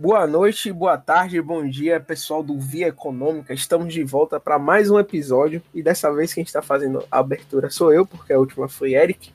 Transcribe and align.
Boa 0.00 0.28
noite, 0.28 0.72
boa 0.72 0.96
tarde, 0.96 1.42
bom 1.42 1.68
dia, 1.68 1.98
pessoal 1.98 2.40
do 2.40 2.56
Via 2.56 2.86
Econômica. 2.86 3.52
Estamos 3.52 3.92
de 3.92 4.04
volta 4.04 4.38
para 4.38 4.56
mais 4.56 4.88
um 4.88 4.96
episódio 4.96 5.60
e 5.74 5.82
dessa 5.82 6.08
vez 6.14 6.32
quem 6.32 6.44
está 6.44 6.62
fazendo 6.62 7.04
a 7.10 7.18
abertura 7.18 7.68
sou 7.68 7.92
eu, 7.92 8.06
porque 8.06 8.32
a 8.32 8.38
última 8.38 8.68
foi 8.68 8.94
Eric. 8.94 9.32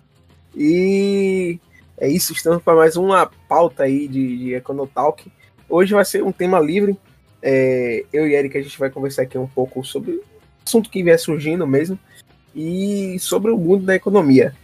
E 0.55 1.59
é 1.97 2.07
isso, 2.07 2.31
estamos 2.31 2.63
para 2.63 2.77
mais 2.77 2.95
uma 2.95 3.29
pauta 3.49 3.83
aí 3.83 4.07
de, 4.07 4.37
de 4.37 4.53
Econotalk. 4.53 5.29
Hoje 5.67 5.93
vai 5.93 6.05
ser 6.05 6.23
um 6.23 6.31
tema 6.31 6.61
livre. 6.61 6.97
É, 7.41 8.05
eu 8.13 8.25
e 8.25 8.33
Eric 8.33 8.57
a 8.57 8.61
gente 8.61 8.79
vai 8.79 8.89
conversar 8.89 9.23
aqui 9.23 9.37
um 9.37 9.47
pouco 9.47 9.83
sobre 9.83 10.11
o 10.11 10.23
assunto 10.65 10.89
que 10.89 11.03
vier 11.03 11.19
surgindo 11.19 11.67
mesmo 11.67 11.99
e 12.55 13.19
sobre 13.19 13.51
o 13.51 13.57
mundo 13.57 13.83
da 13.83 13.95
economia. 13.95 14.55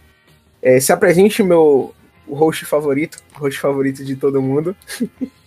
É, 0.62 0.80
se 0.80 0.94
apresente 0.94 1.42
meu 1.42 1.94
host 2.26 2.64
favorito, 2.64 3.22
host 3.34 3.60
favorito 3.60 4.02
de 4.02 4.16
todo 4.16 4.40
mundo. 4.40 4.74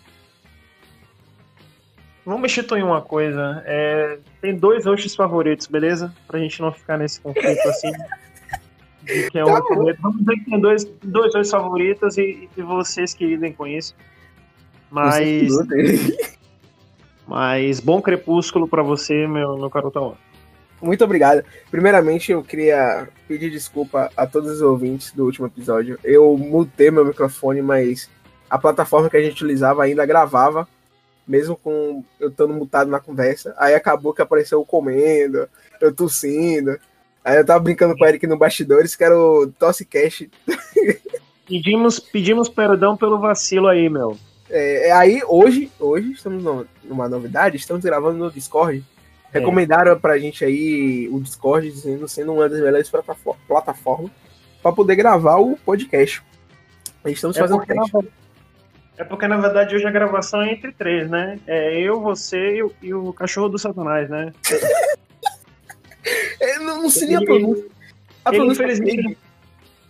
Vamos 2.26 2.46
instituir 2.46 2.86
uma 2.86 3.02
coisa. 3.02 3.62
É, 3.66 4.18
tem 4.42 4.56
dois 4.56 4.86
hosts 4.86 5.16
favoritos, 5.16 5.68
beleza? 5.68 6.14
Pra 6.28 6.40
gente 6.40 6.62
não 6.62 6.72
ficar 6.72 6.98
nesse 6.98 7.20
conflito 7.20 7.68
assim. 7.68 7.92
de 9.04 9.38
é 9.38 9.44
um 9.44 9.54
tá 9.54 9.62
Vamos 10.02 10.20
dizer 10.20 10.36
que 10.36 10.46
tem 10.46 10.60
dois, 10.60 10.86
dois 11.04 11.34
hosts 11.34 11.52
favoritos 11.52 12.18
e, 12.18 12.50
e 12.56 12.62
vocês 12.62 13.14
que 13.14 13.26
lidem 13.26 13.52
com 13.52 13.68
isso. 13.68 13.94
Mas. 14.90 15.52
Mas 17.26 17.80
bom 17.80 18.02
crepúsculo 18.02 18.68
para 18.68 18.84
você, 18.84 19.26
meu, 19.28 19.58
meu 19.58 19.70
carotão. 19.70 20.18
Muito 20.82 21.04
obrigado. 21.06 21.44
Primeiramente, 21.72 22.34
eu 22.34 22.44
queria 22.44 23.08
pedir 23.28 23.50
desculpa 23.50 24.12
a 24.18 24.28
todos 24.28 24.52
os 24.52 24.62
ouvintes 24.62 25.14
do 25.14 25.24
último 25.24 25.48
episódio. 25.48 25.98
Eu 26.04 26.38
mutei 26.38 26.92
meu 26.92 27.06
microfone, 27.06 27.62
mas 27.62 28.10
a 28.50 28.58
plataforma 28.58 29.10
que 29.10 29.16
a 29.16 29.22
gente 29.22 29.32
utilizava 29.32 29.84
ainda 29.84 30.06
gravava 30.06 30.68
mesmo 31.28 31.56
com 31.56 32.04
eu 32.20 32.30
estando 32.30 32.54
mutado 32.54 32.90
na 32.90 33.00
conversa. 33.00 33.54
Aí 33.58 33.74
acabou 33.74 34.14
que 34.14 34.22
apareceu 34.22 34.60
eu 34.60 34.66
comendo, 34.66 35.48
eu 35.80 35.94
tossindo. 35.94 36.78
Aí 37.24 37.38
eu 37.38 37.46
tava 37.46 37.60
brincando 37.60 37.96
com 37.96 38.04
o 38.04 38.08
Eric 38.08 38.28
no 38.28 38.38
bastidores, 38.38 38.96
que 38.96 39.04
era 39.04 39.18
o 39.18 39.48
Tossicast. 39.48 40.30
Pedimos, 41.46 42.00
pedimos 42.00 42.48
perdão 42.48 42.96
pelo 42.96 43.20
vacilo 43.20 43.68
aí, 43.68 43.90
meu. 43.90 44.18
É, 44.50 44.88
é 44.88 44.92
aí, 44.92 45.22
hoje, 45.28 45.70
hoje 45.78 46.14
estamos 46.14 46.42
numa 46.84 47.10
novidade, 47.10 47.58
estamos 47.58 47.84
gravando 47.84 48.18
no 48.18 48.32
Discord. 48.32 48.84
É. 49.34 49.40
Recomendaram 49.40 50.00
pra 50.00 50.18
gente 50.18 50.46
aí 50.46 51.10
o 51.12 51.20
Discord, 51.20 51.70
dizendo 51.70 52.08
sendo 52.08 52.34
uma 52.34 52.48
das 52.48 52.62
melhores 52.62 52.90
plataformas 53.48 54.12
para 54.62 54.72
poder 54.72 54.96
gravar 54.96 55.38
o 55.38 55.58
podcast. 55.58 56.24
Estamos 57.06 57.36
é 57.36 57.40
fazendo 57.42 57.66
teste. 57.66 58.12
É 58.98 59.04
porque, 59.04 59.28
na 59.28 59.38
verdade, 59.38 59.76
hoje 59.76 59.88
a 59.88 59.92
gravação 59.92 60.42
é 60.42 60.52
entre 60.52 60.72
três, 60.72 61.10
né? 61.10 61.40
É 61.48 61.80
eu, 61.80 62.00
você 62.00 62.58
e 62.58 62.64
o, 62.64 62.72
e 62.82 62.94
o 62.94 63.12
cachorro 63.12 63.50
do 63.50 63.58
Satanás, 63.58 64.10
né? 64.10 64.32
é, 66.40 66.60
não, 66.60 66.84
não 66.84 66.90
seria 66.90 67.18
ele, 67.18 67.26
pronúncia. 67.26 67.66
A 68.24 68.36
ele, 68.36 68.46
infelizmente, 68.46 69.18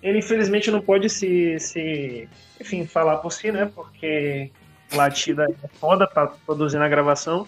ele, 0.01 0.19
infelizmente, 0.19 0.71
não 0.71 0.81
pode 0.81 1.09
se, 1.09 1.59
se, 1.59 2.29
enfim, 2.59 2.85
falar 2.85 3.17
por 3.17 3.31
si, 3.31 3.51
né? 3.51 3.69
Porque 3.73 4.49
latida 4.93 5.45
é 5.63 5.67
foda 5.79 6.07
pra 6.07 6.27
produzir 6.27 6.77
na 6.77 6.87
gravação. 6.87 7.47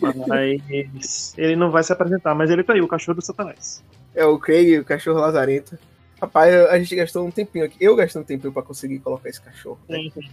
Mas 0.00 1.34
ele 1.36 1.56
não 1.56 1.70
vai 1.70 1.82
se 1.82 1.92
apresentar, 1.92 2.34
mas 2.34 2.50
ele 2.50 2.62
tá 2.62 2.74
aí, 2.74 2.80
o 2.80 2.88
cachorro 2.88 3.16
do 3.16 3.24
Satanás. 3.24 3.82
É 4.14 4.24
o 4.24 4.38
Craig, 4.38 4.78
o 4.78 4.84
cachorro 4.84 5.20
lazarento. 5.20 5.78
Rapaz, 6.24 6.54
a 6.70 6.78
gente 6.78 6.96
gastou 6.96 7.26
um 7.26 7.30
tempinho 7.30 7.66
aqui. 7.66 7.76
Eu 7.78 7.94
gastei 7.94 8.20
um 8.20 8.24
tempinho 8.24 8.52
pra 8.52 8.62
conseguir 8.62 8.98
colocar 9.00 9.28
esse 9.28 9.40
cachorro. 9.40 9.78
Sim, 9.90 10.10
sim. 10.14 10.30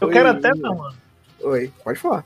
Eu 0.00 0.08
quero 0.08 0.28
até, 0.28 0.50
não, 0.54 0.76
mano. 0.76 0.96
Oi, 1.40 1.72
pode 1.82 1.98
falar. 1.98 2.24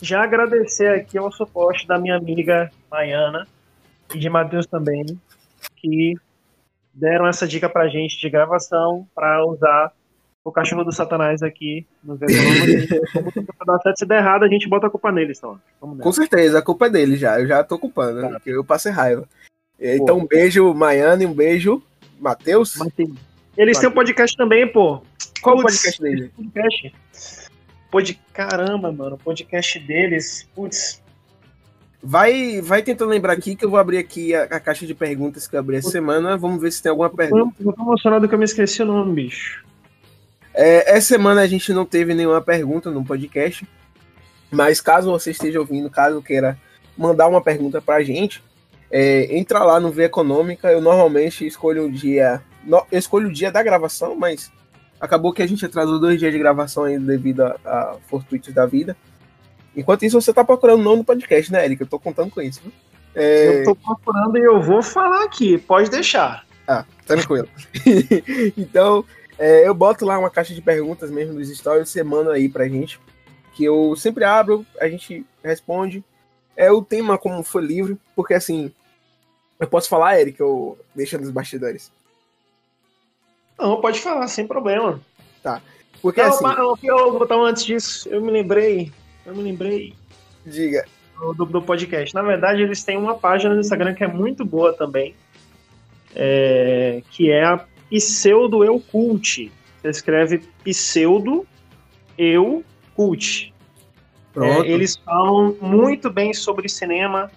Já 0.00 0.24
agradecer 0.24 0.88
aqui 0.88 1.16
ao 1.16 1.30
suporte 1.30 1.86
da 1.86 1.98
minha 1.98 2.16
amiga 2.16 2.72
Maiana 2.90 3.46
e 4.12 4.18
de 4.18 4.28
Matheus 4.28 4.66
também, 4.66 5.04
que 5.76 6.14
deram 6.92 7.28
essa 7.28 7.46
dica 7.46 7.68
pra 7.68 7.86
gente 7.86 8.20
de 8.20 8.28
gravação 8.28 9.06
para 9.14 9.46
usar 9.46 9.92
o 10.44 10.50
cachorro 10.50 10.82
do 10.82 10.90
Satanás 10.90 11.40
aqui 11.40 11.86
no 12.02 12.18
Se 13.96 14.04
der 14.04 14.18
errado, 14.18 14.42
a 14.42 14.48
gente 14.48 14.68
bota 14.68 14.88
a 14.88 14.90
culpa 14.90 15.12
neles, 15.12 15.38
então. 15.38 15.60
Com 15.78 16.12
certeza, 16.12 16.58
a 16.58 16.62
culpa 16.62 16.86
é 16.86 16.90
dele 16.90 17.16
já. 17.16 17.38
Eu 17.40 17.46
já 17.46 17.62
tô 17.62 17.78
culpando, 17.78 18.22
tá. 18.22 18.30
porque 18.30 18.50
eu 18.50 18.64
passei 18.64 18.90
raiva. 18.90 19.28
Então, 19.78 20.18
um 20.18 20.26
beijo, 20.26 20.74
Maiana, 20.74 21.22
e 21.22 21.26
um 21.26 21.32
beijo, 21.34 21.82
Matheus. 22.22 22.74
Eles 23.56 23.78
têm 23.78 23.88
um 23.88 23.92
podcast 23.92 24.36
também, 24.36 24.66
pô. 24.66 25.02
Qual 25.42 25.58
o 25.58 25.62
podcast 25.62 26.00
dele? 26.00 26.30
Podcast. 26.36 26.92
Pod... 27.90 28.20
Caramba, 28.32 28.92
mano. 28.92 29.16
O 29.16 29.18
podcast 29.18 29.78
deles. 29.80 30.48
Putz. 30.54 31.02
Vai, 32.02 32.60
vai 32.60 32.82
tentando 32.82 33.10
lembrar 33.10 33.34
aqui 33.34 33.54
que 33.54 33.64
eu 33.64 33.70
vou 33.70 33.78
abrir 33.78 33.98
aqui 33.98 34.34
a, 34.34 34.44
a 34.44 34.60
caixa 34.60 34.86
de 34.86 34.94
perguntas 34.94 35.46
que 35.46 35.54
eu 35.54 35.60
abri 35.60 35.76
essa 35.76 35.90
semana. 35.90 36.36
Vamos 36.36 36.60
ver 36.60 36.72
se 36.72 36.82
tem 36.82 36.90
alguma 36.90 37.10
pergunta. 37.10 37.54
Eu 37.60 37.72
tô 37.72 37.82
emocionado 37.82 38.28
que 38.28 38.34
eu 38.34 38.38
me 38.38 38.44
esqueci 38.44 38.82
o 38.82 38.86
nome, 38.86 39.14
bicho. 39.14 39.64
É, 40.54 40.96
essa 40.96 41.08
semana 41.08 41.42
a 41.42 41.46
gente 41.46 41.72
não 41.72 41.84
teve 41.84 42.14
nenhuma 42.14 42.40
pergunta 42.40 42.90
no 42.90 43.04
podcast. 43.04 43.66
Mas 44.50 44.80
caso 44.80 45.10
você 45.10 45.30
esteja 45.30 45.60
ouvindo, 45.60 45.88
caso 45.88 46.20
queira 46.20 46.58
mandar 46.96 47.26
uma 47.26 47.40
pergunta 47.40 47.80
pra 47.80 48.02
gente, 48.02 48.42
é, 48.92 49.34
entra 49.34 49.64
lá 49.64 49.80
no 49.80 49.90
V 49.90 50.04
Econômica. 50.04 50.70
Eu 50.70 50.82
normalmente 50.82 51.46
escolho 51.46 51.86
o 51.86 51.90
dia. 51.90 52.42
No, 52.62 52.86
eu 52.92 52.98
escolho 52.98 53.28
o 53.28 53.32
dia 53.32 53.50
da 53.50 53.62
gravação, 53.62 54.14
mas 54.14 54.52
acabou 55.00 55.32
que 55.32 55.42
a 55.42 55.46
gente 55.46 55.64
atrasou 55.64 55.98
dois 55.98 56.20
dias 56.20 56.30
de 56.30 56.38
gravação 56.38 56.84
ainda 56.84 57.06
devido 57.06 57.40
a, 57.40 57.56
a 57.64 57.96
fortuitos 58.06 58.52
da 58.52 58.66
vida. 58.66 58.94
Enquanto 59.74 60.04
isso, 60.04 60.20
você 60.20 60.32
tá 60.32 60.44
procurando 60.44 60.82
não 60.82 60.96
no 60.96 61.04
podcast, 61.04 61.50
né, 61.50 61.64
Erika? 61.64 61.84
Eu 61.84 61.88
tô 61.88 61.98
contando 61.98 62.30
com 62.30 62.42
isso. 62.42 62.60
É... 63.14 63.60
Eu 63.60 63.64
tô 63.64 63.74
procurando 63.74 64.36
e 64.36 64.42
eu 64.42 64.60
vou 64.60 64.82
falar 64.82 65.24
aqui, 65.24 65.56
pode 65.56 65.90
deixar. 65.90 66.44
Ah, 66.68 66.84
tranquilo. 67.06 67.48
então, 68.56 69.04
é, 69.38 69.66
eu 69.66 69.74
boto 69.74 70.04
lá 70.04 70.18
uma 70.18 70.30
caixa 70.30 70.54
de 70.54 70.60
perguntas 70.60 71.10
mesmo 71.10 71.34
dos 71.34 71.48
stories, 71.48 71.88
você 71.88 72.02
manda 72.02 72.32
aí 72.32 72.48
pra 72.48 72.68
gente. 72.68 73.00
Que 73.54 73.64
eu 73.64 73.96
sempre 73.96 74.24
abro, 74.24 74.64
a 74.78 74.88
gente 74.88 75.24
responde. 75.42 76.04
É 76.54 76.70
o 76.70 76.82
tema 76.82 77.16
como 77.16 77.42
foi 77.42 77.62
livre, 77.62 77.98
porque 78.14 78.34
assim, 78.34 78.72
eu 79.58 79.66
posso 79.66 79.88
falar, 79.88 80.20
Eric, 80.20 80.40
eu 80.40 80.78
deixo 80.94 81.18
nos 81.18 81.30
bastidores. 81.30 81.92
Não, 83.58 83.80
pode 83.80 84.00
falar, 84.00 84.26
sem 84.28 84.46
problema. 84.46 85.00
Tá. 85.42 85.62
Porque 86.00 86.20
não, 86.20 86.28
assim. 86.28 86.44
Não, 86.44 86.78
eu, 86.82 87.22
então, 87.22 87.44
antes 87.44 87.64
disso, 87.64 88.08
eu 88.08 88.20
me 88.20 88.30
lembrei. 88.30 88.92
Eu 89.24 89.34
me 89.34 89.42
lembrei. 89.42 89.94
Diga. 90.44 90.84
Do, 91.36 91.44
do 91.44 91.62
podcast. 91.62 92.12
Na 92.14 92.22
verdade, 92.22 92.62
eles 92.62 92.82
têm 92.82 92.96
uma 92.96 93.14
página 93.14 93.54
no 93.54 93.60
Instagram 93.60 93.94
que 93.94 94.02
é 94.02 94.08
muito 94.08 94.44
boa 94.44 94.72
também. 94.72 95.14
É, 96.14 97.02
que 97.10 97.30
é 97.30 97.44
a 97.44 97.64
Pseudo 97.88 98.64
Eu 98.64 98.80
Cult. 98.80 99.52
Você 99.80 99.88
escreve 99.88 100.38
Pseudo 100.64 101.46
Eu 102.18 102.64
Cult. 102.96 103.52
É, 104.34 104.60
eles 104.66 104.96
falam 104.96 105.56
muito 105.60 106.10
bem 106.10 106.32
sobre 106.32 106.68
cinema, 106.68 107.30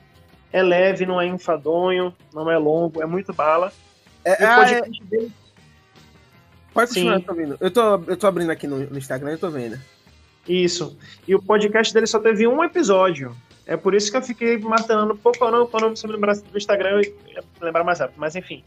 é 0.55 0.63
leve, 0.63 1.05
não 1.05 1.19
é 1.19 1.27
enfadonho, 1.27 2.15
não 2.33 2.49
é 2.49 2.57
longo, 2.57 3.01
é 3.01 3.05
muito 3.05 3.33
bala. 3.33 3.73
É, 4.23 4.31
o 4.31 4.55
podcast 4.55 5.01
é... 5.01 5.05
dele. 5.05 5.31
Pode 6.73 6.87
continuar, 6.87 7.19
tô 7.19 7.33
vendo. 7.33 7.57
Eu 7.59 7.69
tô, 7.69 7.95
eu 8.07 8.15
tô 8.15 8.25
abrindo 8.25 8.51
aqui 8.51 8.65
no, 8.65 8.79
no 8.79 8.97
Instagram 8.97 9.33
e 9.33 9.37
tô 9.37 9.49
vendo. 9.49 9.77
Isso. 10.47 10.97
E 11.27 11.35
o 11.35 11.41
podcast 11.41 11.93
dele 11.93 12.07
só 12.07 12.19
teve 12.19 12.47
um 12.47 12.63
episódio. 12.63 13.35
É 13.65 13.75
por 13.75 13.93
isso 13.93 14.09
que 14.09 14.15
eu 14.15 14.21
fiquei 14.21 14.57
matando. 14.57 15.13
Pô, 15.17 15.33
qual 15.33 15.51
não, 15.51 15.67
qual 15.67 15.81
não, 15.81 15.95
se 15.95 16.05
eu 16.05 16.09
me 16.09 16.15
lembrasse 16.15 16.41
do 16.41 16.57
Instagram, 16.57 16.89
eu 16.91 17.01
ia 17.01 17.43
lembrar 17.59 17.83
mais 17.83 17.99
rápido. 17.99 18.17
Mas 18.17 18.33
enfim. 18.37 18.63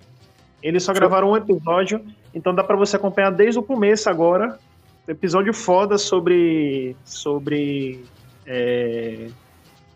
Eles 0.63 0.83
só 0.83 0.93
gravaram 0.93 1.31
um 1.31 1.37
episódio, 1.37 2.05
então 2.35 2.55
dá 2.55 2.65
para 2.65 2.77
você 2.77 2.97
acompanhar 2.97 3.31
desde 3.31 3.59
o 3.59 3.63
começo 3.63 4.11
agora. 4.11 4.59
Episódio 5.07 5.55
foda 5.55 5.97
sobre. 5.97 6.95
sobre. 7.05 8.05
É, 8.45 9.29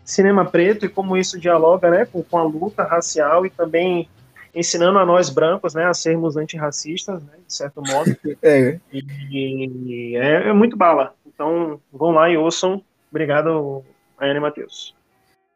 cinema 0.03 0.45
preto 0.45 0.85
e 0.85 0.89
como 0.89 1.17
isso 1.17 1.39
dialoga 1.39 1.89
né, 1.89 2.05
com, 2.05 2.21
com 2.23 2.37
a 2.37 2.43
luta 2.43 2.83
racial 2.83 3.45
e 3.45 3.49
também 3.49 4.09
ensinando 4.53 4.99
a 4.99 5.05
nós 5.05 5.29
brancos 5.29 5.73
né, 5.73 5.85
a 5.85 5.93
sermos 5.93 6.37
antirracistas, 6.37 7.23
né, 7.23 7.33
de 7.45 7.53
certo 7.53 7.81
modo. 7.81 8.15
É. 8.41 8.79
E, 8.91 9.03
e 9.31 10.15
é, 10.15 10.49
é, 10.49 10.53
muito 10.53 10.75
bala. 10.75 11.13
Então 11.25 11.79
vão 11.91 12.11
lá 12.11 12.29
e 12.29 12.37
ouçam. 12.37 12.83
Obrigado, 13.09 13.83
Ayane 14.17 14.39
Matheus. 14.39 14.95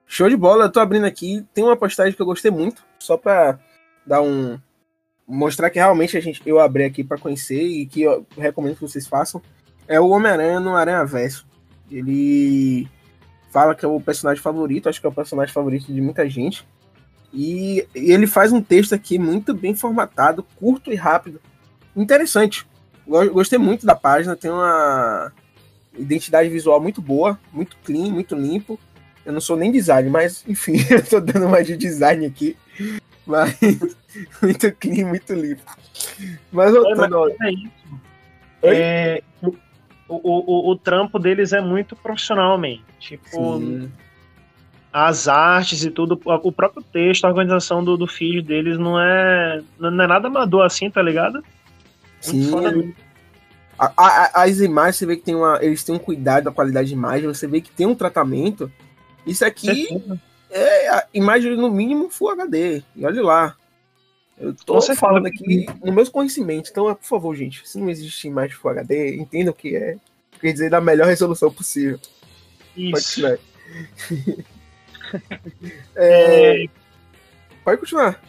Show 0.05 0.29
de 0.29 0.37
bola, 0.37 0.65
eu 0.65 0.71
tô 0.71 0.79
abrindo 0.79 1.05
aqui. 1.05 1.45
Tem 1.53 1.63
uma 1.63 1.75
postagem 1.75 2.13
que 2.13 2.21
eu 2.21 2.25
gostei 2.25 2.49
muito, 2.49 2.83
só 2.97 3.17
pra 3.17 3.59
dar 4.05 4.21
um. 4.21 4.57
mostrar 5.27 5.69
que 5.69 5.79
realmente 5.79 6.15
a 6.17 6.21
gente, 6.21 6.41
eu 6.45 6.59
abri 6.59 6.85
aqui 6.85 7.03
para 7.03 7.17
conhecer 7.17 7.61
e 7.61 7.85
que 7.85 8.03
eu 8.03 8.25
recomendo 8.37 8.75
que 8.75 8.81
vocês 8.81 9.05
façam. 9.05 9.41
É 9.87 9.99
o 9.99 10.09
Homem-Aranha 10.09 10.59
no 10.59 10.75
Aranha 10.75 11.05
Verso. 11.05 11.45
Ele 11.91 12.87
fala 13.57 13.73
que 13.73 13.83
é 13.83 13.87
o 13.87 13.99
personagem 13.99 14.43
favorito, 14.43 14.87
acho 14.87 15.01
que 15.01 15.07
é 15.07 15.09
o 15.09 15.13
personagem 15.13 15.51
favorito 15.51 15.91
de 15.91 15.99
muita 15.99 16.29
gente. 16.29 16.63
E, 17.33 17.87
e 17.95 18.11
ele 18.11 18.27
faz 18.27 18.51
um 18.53 18.61
texto 18.61 18.93
aqui 18.93 19.17
muito 19.17 19.51
bem 19.51 19.73
formatado, 19.73 20.45
curto 20.57 20.93
e 20.93 20.95
rápido. 20.95 21.41
Interessante. 21.95 22.67
Gostei 23.07 23.57
muito 23.57 23.83
da 23.83 23.95
página, 23.95 24.35
tem 24.35 24.51
uma 24.51 25.31
identidade 25.97 26.49
visual 26.49 26.79
muito 26.79 27.01
boa, 27.01 27.39
muito 27.51 27.75
clean, 27.83 28.11
muito 28.11 28.35
limpo. 28.35 28.79
Eu 29.25 29.33
não 29.33 29.41
sou 29.41 29.57
nem 29.57 29.71
design, 29.71 30.07
mas 30.07 30.43
enfim, 30.47 30.75
eu 30.91 31.03
tô 31.03 31.19
dando 31.19 31.49
mais 31.49 31.65
de 31.65 31.75
design 31.75 32.27
aqui. 32.27 32.55
Mas 33.25 33.57
muito 34.39 34.71
clean, 34.73 35.07
muito 35.07 35.33
limpo. 35.33 35.63
Mas 36.51 36.71
voltando. 36.71 37.31
É, 37.31 37.33
mas 37.39 37.41
é 37.41 37.51
isso. 37.51 38.01
É, 38.61 39.23
o, 40.07 40.15
o, 40.15 40.71
o, 40.71 40.75
trampo 40.75 41.19
deles 41.19 41.53
é 41.53 41.61
muito 41.61 41.95
profissional, 41.95 42.57
man. 42.57 42.77
Tipo, 42.99 43.59
Sim. 43.59 43.91
as 44.91 45.27
artes 45.27 45.83
e 45.83 45.91
tudo, 45.91 46.19
o 46.25 46.51
próprio 46.51 46.83
texto, 46.83 47.25
a 47.25 47.29
organização 47.29 47.83
do, 47.83 47.97
do 47.97 48.07
feed 48.07 48.41
deles 48.41 48.77
não 48.77 48.99
é, 48.99 49.61
não 49.77 49.89
é 50.03 50.07
nada 50.07 50.27
amador 50.27 50.65
assim, 50.65 50.89
tá 50.89 51.01
ligado? 51.01 51.43
Sim. 52.21 52.93
A, 53.77 53.91
a, 53.95 54.43
as 54.43 54.59
imagens, 54.59 54.95
você 54.95 55.05
vê 55.05 55.17
que 55.17 55.23
tem 55.23 55.35
uma, 55.35 55.59
eles 55.61 55.83
têm 55.83 55.93
um 55.93 55.99
cuidado 55.99 56.45
da 56.45 56.51
qualidade 56.51 56.87
de 56.87 56.93
imagem, 56.93 57.27
você 57.27 57.45
vê 57.45 57.61
que 57.61 57.69
tem 57.69 57.85
um 57.85 57.95
tratamento. 57.95 58.71
Isso 59.25 59.45
aqui 59.45 59.87
é 60.49 60.89
a 60.89 61.05
imagem 61.13 61.55
no 61.55 61.69
mínimo 61.69 62.09
Full 62.09 62.31
HD. 62.31 62.81
E 62.95 63.05
olha 63.05 63.21
lá. 63.21 63.55
Eu 64.39 64.53
tô 64.53 64.75
você 64.75 64.95
falando 64.95 65.25
aqui 65.25 65.65
no 65.83 65.91
meus 65.91 66.09
conhecimentos. 66.09 66.69
Então, 66.69 66.93
por 66.93 67.05
favor, 67.05 67.35
gente, 67.35 67.67
se 67.67 67.79
não 67.79 67.89
existe 67.89 68.27
imagem 68.27 68.55
Full 68.55 68.71
HD, 68.71 69.15
entenda 69.15 69.51
o 69.51 69.53
que 69.53 69.75
é. 69.75 69.97
Quer 70.39 70.53
dizer, 70.53 70.69
da 70.69 70.79
melhor 70.79 71.07
resolução 71.07 71.51
possível. 71.51 71.99
Isso. 72.75 73.21
Pode 73.21 73.39
é... 75.95 76.63
é... 76.63 76.67
Pode 77.63 77.79
continuar. 77.79 78.21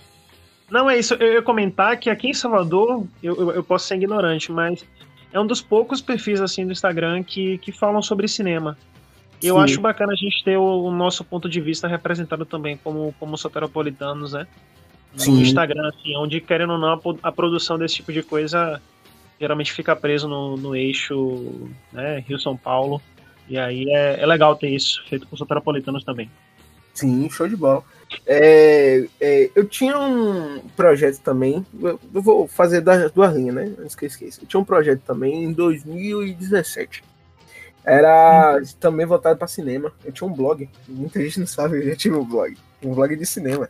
Não, 0.71 0.89
é 0.89 0.99
isso. 0.99 1.15
Eu 1.15 1.35
ia 1.35 1.43
comentar 1.43 1.97
que 1.99 2.11
aqui 2.11 2.29
em 2.29 2.35
Salvador, 2.35 3.07
eu, 3.23 3.37
eu, 3.37 3.51
eu, 3.53 3.65
posso 3.65 3.87
ser 3.87 3.97
ignorante, 3.97 4.51
mas 4.51 4.85
é 5.33 5.39
um 5.39 5.47
dos 5.47 5.61
poucos 5.63 6.01
perfis 6.01 6.41
assim 6.41 6.67
do 6.67 6.73
Instagram 6.73 7.23
que, 7.23 7.59
que 7.59 7.73
falam 7.73 8.03
sobre 8.03 8.27
cinema. 8.29 8.77
E 9.43 9.47
eu 9.47 9.59
acho 9.59 9.81
bacana 9.81 10.13
a 10.13 10.17
gente 10.17 10.43
ter 10.43 10.57
o, 10.57 10.85
o, 10.85 10.91
nosso 10.91 11.23
ponto 11.23 11.49
de 11.49 11.61
vista 11.61 11.87
representado 11.87 12.45
também 12.45 12.77
como, 12.77 13.15
como 13.21 13.39
soteropolitanos, 13.39 14.33
né? 14.33 14.47
No 15.19 15.25
Sim. 15.25 15.41
Instagram, 15.41 15.89
assim, 15.89 16.17
onde, 16.17 16.41
querendo 16.41 16.75
ou 16.75 16.79
não, 16.79 17.01
a, 17.23 17.33
produção 17.33 17.77
desse 17.77 17.97
tipo 17.97 18.13
de 18.13 18.23
coisa 18.23 18.81
geralmente 19.41 19.73
fica 19.73 19.97
preso 19.97 20.29
no, 20.29 20.57
no 20.57 20.77
eixo 20.77 21.69
né, 21.93 22.25
Rio-São 22.27 22.57
Paulo. 22.57 23.03
E 23.49 23.59
aí 23.59 23.89
é, 23.91 24.21
é 24.21 24.27
legal 24.27 24.55
ter 24.55 24.69
isso, 24.69 25.03
feito 25.09 25.27
com 25.27 25.37
soteropolitanos 25.37 26.05
também. 26.05 26.31
Sim, 26.95 27.29
show 27.31 27.49
de 27.49 27.57
bola. 27.57 27.83
É, 28.27 29.07
é, 29.21 29.51
eu 29.55 29.67
tinha 29.67 29.99
um 29.99 30.61
projeto 30.77 31.21
também, 31.21 31.65
eu, 31.81 31.99
vou 32.13 32.49
fazer 32.49 32.81
das 32.81 33.11
duas 33.13 33.35
linhas, 33.35 33.55
né? 33.55 33.75
Antes 33.81 33.95
que 33.95 34.05
eu 34.05 34.09
esqueça. 34.09 34.43
Eu 34.43 34.47
tinha 34.47 34.61
um 34.61 34.65
projeto 34.65 35.01
também 35.01 35.45
em 35.45 35.53
2017. 35.53 37.03
Era 37.85 38.59
hum. 38.61 38.67
também 38.79 39.07
voltado 39.07 39.39
para 39.39 39.49
cinema. 39.49 39.93
Eu 40.05 40.13
tinha 40.13 40.29
um 40.29 40.33
blog. 40.33 40.69
Muita 40.89 41.21
gente 41.21 41.41
não 41.41 41.47
sabe, 41.47 41.79
eu 41.79 41.91
já 41.91 41.97
tive 41.97 42.17
um 42.17 42.25
blog. 42.25 42.57
Um 42.83 42.95
blog 42.95 43.17
de 43.17 43.27
cinema. 43.27 43.69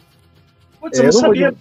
Putz, 0.81 0.99
é, 0.99 1.03
eu 1.03 1.05
não 1.07 1.13
sabia. 1.13 1.55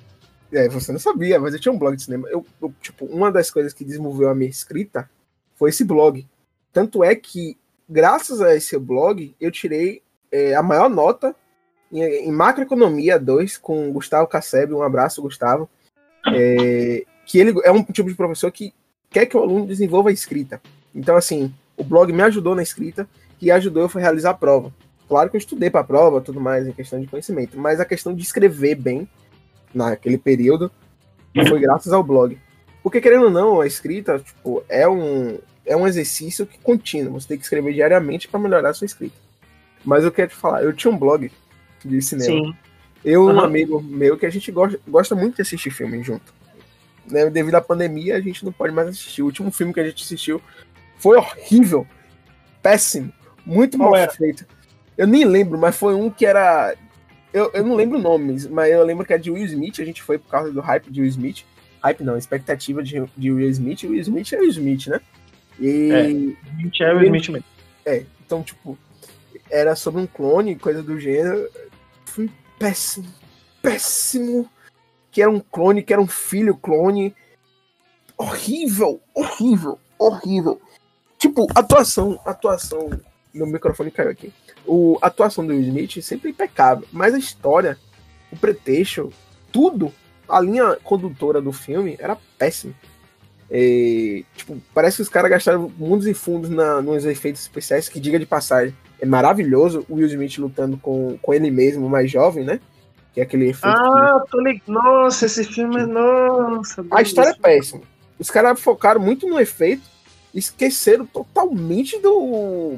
É, 0.52 0.70
você 0.70 0.92
não 0.92 1.00
sabia, 1.00 1.40
mas 1.40 1.54
eu 1.54 1.60
tinha 1.60 1.72
um 1.72 1.78
blog 1.78 1.96
de 1.96 2.04
cinema. 2.04 2.28
Eu, 2.30 2.46
eu, 2.62 2.74
tipo, 2.82 3.06
uma 3.06 3.32
das 3.32 3.52
coisas 3.52 3.74
que 3.74 3.84
desenvolveu 3.84 4.30
a 4.30 4.36
minha 4.36 4.50
escrita 4.50 5.10
foi 5.56 5.70
esse 5.70 5.84
blog. 5.84 6.26
Tanto 6.72 7.04
é 7.04 7.16
que, 7.16 7.58
graças 7.90 8.42
a 8.42 8.56
esse 8.56 8.78
blog, 8.78 9.36
eu 9.40 9.52
tirei 9.52 10.02
é, 10.32 10.56
a 10.56 10.64
maior 10.64 10.90
nota 10.90 11.36
em, 11.92 12.02
em 12.02 12.32
macroeconomia 12.32 13.20
2 13.20 13.58
com 13.58 13.92
Gustavo 13.92 14.28
Casseb, 14.28 14.74
um 14.74 14.84
abraço, 14.84 15.22
Gustavo. 15.22 15.70
É, 16.34 17.06
que 17.26 17.40
ele 17.40 17.54
é 17.64 17.72
um 17.72 17.84
tipo 17.84 18.10
de 18.10 18.16
professor 18.16 18.52
que 18.52 18.74
quer 19.10 19.26
que 19.26 19.36
o 19.36 19.42
aluno 19.42 19.66
desenvolva 19.66 20.10
a 20.10 20.14
escrita. 20.14 20.62
Então, 20.94 21.16
assim, 21.16 21.54
o 21.76 21.84
blog 21.84 22.12
me 22.12 22.22
ajudou 22.24 22.56
na 22.56 22.64
escrita 22.64 23.08
e 23.42 23.52
ajudou 23.52 23.84
eu 23.84 23.92
a 23.94 24.00
realizar 24.00 24.32
a 24.32 24.34
prova. 24.34 24.74
Claro 25.08 25.30
que 25.30 25.38
eu 25.38 25.40
estudei 25.40 25.70
para 25.70 25.82
a 25.82 25.86
prova, 25.86 26.22
tudo 26.22 26.42
mais, 26.42 26.68
em 26.68 26.72
questão 26.72 27.00
de 27.00 27.08
conhecimento, 27.08 27.58
mas 27.58 27.80
a 27.80 27.86
questão 27.86 28.14
de 28.14 28.22
escrever 28.22 28.76
bem 28.76 29.08
naquele 29.74 30.18
período 30.18 30.72
foi 31.48 31.60
graças 31.60 31.94
ao 31.94 32.04
blog. 32.04 32.38
Porque, 32.84 33.02
querendo 33.02 33.26
ou 33.26 33.30
não, 33.30 33.62
a 33.62 33.68
escrita 33.68 34.20
tipo, 34.20 34.64
é, 34.68 34.88
um, 34.88 35.40
é 35.66 35.76
um 35.76 35.88
exercício 35.88 36.46
que 36.46 36.58
contínuo. 36.60 37.20
Você 37.20 37.28
tem 37.28 37.38
que 37.38 37.44
escrever 37.44 37.74
diariamente 37.74 38.28
para 38.28 38.40
melhorar 38.40 38.70
a 38.70 38.74
sua 38.74 38.86
escrita. 38.86 39.16
Mas 39.84 40.04
eu 40.04 40.12
quero 40.12 40.30
te 40.30 40.36
falar, 40.36 40.64
eu 40.64 40.74
tinha 40.74 40.92
um 40.92 40.98
blog 40.98 41.32
de 41.84 42.02
cinema. 42.02 42.46
Sim. 42.46 42.56
Eu 43.04 43.24
e 43.24 43.32
uhum. 43.32 43.36
um 43.36 43.40
amigo 43.40 43.82
meu 43.82 44.18
que 44.18 44.26
a 44.26 44.30
gente 44.30 44.52
gosta, 44.52 44.80
gosta 44.88 45.16
muito 45.16 45.36
de 45.36 45.42
assistir 45.42 45.72
filme 45.72 46.02
junto. 46.04 46.34
Né, 47.10 47.30
devido 47.30 47.56
à 47.56 47.62
pandemia, 47.62 48.18
a 48.18 48.22
gente 48.22 48.44
não 48.44 48.52
pode 48.52 48.74
mais 48.74 48.90
assistir. 48.90 49.22
O 49.22 49.26
último 49.26 49.52
filme 49.52 49.74
que 49.74 49.80
a 49.80 49.86
gente 49.86 50.04
assistiu 50.04 50.42
foi 50.98 51.18
horrível. 51.18 51.88
Péssimo. 52.62 53.14
Muito 53.46 53.78
mal 53.78 53.94
feito. 54.12 54.46
Eu 54.98 55.06
nem 55.06 55.26
lembro, 55.26 55.58
mas 55.58 55.76
foi 55.76 55.94
um 55.94 56.10
que 56.10 56.26
era. 56.26 56.76
Eu, 57.32 57.52
eu 57.54 57.64
não 57.64 57.76
lembro 57.76 58.00
nomes, 58.00 58.48
mas 58.48 58.72
eu 58.72 58.84
lembro 58.84 59.06
que 59.06 59.14
é 59.14 59.18
de 59.18 59.30
Will 59.30 59.46
Smith. 59.46 59.80
A 59.80 59.86
gente 59.86 60.02
foi 60.02 60.18
por 60.18 60.30
causa 60.30 60.52
do 60.52 60.60
hype 60.60 60.90
de 60.90 61.02
Will 61.02 61.10
Smith. 61.10 61.46
Hype 61.84 62.04
não, 62.04 62.18
expectativa 62.18 62.82
de, 62.82 63.04
de 63.16 63.32
Will 63.32 63.50
Smith. 63.50 63.84
Will 63.84 64.02
Smith 64.02 64.34
é 64.34 64.40
Will 64.40 64.50
Smith, 64.50 64.88
né? 64.88 65.00
E. 65.60 65.92
É, 65.92 66.10
Smith 66.10 66.82
é 66.82 66.94
Will 66.94 67.06
Smith 67.06 67.30
mesmo. 67.30 67.46
É, 67.86 68.04
então, 68.26 68.42
tipo, 68.42 68.78
era 69.50 69.76
sobre 69.76 70.02
um 70.02 70.08
clone, 70.08 70.56
coisa 70.56 70.82
do 70.82 71.00
gênero. 71.00 71.48
Foi 72.06 72.30
péssimo. 72.58 73.08
Péssimo. 73.62 74.50
Que 75.12 75.22
era 75.22 75.32
um 75.32 75.40
clone, 75.40 75.84
que 75.84 75.94
era 75.94 76.02
um 76.02 76.08
filho 76.08 76.56
clone. 76.56 77.16
Horrível, 78.18 79.00
horrível, 79.14 79.80
horrível. 80.00 80.60
Tipo, 81.18 81.48
atuação, 81.56 82.20
atuação. 82.26 82.90
Meu 83.38 83.48
microfone 83.48 83.92
caiu 83.92 84.10
aqui. 84.10 84.34
O, 84.66 84.98
a 85.02 85.08
atuação 85.08 85.46
do 85.46 85.54
Will 85.54 85.62
Smith 85.62 86.02
sempre 86.02 86.32
impecável, 86.32 86.88
mas 86.92 87.14
a 87.14 87.18
história, 87.20 87.78
o 88.32 88.38
pretexto, 88.38 89.12
tudo, 89.52 89.94
a 90.28 90.40
linha 90.42 90.78
condutora 90.84 91.42
do 91.42 91.52
filme 91.52 91.96
era 92.00 92.18
péssima. 92.38 92.74
E, 93.50 94.26
tipo, 94.36 94.58
parece 94.74 94.98
que 94.98 95.04
os 95.04 95.10
caras 95.10 95.32
gastaram 95.32 95.72
mundos 95.78 96.06
e 96.08 96.14
fundos 96.14 96.50
na, 96.50 96.82
nos 96.82 97.06
efeitos 97.06 97.42
especiais, 97.42 97.88
que 97.88 98.00
diga 98.00 98.20
de 98.20 98.26
passagem. 98.26 98.76
É 99.00 99.06
maravilhoso 99.06 99.86
o 99.88 99.96
Will 99.96 100.08
Smith 100.08 100.38
lutando 100.38 100.78
com, 100.78 101.18
com 101.22 101.34
ele 101.34 101.52
mesmo, 101.52 101.88
mais 101.88 102.12
jovem, 102.12 102.44
né? 102.44 102.60
Que 103.14 103.22
é 103.22 103.24
aquele 103.24 103.50
efeito. 103.50 103.78
Ah, 103.78 104.22
que... 104.26 104.32
tô 104.32 104.40
ligado. 104.42 104.64
Nossa, 104.68 105.28
esse 105.28 105.44
filme 105.46 105.82
é. 105.82 105.86
Nossa. 105.86 106.86
A 106.92 107.02
história 107.02 107.30
é 107.30 107.36
péssima. 107.36 107.82
Os 108.20 108.30
caras 108.30 108.60
focaram 108.60 109.00
muito 109.00 109.28
no 109.28 109.40
efeito 109.40 109.84
esqueceram 110.38 111.06
totalmente 111.06 112.00
do. 112.00 112.78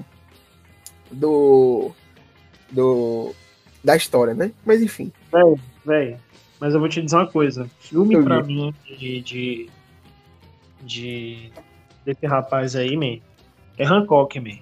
Do. 1.12 1.92
do. 2.72 3.34
da 3.84 3.96
história, 3.96 4.34
né? 4.34 4.52
Mas 4.66 4.82
enfim. 4.82 5.12
Véi, 5.32 5.56
véi, 5.86 6.18
mas 6.60 6.74
eu 6.74 6.80
vou 6.80 6.90
te 6.90 7.02
dizer 7.02 7.16
uma 7.16 7.28
coisa. 7.28 7.70
Filme 7.80 8.16
eu 8.16 8.24
pra 8.24 8.42
vi. 8.42 8.54
mim 8.54 8.74
de, 8.86 9.22
de. 9.22 9.70
de. 10.82 11.52
desse 12.06 12.26
rapaz 12.26 12.76
aí, 12.76 12.96
man, 12.96 13.20
é 13.78 13.86
Hancock, 13.86 14.40
man. 14.40 14.60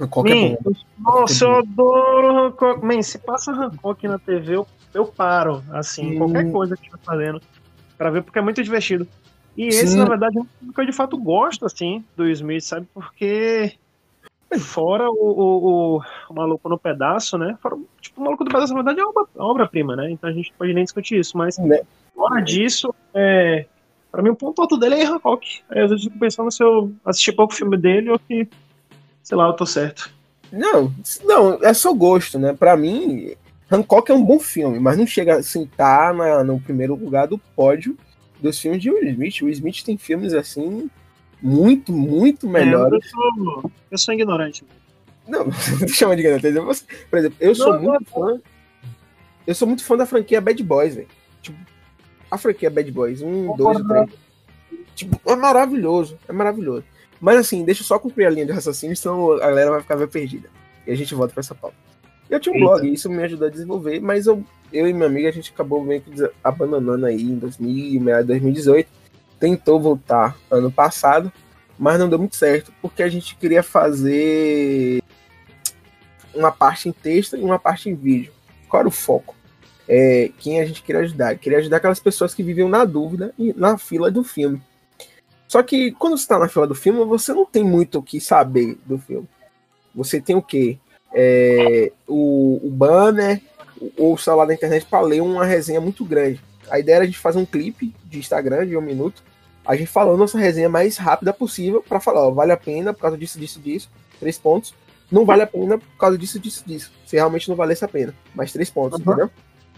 Hancock 0.00 0.28
man, 0.28 0.36
é 0.36 0.58
bom. 0.60 0.72
Nossa, 0.98 1.44
eu 1.44 1.56
adoro 1.56 2.46
Hancock. 2.46 2.84
Man, 2.84 3.02
se 3.02 3.18
passa 3.18 3.52
Hancock 3.52 4.06
na 4.06 4.18
TV, 4.18 4.56
eu, 4.56 4.66
eu 4.92 5.06
paro, 5.06 5.62
assim, 5.70 6.14
hum. 6.14 6.18
qualquer 6.18 6.50
coisa 6.50 6.76
que 6.76 6.90
tá 6.90 6.98
fazendo, 7.02 7.40
pra 7.96 8.10
ver, 8.10 8.22
porque 8.22 8.38
é 8.38 8.42
muito 8.42 8.62
divertido. 8.62 9.06
E 9.56 9.66
esse, 9.66 9.88
Sim. 9.88 9.98
na 9.98 10.06
verdade, 10.06 10.38
é 10.38 10.40
um 10.40 10.46
filme 10.58 10.74
que 10.74 10.80
eu 10.80 10.86
de 10.86 10.92
fato 10.92 11.16
gosto, 11.18 11.66
assim, 11.66 12.04
do 12.16 12.26
Smith, 12.28 12.62
sabe? 12.62 12.86
Porque 12.94 13.74
fora 14.58 15.10
o, 15.10 15.14
o, 15.14 15.96
o, 15.96 16.02
o 16.30 16.34
Maluco 16.34 16.68
no 16.68 16.78
Pedaço, 16.78 17.38
né? 17.38 17.56
Fora, 17.60 17.76
tipo, 18.00 18.20
o 18.20 18.24
Maluco 18.24 18.44
no 18.44 18.50
Pedaço, 18.50 18.74
na 18.74 18.82
verdade, 18.82 19.00
é 19.00 19.04
uma 19.04 19.28
obra-prima, 19.36 19.96
né? 19.96 20.10
Então 20.10 20.28
a 20.28 20.32
gente 20.32 20.52
pode 20.58 20.72
nem 20.72 20.84
discutir 20.84 21.18
isso, 21.18 21.36
mas 21.36 21.58
né? 21.58 21.80
fora 22.14 22.40
disso, 22.40 22.94
é, 23.14 23.66
pra 24.10 24.22
mim 24.22 24.30
o 24.30 24.36
ponto 24.36 24.60
alto 24.60 24.76
dele 24.76 24.96
é 24.96 25.06
Hancock. 25.06 25.62
Aí 25.70 25.80
às 25.80 25.90
vezes 25.90 26.04
eu 26.04 26.10
fico 26.10 26.20
pensando 26.20 26.50
se 26.50 26.62
eu 26.62 26.92
assistir 27.04 27.32
pouco 27.32 27.54
filme 27.54 27.76
dele 27.76 28.10
ou 28.10 28.18
que, 28.18 28.48
sei 29.22 29.36
lá, 29.36 29.46
eu 29.46 29.54
tô 29.54 29.66
certo. 29.66 30.10
Não, 30.50 30.92
não, 31.24 31.54
é 31.62 31.72
só 31.72 31.92
gosto, 31.94 32.38
né? 32.38 32.52
Pra 32.52 32.76
mim, 32.76 33.34
Hancock 33.70 34.10
é 34.10 34.14
um 34.14 34.24
bom 34.24 34.38
filme, 34.38 34.78
mas 34.78 34.98
não 34.98 35.06
chega 35.06 35.36
a 35.36 35.42
sentar 35.42 36.12
na, 36.12 36.44
no 36.44 36.60
primeiro 36.60 36.94
lugar 36.94 37.26
do 37.26 37.38
pódio 37.38 37.96
dos 38.40 38.58
filmes 38.58 38.82
de 38.82 38.90
Will 38.90 39.08
Smith. 39.08 39.40
O 39.40 39.44
Will 39.46 39.52
Smith 39.52 39.82
tem 39.82 39.96
filmes 39.96 40.34
assim 40.34 40.90
muito, 41.42 41.92
muito 41.92 42.48
melhores. 42.48 43.04
É, 43.04 43.06
eu, 43.06 43.10
sou, 43.10 43.72
eu 43.90 43.98
sou 43.98 44.14
ignorante. 44.14 44.64
Não, 45.26 45.46
não 45.80 45.88
chama 45.88 46.16
de 46.16 46.22
ignorante. 46.22 46.86
Por 47.10 47.18
exemplo, 47.18 47.36
eu 47.40 47.54
sou 47.54 47.74
não, 47.74 47.82
muito 47.82 48.04
não, 48.14 48.26
fã. 48.26 48.40
Eu 49.46 49.54
sou 49.54 49.66
muito 49.66 49.84
fã 49.84 49.96
da 49.96 50.06
franquia 50.06 50.40
Bad 50.40 50.62
Boys, 50.62 50.94
velho. 50.94 51.08
Tipo, 51.40 51.58
a 52.30 52.38
franquia 52.38 52.70
Bad 52.70 52.90
Boys, 52.90 53.20
um, 53.20 53.56
dois, 53.56 53.78
três. 53.82 54.10
Tipo, 54.94 55.20
é 55.30 55.36
maravilhoso, 55.36 56.16
é 56.28 56.32
maravilhoso. 56.32 56.84
Mas 57.20 57.36
assim, 57.38 57.64
deixa 57.64 57.82
eu 57.82 57.86
só 57.86 57.98
cumprir 57.98 58.26
a 58.26 58.30
linha 58.30 58.46
de 58.46 58.52
raciocínio, 58.52 58.96
senão 58.96 59.32
a 59.32 59.38
galera 59.38 59.70
vai 59.70 59.80
ficar 59.80 60.06
perdida. 60.08 60.48
E 60.86 60.92
a 60.92 60.94
gente 60.94 61.14
volta 61.14 61.32
pra 61.32 61.40
essa 61.40 61.54
pauta. 61.54 61.76
Eu 62.28 62.40
tinha 62.40 62.52
um 62.52 62.56
Eita. 62.56 62.66
blog, 62.66 62.92
isso 62.92 63.10
me 63.10 63.22
ajudou 63.22 63.46
a 63.46 63.50
desenvolver, 63.50 64.00
mas 64.00 64.26
eu, 64.26 64.42
eu 64.72 64.88
e 64.88 64.92
minha 64.92 65.06
amiga, 65.06 65.28
a 65.28 65.32
gente 65.32 65.52
acabou 65.52 65.84
meio 65.84 66.00
que 66.00 66.10
abandonando 66.42 67.06
aí 67.06 67.22
em 67.22 67.36
2018. 67.36 68.88
Tentou 69.42 69.80
voltar 69.80 70.38
ano 70.48 70.70
passado, 70.70 71.32
mas 71.76 71.98
não 71.98 72.08
deu 72.08 72.16
muito 72.16 72.36
certo, 72.36 72.72
porque 72.80 73.02
a 73.02 73.08
gente 73.08 73.34
queria 73.34 73.60
fazer 73.60 75.02
uma 76.32 76.52
parte 76.52 76.88
em 76.88 76.92
texto 76.92 77.36
e 77.36 77.42
uma 77.42 77.58
parte 77.58 77.90
em 77.90 77.94
vídeo. 77.96 78.32
Qual 78.68 78.78
era 78.78 78.88
o 78.88 78.92
foco? 78.92 79.34
É, 79.88 80.30
quem 80.38 80.60
a 80.60 80.64
gente 80.64 80.80
queria 80.80 81.00
ajudar? 81.00 81.36
Queria 81.38 81.58
ajudar 81.58 81.78
aquelas 81.78 81.98
pessoas 81.98 82.32
que 82.32 82.42
viviam 82.44 82.68
na 82.68 82.84
dúvida 82.84 83.34
e 83.36 83.52
na 83.54 83.76
fila 83.76 84.12
do 84.12 84.22
filme. 84.22 84.62
Só 85.48 85.60
que 85.60 85.90
quando 85.90 86.16
você 86.16 86.22
está 86.22 86.38
na 86.38 86.48
fila 86.48 86.68
do 86.68 86.76
filme, 86.76 87.04
você 87.04 87.34
não 87.34 87.44
tem 87.44 87.64
muito 87.64 87.98
o 87.98 88.02
que 88.02 88.20
saber 88.20 88.78
do 88.86 88.96
filme. 88.96 89.28
Você 89.92 90.20
tem 90.20 90.36
o 90.36 90.40
quê? 90.40 90.78
É, 91.12 91.90
o, 92.06 92.60
o 92.62 92.70
banner 92.70 93.42
ou 93.98 94.14
o 94.14 94.18
celular 94.18 94.46
da 94.46 94.54
internet 94.54 94.86
para 94.86 95.00
ler 95.00 95.20
uma 95.20 95.44
resenha 95.44 95.80
muito 95.80 96.04
grande. 96.04 96.40
A 96.70 96.78
ideia 96.78 96.94
era 96.94 97.02
a 97.02 97.06
gente 97.08 97.18
fazer 97.18 97.40
um 97.40 97.44
clipe 97.44 97.92
de 98.04 98.20
Instagram 98.20 98.68
de 98.68 98.76
um 98.76 98.80
minuto, 98.80 99.31
a 99.64 99.76
gente 99.76 99.88
falando 99.88 100.18
nossa 100.18 100.38
resenha 100.38 100.68
mais 100.68 100.96
rápida 100.96 101.32
possível 101.32 101.82
para 101.86 102.00
falar, 102.00 102.26
ó, 102.26 102.30
vale 102.30 102.52
a 102.52 102.56
pena 102.56 102.92
por 102.92 103.00
causa 103.00 103.16
disso, 103.16 103.38
disso, 103.38 103.60
disso, 103.60 103.90
três 104.18 104.38
pontos. 104.38 104.74
Não 105.10 105.24
vale 105.24 105.42
a 105.42 105.46
pena 105.46 105.78
por 105.78 105.96
causa 105.98 106.16
disso, 106.16 106.40
disso, 106.40 106.64
disso. 106.66 106.90
Se 107.06 107.16
realmente 107.16 107.48
não 107.48 107.54
valesse 107.54 107.84
a 107.84 107.88
pena. 107.88 108.14
Mais 108.34 108.50
três 108.52 108.70
pontos, 108.70 108.98
uhum. 108.98 109.04
entendeu? 109.04 109.30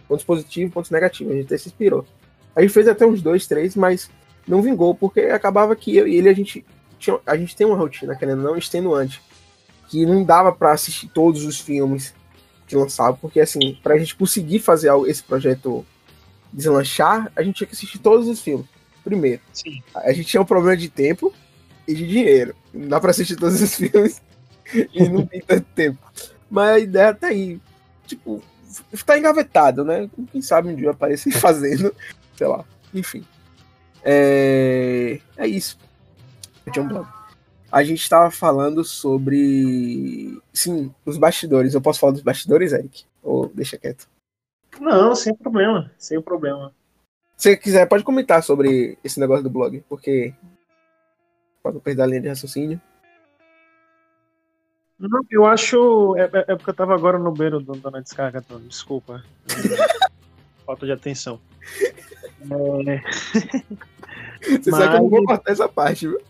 Pontos 0.07 0.25
positivos, 0.25 0.73
pontos 0.73 0.91
negativos. 0.91 1.33
A 1.33 1.37
gente 1.37 1.47
até 1.47 1.59
se 1.59 1.69
inspirou. 1.69 2.07
A 2.55 2.62
gente 2.62 2.73
fez 2.73 2.87
até 2.87 3.05
uns 3.05 3.21
dois, 3.21 3.47
três, 3.47 3.75
mas 3.75 4.09
não 4.47 4.62
vingou, 4.62 4.95
porque 4.95 5.21
acabava 5.23 5.75
que 5.75 5.97
eu 5.97 6.07
e 6.07 6.17
ele, 6.17 6.29
a 6.29 6.33
gente, 6.33 6.64
tinha, 6.99 7.19
a 7.26 7.37
gente 7.37 7.57
tem 7.57 7.67
uma 7.67 7.76
rotina, 7.76 8.14
querendo 8.14 8.43
não, 8.43 8.57
extenuante. 8.57 9.21
Que 9.88 10.07
não 10.07 10.23
dava 10.23 10.53
para 10.53 10.73
assistir 10.73 11.09
todos 11.09 11.45
os 11.45 11.59
filmes 11.59 12.14
que 12.67 12.76
lançavam, 12.76 13.17
porque 13.21 13.41
assim, 13.41 13.79
pra 13.83 13.99
gente 13.99 14.17
conseguir 14.17 14.61
fazer 14.61 14.91
esse 15.07 15.23
projeto 15.23 15.85
deslanchar, 16.53 17.31
a 17.35 17.43
gente 17.43 17.57
tinha 17.57 17.67
que 17.67 17.75
assistir 17.75 17.99
todos 17.99 18.29
os 18.29 18.41
filmes. 18.41 18.67
Primeiro. 19.05 19.43
Sim. 19.53 19.83
A 19.95 20.13
gente 20.13 20.29
tinha 20.29 20.41
um 20.41 20.47
problema 20.47 20.77
de 20.77 20.89
tempo 20.89 21.33
e 21.87 21.95
de 21.95 22.07
dinheiro. 22.09 22.57
Não 22.73 22.89
dá 22.89 22.99
pra 22.99 23.11
assistir 23.11 23.37
todos 23.37 23.61
os 23.61 23.75
filmes 23.77 24.23
e 24.93 25.09
não 25.09 25.27
tem 25.27 25.41
tanto 25.43 25.67
tempo. 25.75 25.99
Mas 26.51 26.71
a 26.71 26.79
ideia 26.79 27.15
tá 27.15 27.27
aí. 27.29 27.61
Tipo, 28.07 28.43
tá 29.05 29.19
engavetado, 29.19 29.85
né? 29.85 30.09
Quem 30.33 30.41
sabe 30.41 30.69
um 30.69 30.75
dia 30.75 30.91
aparecer 30.91 31.33
fazendo, 31.39 31.95
sei 32.37 32.47
lá. 32.47 32.65
Enfim. 32.93 33.25
É, 34.03 35.21
é 35.37 35.47
isso. 35.47 35.79
A 37.71 37.83
gente 37.83 38.01
estava 38.01 38.31
falando 38.31 38.85
sobre. 38.85 40.41
Sim, 40.53 40.95
os 41.05 41.19
bastidores. 41.19 41.75
Eu 41.75 41.81
posso 41.81 42.01
falar 42.01 42.13
dos 42.13 42.23
bastidores, 42.23 42.73
Eric? 42.73 43.05
Ou 43.23 43.49
deixa 43.49 43.77
quieto? 43.77 44.09
Não, 44.81 45.15
sem 45.15 45.35
problema. 45.35 45.91
Sem 45.99 46.21
problema. 46.21 46.73
Se 47.37 47.50
você 47.50 47.57
quiser, 47.57 47.87
pode 47.87 48.05
comentar 48.05 48.43
sobre 48.43 48.99
esse 49.03 49.19
negócio 49.19 49.43
do 49.43 49.50
blog, 49.50 49.83
porque. 49.88 50.35
Pode 51.62 51.81
perder 51.81 52.03
a 52.03 52.07
linha 52.07 52.21
de 52.21 52.29
raciocínio. 52.29 52.81
Não, 54.99 55.21
eu 55.31 55.47
acho. 55.47 56.17
É, 56.17 56.25
é, 56.25 56.45
é 56.49 56.57
porque 56.57 56.71
eu 56.71 56.75
tava 56.75 56.95
agora 56.95 57.19
no 57.19 57.33
beiro 57.33 57.61
do, 57.61 57.75
da 57.75 58.00
descarga, 58.00 58.43
Tony. 58.43 58.69
Desculpa. 58.69 59.25
Falta 60.64 60.87
de 60.87 60.93
atenção. 60.93 61.41
É... 62.87 63.00
Você 64.62 64.71
Mas... 64.71 64.81
sabe 64.81 64.91
que 64.91 64.97
eu 64.97 65.03
não 65.03 65.09
vou 65.09 65.25
cortar 65.25 65.53
essa 65.53 65.69
parte, 65.69 66.07
viu? 66.07 66.21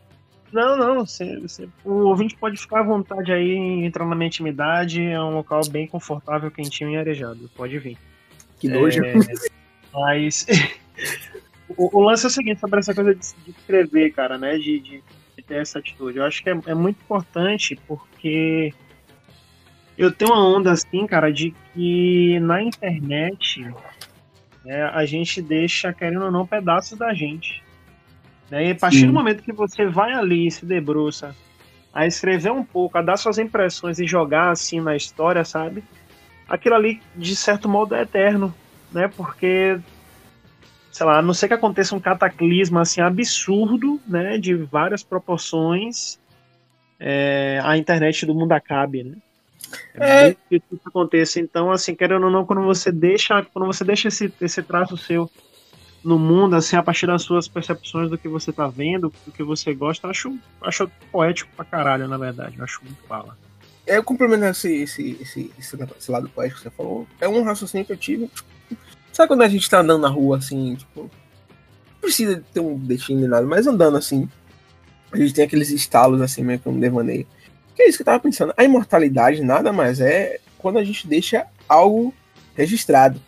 Não, 0.53 0.77
não. 0.77 1.05
Você, 1.05 1.39
você, 1.41 1.69
o 1.85 2.07
ouvinte 2.07 2.37
pode 2.37 2.57
ficar 2.57 2.81
à 2.81 2.83
vontade 2.85 3.33
aí, 3.33 3.85
entrar 3.85 4.07
na 4.07 4.15
minha 4.15 4.29
intimidade. 4.29 5.03
É 5.03 5.21
um 5.21 5.35
local 5.35 5.61
bem 5.69 5.89
confortável, 5.89 6.51
quentinho 6.51 6.91
e 6.91 6.97
arejado. 6.97 7.51
Pode 7.57 7.77
vir. 7.81 7.99
Que 8.61 8.69
nojo. 8.69 9.05
É, 9.05 9.15
mas. 9.93 10.47
o, 11.77 11.99
o, 11.99 12.03
lance 12.03 12.25
é 12.25 12.29
o 12.29 12.31
seguinte, 12.31 12.61
sobre 12.61 12.81
essa 12.81 12.95
coisa 12.95 13.15
de, 13.15 13.21
de 13.21 13.51
escrever, 13.51 14.13
cara, 14.13 14.39
né? 14.39 14.57
De, 14.57 14.81
de, 14.81 15.03
de, 15.37 15.43
ter 15.43 15.57
essa 15.57 15.79
atitude. 15.79 16.19
Eu 16.19 16.25
acho 16.25 16.43
que 16.43 16.51
é, 16.51 16.59
é 16.67 16.75
muito 16.75 17.01
importante 17.03 17.79
porque 17.87 18.73
eu 19.97 20.11
tenho 20.11 20.33
uma 20.33 20.57
onda 20.57 20.73
assim, 20.73 21.07
cara, 21.07 21.33
de 21.33 21.55
que 21.73 22.39
na 22.41 22.63
internet 22.63 23.67
né, 24.65 24.85
a 24.85 25.05
gente 25.05 25.43
deixa, 25.43 25.93
querendo 25.93 26.25
ou 26.25 26.31
não, 26.31 26.47
pedaços 26.47 26.99
da 26.99 27.13
gente. 27.13 27.63
Né? 28.51 28.69
E 28.69 28.71
a 28.71 28.75
partir 28.75 29.01
Sim. 29.01 29.07
do 29.07 29.13
momento 29.13 29.43
que 29.43 29.53
você 29.53 29.87
vai 29.87 30.13
ali 30.13 30.47
e 30.47 30.51
se 30.51 30.65
debruça 30.65 31.35
a 31.93 32.07
escrever 32.07 32.51
um 32.51 32.65
pouco, 32.65 32.99
a 32.99 33.03
dar 33.03 33.17
suas 33.17 33.39
impressões 33.39 34.01
e 34.01 34.07
jogar 34.07 34.51
assim 34.51 34.81
na 34.81 34.97
história, 34.97 35.45
sabe? 35.45 35.85
Aquilo 36.49 36.75
ali, 36.75 37.01
de 37.15 37.37
certo 37.37 37.69
modo, 37.69 37.95
é 37.95 38.03
eterno, 38.03 38.53
né? 38.93 39.07
Porque, 39.07 39.79
sei 40.95 41.07
lá, 41.07 41.19
a 41.19 41.23
não 41.23 41.35
ser 41.35 41.49
que 41.49 41.55
aconteça 41.55 41.97
um 41.97 41.99
cataclisma 41.99 42.83
assim 42.83 43.01
absurdo, 43.01 44.01
né? 44.07 44.39
De 44.39 44.55
várias 44.55 45.03
proporções, 45.03 46.21
é, 47.01 47.61
a 47.65 47.77
internet 47.77 48.25
do 48.25 48.33
mundo 48.33 48.53
acabe, 48.53 49.03
né? 49.03 49.17
É, 49.93 50.29
é. 50.29 50.37
que 50.49 50.63
isso 50.71 50.81
aconteça. 50.87 51.41
Então, 51.41 51.73
assim, 51.73 51.97
querendo 51.97 52.27
ou 52.27 52.31
não, 52.31 52.47
quando 52.47 52.63
você 52.63 52.93
deixa, 52.93 53.45
quando 53.53 53.67
você 53.67 53.83
deixa 53.83 54.07
esse, 54.07 54.33
esse 54.41 54.63
traço 54.63 54.97
seu 54.97 55.29
no 56.05 56.17
mundo, 56.17 56.55
assim, 56.55 56.77
a 56.77 56.83
partir 56.83 57.09
das 57.09 57.23
suas 57.23 57.49
percepções 57.49 58.09
do 58.09 58.17
que 58.17 58.29
você 58.29 58.53
tá 58.53 58.69
vendo, 58.69 59.13
do 59.27 59.33
que 59.33 59.43
você 59.43 59.75
gosta, 59.75 60.07
acho, 60.07 60.39
acho 60.63 60.89
poético 61.11 61.51
pra 61.57 61.65
caralho, 61.65 62.07
na 62.07 62.19
verdade. 62.19 62.57
Eu 62.57 62.63
acho 62.63 62.81
muito 62.85 63.03
fala. 63.09 63.37
É, 63.85 63.97
eu 63.97 64.05
complemento 64.05 64.45
esse, 64.45 64.73
esse, 64.83 65.19
esse, 65.21 65.53
esse, 65.59 65.77
esse 65.99 66.11
lado 66.13 66.29
poético 66.29 66.59
que 66.59 66.69
você 66.69 66.71
falou. 66.71 67.05
É 67.21 67.27
um 67.27 67.43
raciocínio 67.43 67.85
que 67.85 67.93
eu 67.93 67.97
tive. 67.97 68.31
Sabe 69.15 69.29
quando 69.29 69.43
a 69.43 69.49
gente 69.49 69.71
tá 69.71 69.79
andando 69.79 70.03
na 70.03 70.09
rua, 70.09 70.39
assim, 70.39 70.75
tipo. 70.75 71.03
Não 71.03 72.01
precisa 72.01 72.43
ter 72.53 72.59
um 72.59 72.77
destino 72.77 73.21
nem 73.21 73.29
nada, 73.29 73.47
mas 73.47 73.65
andando 73.65 73.97
assim. 73.97 74.29
A 75.13 75.17
gente 75.17 75.33
tem 75.33 75.45
aqueles 75.45 75.71
estalos, 75.71 76.21
assim, 76.21 76.43
meio 76.43 76.59
que 76.59 76.69
um 76.69 76.79
devaneio. 76.79 77.25
Que 77.77 77.85
é 77.85 77.89
isso 77.89 77.97
que 77.97 78.03
eu 78.03 78.07
tava 78.07 78.19
pensando. 78.19 78.53
A 78.57 78.65
imortalidade 78.65 79.41
nada 79.41 79.73
mais 79.73 80.01
é 80.01 80.41
quando 80.59 80.81
a 80.81 80.85
gente 80.85 81.07
deixa 81.07 81.47
algo 81.69 82.13
registrado. 82.57 83.23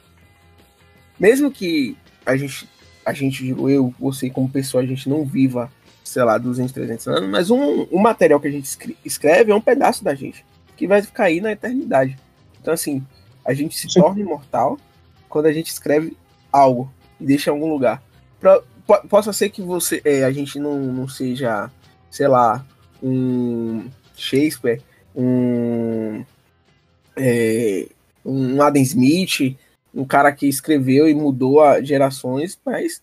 Mesmo 1.21 1.53
que 1.53 1.97
a 2.27 2.37
gente, 2.37 2.69
a 3.05 3.13
gente, 3.13 3.49
eu, 3.49 3.95
você 3.97 4.29
como 4.29 4.51
pessoa, 4.51 4.83
a 4.83 4.87
gente 4.87 5.09
não 5.09 5.25
viva, 5.25 5.71
sei 6.03 6.25
lá, 6.25 6.37
200, 6.37 6.73
300 6.73 7.07
anos, 7.07 7.31
mas 7.31 7.49
um, 7.49 7.87
um 7.93 8.01
material 8.01 8.41
que 8.41 8.49
a 8.49 8.51
gente 8.51 8.69
escreve 9.05 9.53
é 9.53 9.55
um 9.55 9.61
pedaço 9.61 10.03
da 10.03 10.17
gente, 10.17 10.45
que 10.77 10.89
vai 10.89 11.01
ficar 11.01 11.25
aí 11.25 11.41
na 11.41 11.53
eternidade. 11.53 12.19
Então, 12.61 12.75
assim, 12.75 13.07
a 13.45 13.55
gente 13.55 13.79
se 13.79 13.89
Sim. 13.89 14.01
torna 14.01 14.21
imortal 14.21 14.77
quando 15.37 15.47
a 15.47 15.53
gente 15.53 15.67
escreve 15.67 16.17
algo 16.51 16.91
e 17.21 17.27
deixa 17.27 17.51
em 17.51 17.53
algum 17.53 17.69
lugar. 17.69 18.03
Pra, 18.41 18.63
possa 19.07 19.35
ser 19.35 19.51
que 19.51 19.61
você, 19.61 20.01
é, 20.03 20.25
a 20.25 20.33
gente 20.33 20.59
não, 20.59 20.79
não 20.79 21.07
seja, 21.07 21.71
sei 22.11 22.27
lá, 22.27 22.65
um 23.03 23.87
Shakespeare, 24.17 24.81
um, 25.15 26.25
é, 27.15 27.87
um 28.25 28.63
Adam 28.63 28.81
Smith, 28.81 29.59
um 29.95 30.07
cara 30.07 30.33
que 30.33 30.47
escreveu 30.49 31.07
e 31.07 31.15
mudou 31.15 31.61
a 31.61 31.83
gerações, 31.83 32.59
mas 32.65 33.03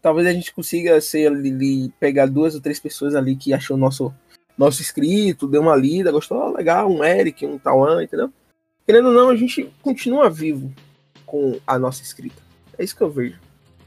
talvez 0.00 0.28
a 0.28 0.32
gente 0.32 0.54
consiga 0.54 1.00
ser 1.00 1.26
ali, 1.26 1.92
pegar 1.98 2.26
duas 2.26 2.54
ou 2.54 2.60
três 2.60 2.78
pessoas 2.78 3.16
ali 3.16 3.34
que 3.34 3.52
achou 3.52 3.76
nosso 3.76 4.14
nosso 4.56 4.80
escrito, 4.80 5.48
deu 5.48 5.62
uma 5.62 5.74
lida, 5.74 6.12
gostou, 6.12 6.52
legal, 6.52 6.88
um 6.88 7.02
Eric, 7.02 7.44
um 7.44 7.58
Tauan, 7.58 8.04
entendeu? 8.04 8.32
Querendo 8.86 9.08
ou 9.08 9.14
não, 9.14 9.30
a 9.30 9.36
gente 9.36 9.68
continua 9.82 10.30
vivo 10.30 10.72
com 11.26 11.60
a 11.66 11.78
nossa 11.78 12.02
escrita. 12.02 12.40
É 12.78 12.84
isso 12.84 12.96
que 12.96 13.02
eu 13.02 13.10
vejo. 13.10 13.38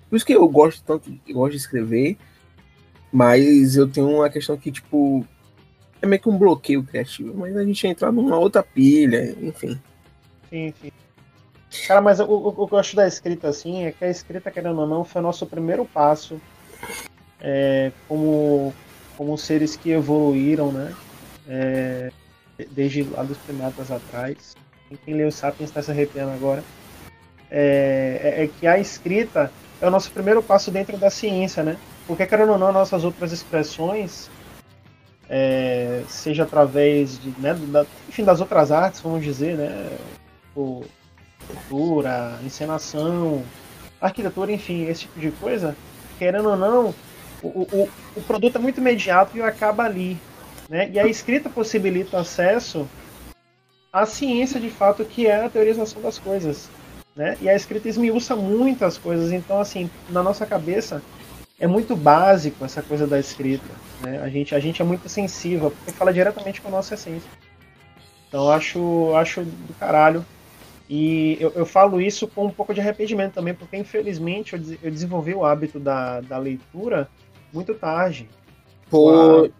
Por 0.10 0.16
isso 0.16 0.26
que 0.26 0.34
eu 0.34 0.48
gosto 0.48 0.84
tanto, 0.84 1.12
eu 1.28 1.36
gosto 1.36 1.52
de 1.52 1.58
escrever, 1.58 2.18
mas 3.12 3.76
eu 3.76 3.88
tenho 3.88 4.10
uma 4.10 4.30
questão 4.30 4.58
que, 4.58 4.72
tipo, 4.72 5.26
é 6.02 6.06
meio 6.06 6.22
que 6.22 6.30
um 6.30 6.38
bloqueio 6.38 6.84
criativo, 6.84 7.34
mas 7.36 7.56
a 7.56 7.64
gente 7.64 7.88
entra 7.88 8.12
numa 8.12 8.38
outra 8.38 8.62
pilha, 8.62 9.36
enfim. 9.42 9.80
Sim, 10.50 10.74
sim. 10.82 10.92
Cara, 11.88 12.02
mas 12.02 12.20
o, 12.20 12.26
o, 12.26 12.48
o, 12.64 12.68
que 12.68 12.74
eu 12.74 12.80
acho 12.80 12.96
da 12.96 13.08
escrita, 13.08 13.48
assim, 13.48 13.84
é 13.84 13.92
que 13.92 14.04
a 14.04 14.10
escrita, 14.10 14.50
querendo 14.50 14.80
ou 14.80 14.88
não, 14.88 15.04
foi 15.04 15.22
o 15.22 15.24
nosso 15.24 15.46
primeiro 15.46 15.86
passo 15.86 16.42
é, 17.40 17.92
como, 18.08 18.74
como 19.16 19.38
seres 19.38 19.76
que 19.76 19.92
evoluíram, 19.92 20.72
né? 20.72 20.96
É, 21.48 22.12
desde 22.72 23.04
lá 23.04 23.24
dos 23.24 23.38
primatas 23.38 23.92
atrás. 23.92 24.56
Quem 25.06 25.14
leu 25.14 25.32
Sapiens 25.32 25.70
está 25.70 25.84
se 25.84 25.92
arrepiando 25.92 26.32
agora. 26.32 26.64
É, 27.52 28.20
é, 28.22 28.44
é, 28.44 28.48
que 28.48 28.68
a 28.68 28.78
escrita 28.78 29.52
é 29.82 29.88
o 29.88 29.92
nosso 29.92 30.12
primeiro 30.12 30.44
passo 30.44 30.70
dentro 30.70 30.98
da 30.98 31.10
ciência, 31.10 31.64
né? 31.64 31.78
Porque, 32.06 32.26
querendo 32.26 32.52
ou 32.52 32.58
não, 32.58 32.72
nossas 32.72 33.04
outras 33.04 33.32
expressões, 33.32 34.30
é, 35.30 36.04
seja 36.08 36.44
através 36.44 37.20
de, 37.20 37.30
né, 37.40 37.54
da, 37.54 37.86
enfim, 38.08 38.24
das 38.24 38.40
outras 38.40 38.72
artes, 38.72 39.02
vamos 39.02 39.24
dizer, 39.24 39.58
né? 39.58 39.98
O, 40.56 40.84
cultura, 41.50 42.40
encenação, 42.44 43.44
arquitetura, 44.00 44.52
enfim, 44.52 44.86
esse 44.86 45.02
tipo 45.02 45.20
de 45.20 45.32
coisa, 45.32 45.76
querendo 46.18 46.50
ou 46.50 46.58
não, 46.58 46.94
o, 47.42 47.48
o, 47.48 47.90
o 48.16 48.22
produto 48.22 48.58
é 48.58 48.60
muito 48.60 48.80
imediato 48.80 49.38
e 49.38 49.42
acaba 49.42 49.84
ali. 49.84 50.18
Né? 50.70 50.90
E 50.92 51.00
a 51.00 51.08
escrita 51.08 51.50
possibilita 51.50 52.20
acesso 52.20 52.88
à 53.92 54.06
ciência 54.06 54.60
de 54.60 54.70
fato, 54.70 55.04
que 55.04 55.26
é 55.26 55.46
a 55.46 55.50
teorização 55.50 56.02
das 56.02 56.20
coisas. 56.20 56.70
Né? 57.20 57.38
E 57.42 57.50
a 57.50 57.54
escrita 57.54 57.90
esmiuça 57.90 58.34
muitas 58.34 58.98
coisas, 58.98 59.34
então, 59.34 59.60
assim, 59.60 59.90
na 60.10 60.24
nossa 60.24 60.46
cabeça, 60.46 61.02
é 61.60 61.68
muito 61.68 61.94
básico 61.94 62.64
essa 62.64 62.82
coisa 62.82 63.06
da 63.06 63.20
escrita. 63.20 63.68
Né? 64.02 64.22
A, 64.24 64.30
gente, 64.30 64.56
a 64.56 64.60
gente 64.62 64.82
é 64.82 64.86
muito 64.86 65.10
sensível, 65.10 65.70
porque 65.70 65.92
fala 65.92 66.14
diretamente 66.14 66.62
com 66.62 66.70
a 66.70 66.72
nossa 66.72 66.94
essência. 66.94 67.30
Então 68.26 68.50
acho, 68.50 69.14
acho 69.18 69.42
do 69.44 69.74
caralho. 69.78 70.26
E 70.90 71.36
eu, 71.42 71.52
eu 71.58 71.66
falo 71.66 72.00
isso 72.00 72.26
com 72.26 72.46
um 72.46 72.52
pouco 72.52 72.74
de 72.74 72.80
arrependimento 72.80 73.34
também, 73.34 73.54
porque 73.54 73.76
infelizmente 73.76 74.54
eu, 74.54 74.78
eu 74.82 74.90
desenvolvi 74.90 75.34
o 75.34 75.44
hábito 75.44 75.78
da, 75.78 76.22
da 76.22 76.38
leitura 76.38 77.10
muito 77.52 77.74
tarde. 77.74 78.30
Por... 78.90 79.52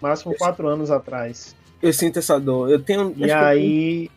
Máximo 0.00 0.36
quatro 0.38 0.68
anos 0.68 0.88
atrás. 0.88 1.56
Eu 1.82 1.92
sinto 1.92 2.20
essa 2.20 2.38
dor. 2.38 2.70
Eu 2.70 2.80
tenho. 2.80 3.12
E 3.16 3.28
aí 3.28 4.08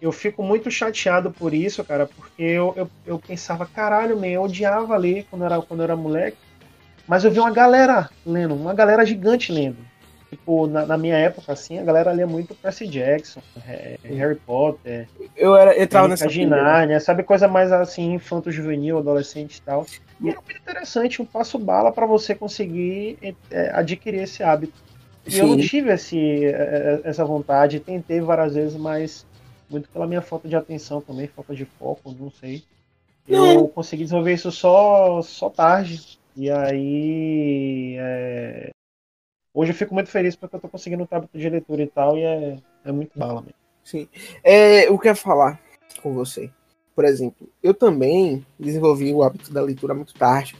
eu 0.00 0.12
fico 0.12 0.42
muito 0.42 0.70
chateado 0.70 1.30
por 1.30 1.52
isso, 1.52 1.84
cara, 1.84 2.06
porque 2.06 2.42
eu, 2.42 2.72
eu, 2.76 2.90
eu 3.06 3.18
pensava, 3.18 3.66
caralho, 3.66 4.18
man, 4.18 4.28
eu 4.28 4.42
odiava 4.42 4.96
ler 4.96 5.26
quando 5.28 5.42
eu 5.42 5.46
era, 5.46 5.62
quando 5.62 5.80
eu 5.80 5.84
era 5.84 5.96
moleque. 5.96 6.38
Mas 7.06 7.24
eu 7.24 7.30
vi 7.30 7.40
uma 7.40 7.50
galera 7.50 8.08
lendo, 8.24 8.54
uma 8.54 8.72
galera 8.72 9.04
gigante 9.04 9.52
lendo. 9.52 9.78
Tipo, 10.30 10.68
na, 10.68 10.86
na 10.86 10.96
minha 10.96 11.16
época, 11.16 11.52
assim, 11.52 11.80
a 11.80 11.82
galera 11.82 12.12
lia 12.12 12.26
muito 12.26 12.54
Percy 12.54 12.86
Jackson, 12.86 13.42
Harry 14.04 14.36
Potter. 14.36 15.08
Eu 15.36 15.56
era, 15.56 15.82
entrava 15.82 16.06
nessa 16.06 16.28
Ginárnia, 16.28 17.00
sabe? 17.00 17.24
Coisa 17.24 17.48
mais 17.48 17.72
assim, 17.72 18.14
infanto-juvenil, 18.14 18.98
adolescente 18.98 19.56
e 19.56 19.62
tal. 19.62 19.84
E 20.20 20.28
era 20.28 20.40
muito 20.40 20.60
interessante, 20.60 21.20
um 21.20 21.24
passo 21.24 21.58
bala 21.58 21.90
para 21.90 22.06
você 22.06 22.32
conseguir 22.32 23.18
é, 23.50 23.70
adquirir 23.74 24.22
esse 24.22 24.40
hábito. 24.40 24.74
E 25.26 25.32
Sim. 25.32 25.40
eu 25.40 25.46
não 25.48 25.58
tive 25.58 25.92
esse, 25.92 26.44
é, 26.44 26.48
é, 26.48 27.00
essa 27.02 27.24
vontade, 27.24 27.80
tentei 27.80 28.20
várias 28.20 28.54
vezes, 28.54 28.76
mas 28.76 29.26
muito 29.70 29.88
pela 29.88 30.06
minha 30.06 30.20
falta 30.20 30.48
de 30.48 30.56
atenção 30.56 31.00
também, 31.00 31.28
falta 31.28 31.54
de 31.54 31.64
foco, 31.64 32.14
não 32.18 32.30
sei. 32.30 32.64
Não. 33.28 33.52
Eu 33.52 33.68
consegui 33.68 34.02
desenvolver 34.02 34.34
isso 34.34 34.50
só, 34.50 35.22
só 35.22 35.48
tarde. 35.48 36.18
E 36.36 36.50
aí. 36.50 37.96
É... 37.98 38.70
Hoje 39.54 39.72
eu 39.72 39.74
fico 39.76 39.94
muito 39.94 40.10
feliz 40.10 40.36
porque 40.36 40.56
eu 40.56 40.60
tô 40.60 40.68
conseguindo 40.68 41.02
o 41.02 41.14
hábito 41.14 41.38
de 41.38 41.48
leitura 41.48 41.82
e 41.82 41.86
tal, 41.86 42.16
e 42.16 42.22
é, 42.22 42.58
é 42.84 42.92
muito 42.92 43.18
bala 43.18 43.40
mesmo. 43.40 43.54
Sim. 43.82 44.08
É, 44.44 44.88
eu 44.88 44.98
quero 44.98 45.16
falar 45.16 45.60
com 46.02 46.14
você. 46.14 46.50
Por 46.94 47.04
exemplo, 47.04 47.48
eu 47.62 47.74
também 47.74 48.44
desenvolvi 48.58 49.12
o 49.12 49.22
hábito 49.22 49.52
da 49.52 49.60
leitura 49.60 49.94
muito 49.94 50.14
tarde. 50.14 50.56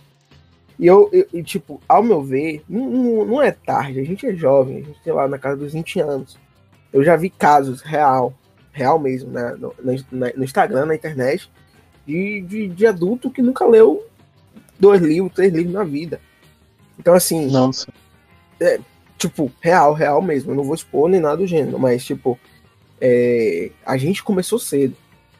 E 0.78 0.86
eu, 0.86 1.10
eu 1.12 1.44
tipo, 1.44 1.80
ao 1.86 2.02
meu 2.02 2.22
ver, 2.22 2.64
não, 2.68 2.88
não, 2.88 3.24
não, 3.26 3.42
é 3.42 3.52
tarde, 3.52 4.00
a 4.00 4.04
gente 4.04 4.26
é 4.26 4.34
jovem, 4.34 4.78
a 4.78 4.82
gente 4.82 5.02
tem 5.02 5.12
lá 5.12 5.28
na 5.28 5.38
casa 5.38 5.58
dos 5.58 5.74
20 5.74 6.00
anos. 6.00 6.38
Eu 6.90 7.04
já 7.04 7.16
vi 7.16 7.28
casos 7.28 7.82
real, 7.82 8.32
real 8.72 8.98
mesmo, 8.98 9.30
né, 9.30 9.54
no, 9.58 9.74
no, 9.82 9.94
no 10.36 10.44
Instagram, 10.44 10.86
na 10.86 10.94
internet, 10.94 11.50
de, 12.06 12.40
de, 12.42 12.68
de 12.68 12.86
adulto 12.86 13.30
que 13.30 13.42
nunca 13.42 13.66
leu 13.66 14.06
dois 14.78 15.00
livros, 15.00 15.32
três 15.34 15.52
livros 15.52 15.74
na 15.74 15.84
vida. 15.84 16.20
Então, 16.98 17.14
assim. 17.14 17.46
Nossa. 17.50 17.92
É, 18.58 18.78
tipo, 19.16 19.50
real, 19.60 19.92
real 19.92 20.20
mesmo. 20.20 20.52
Eu 20.52 20.56
não 20.56 20.64
vou 20.64 20.74
expor 20.74 21.08
nem 21.08 21.20
nada 21.20 21.38
do 21.38 21.46
gênero, 21.46 21.78
mas, 21.78 22.04
tipo, 22.04 22.38
é, 23.00 23.70
a 23.84 23.96
gente 23.96 24.22
começou 24.22 24.58
cedo. 24.58 24.96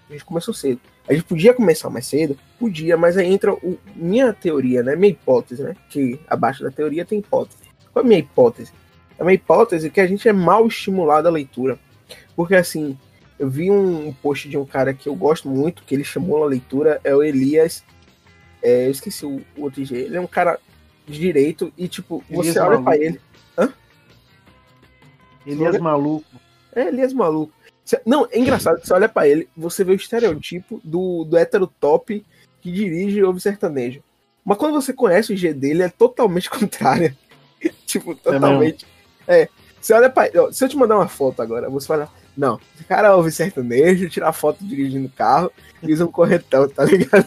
A 0.08 0.12
gente 0.12 0.24
começou 0.24 0.54
cedo. 0.54 0.80
A 1.08 1.12
gente 1.12 1.24
podia 1.24 1.52
começar 1.52 1.90
mais 1.90 2.06
cedo? 2.06 2.38
Podia, 2.58 2.96
mas 2.96 3.16
aí 3.16 3.26
entra 3.26 3.52
o, 3.52 3.78
minha 3.96 4.32
teoria, 4.32 4.82
né? 4.82 4.94
Minha 4.94 5.12
hipótese, 5.12 5.62
né? 5.62 5.74
Que 5.88 6.20
abaixo 6.28 6.62
da 6.62 6.70
teoria 6.70 7.04
tem 7.04 7.18
hipótese. 7.18 7.58
Qual 7.92 8.02
é 8.02 8.06
a 8.06 8.08
minha 8.08 8.20
hipótese? 8.20 8.72
É 9.18 9.22
uma 9.22 9.32
hipótese 9.32 9.90
que 9.90 10.00
a 10.00 10.06
gente 10.06 10.28
é 10.28 10.32
mal 10.32 10.66
estimulado 10.66 11.28
à 11.28 11.30
leitura. 11.30 11.78
Porque, 12.36 12.54
assim, 12.54 12.96
eu 13.40 13.48
vi 13.48 13.70
um 13.70 14.12
post 14.12 14.48
de 14.48 14.56
um 14.56 14.64
cara 14.64 14.94
que 14.94 15.08
eu 15.08 15.14
gosto 15.16 15.48
muito, 15.48 15.82
que 15.82 15.94
ele 15.94 16.04
chamou 16.04 16.44
a 16.44 16.46
leitura, 16.46 17.00
é 17.02 17.12
o 17.12 17.22
Elias 17.22 17.82
é, 18.62 18.86
eu 18.86 18.90
esqueci 18.90 19.24
o, 19.24 19.40
o 19.56 19.62
outro 19.62 19.84
G. 19.84 19.96
Ele 19.96 20.16
é 20.16 20.20
um 20.20 20.26
cara 20.26 20.58
de 21.06 21.18
direito 21.18 21.72
e, 21.76 21.88
tipo, 21.88 22.22
Elias 22.28 22.46
você 22.54 22.60
olha 22.60 22.70
maluco. 22.70 22.84
pra 22.84 22.96
ele. 22.96 23.20
Hã? 23.56 23.72
Elias 25.46 25.78
maluco. 25.78 26.40
É, 26.74 26.88
Elias 26.88 27.12
maluco. 27.12 27.52
Não, 28.06 28.28
é 28.30 28.38
engraçado, 28.38 28.84
você 28.84 28.92
olha 28.92 29.08
pra 29.08 29.26
ele, 29.26 29.48
você 29.56 29.82
vê 29.82 29.92
o 29.92 29.96
estereotipo 29.96 30.80
do, 30.84 31.24
do 31.24 31.36
hétero 31.36 31.66
top 31.66 32.24
que 32.60 32.70
dirige 32.70 33.18
e 33.18 33.24
ouve 33.24 33.40
sertanejo. 33.40 34.02
Mas 34.44 34.58
quando 34.58 34.74
você 34.74 34.92
conhece 34.92 35.32
o 35.32 35.36
G 35.36 35.52
dele, 35.52 35.82
é 35.82 35.88
totalmente 35.88 36.48
contrário. 36.50 37.16
tipo, 37.86 38.14
totalmente. 38.14 38.86
É, 39.26 39.42
é, 39.42 39.48
Você 39.80 39.92
olha 39.92 40.08
pra 40.08 40.26
ele, 40.26 40.52
se 40.52 40.64
eu 40.64 40.68
te 40.68 40.76
mandar 40.76 40.96
uma 40.96 41.08
foto 41.08 41.42
agora, 41.42 41.68
você 41.68 41.86
fala, 41.86 42.08
não, 42.40 42.58
esse 42.74 42.84
cara 42.84 43.14
ouve 43.14 43.30
sertanejo, 43.30 44.08
tira 44.08 44.32
foto 44.32 44.64
dirigindo 44.64 45.10
carro 45.10 45.52
e 45.82 45.92
usa 45.92 46.06
um 46.06 46.10
corretão, 46.10 46.66
tá 46.66 46.86
ligado? 46.86 47.26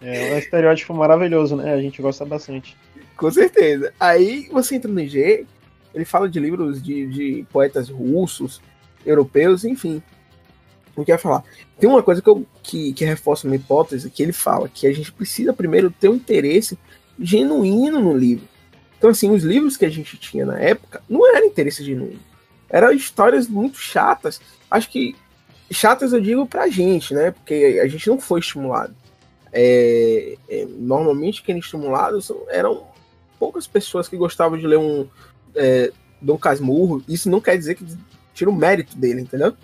É 0.00 0.34
um 0.34 0.38
estereótipo 0.38 0.94
maravilhoso, 0.94 1.54
né? 1.54 1.74
A 1.74 1.80
gente 1.80 2.00
gosta 2.00 2.24
bastante. 2.24 2.74
Com 3.18 3.30
certeza. 3.30 3.92
Aí 4.00 4.48
você 4.50 4.76
entra 4.76 4.90
no 4.90 4.98
IG, 4.98 5.46
ele 5.94 6.06
fala 6.06 6.26
de 6.26 6.40
livros 6.40 6.82
de, 6.82 7.06
de 7.06 7.46
poetas 7.52 7.90
russos, 7.90 8.62
europeus, 9.04 9.62
enfim. 9.62 10.02
Não 10.96 11.04
quer 11.04 11.18
falar. 11.18 11.44
Tem 11.78 11.88
uma 11.88 12.02
coisa 12.02 12.22
que, 12.22 12.28
eu, 12.28 12.46
que, 12.62 12.94
que 12.94 13.04
reforça 13.04 13.46
uma 13.46 13.56
hipótese 13.56 14.08
que 14.08 14.22
ele 14.22 14.32
fala, 14.32 14.70
que 14.70 14.86
a 14.86 14.92
gente 14.92 15.12
precisa 15.12 15.52
primeiro 15.52 15.90
ter 15.90 16.08
um 16.08 16.14
interesse 16.14 16.78
genuíno 17.20 18.00
no 18.00 18.16
livro. 18.16 18.48
Então, 18.96 19.10
assim, 19.10 19.30
os 19.30 19.42
livros 19.42 19.76
que 19.76 19.84
a 19.84 19.90
gente 19.90 20.16
tinha 20.16 20.46
na 20.46 20.58
época 20.58 21.02
não 21.06 21.28
era 21.28 21.44
interesse 21.44 21.84
genuíno. 21.84 22.20
Eram 22.74 22.92
histórias 22.92 23.48
muito 23.48 23.78
chatas. 23.78 24.40
Acho 24.70 24.90
que 24.90 25.14
chatas 25.70 26.12
eu 26.12 26.20
digo 26.20 26.46
pra 26.46 26.68
gente, 26.68 27.14
né? 27.14 27.30
Porque 27.30 27.80
a 27.82 27.86
gente 27.86 28.08
não 28.08 28.18
foi 28.18 28.40
estimulado 28.40 28.94
é, 29.54 30.36
é, 30.48 30.66
normalmente 30.68 31.42
quem 31.42 31.56
estimulado 31.58 32.18
eram 32.48 32.82
poucas 33.38 33.68
pessoas 33.68 34.08
que 34.08 34.16
gostavam 34.16 34.58
de 34.58 34.66
ler 34.66 34.78
um 34.78 35.06
é, 35.54 35.92
Dom 36.20 36.36
Casmurro. 36.36 37.02
Isso 37.08 37.30
não 37.30 37.40
quer 37.40 37.56
dizer 37.56 37.76
que 37.76 37.86
tira 38.34 38.50
o 38.50 38.54
mérito 38.54 38.98
dele, 38.98 39.20
entendeu? 39.20 39.54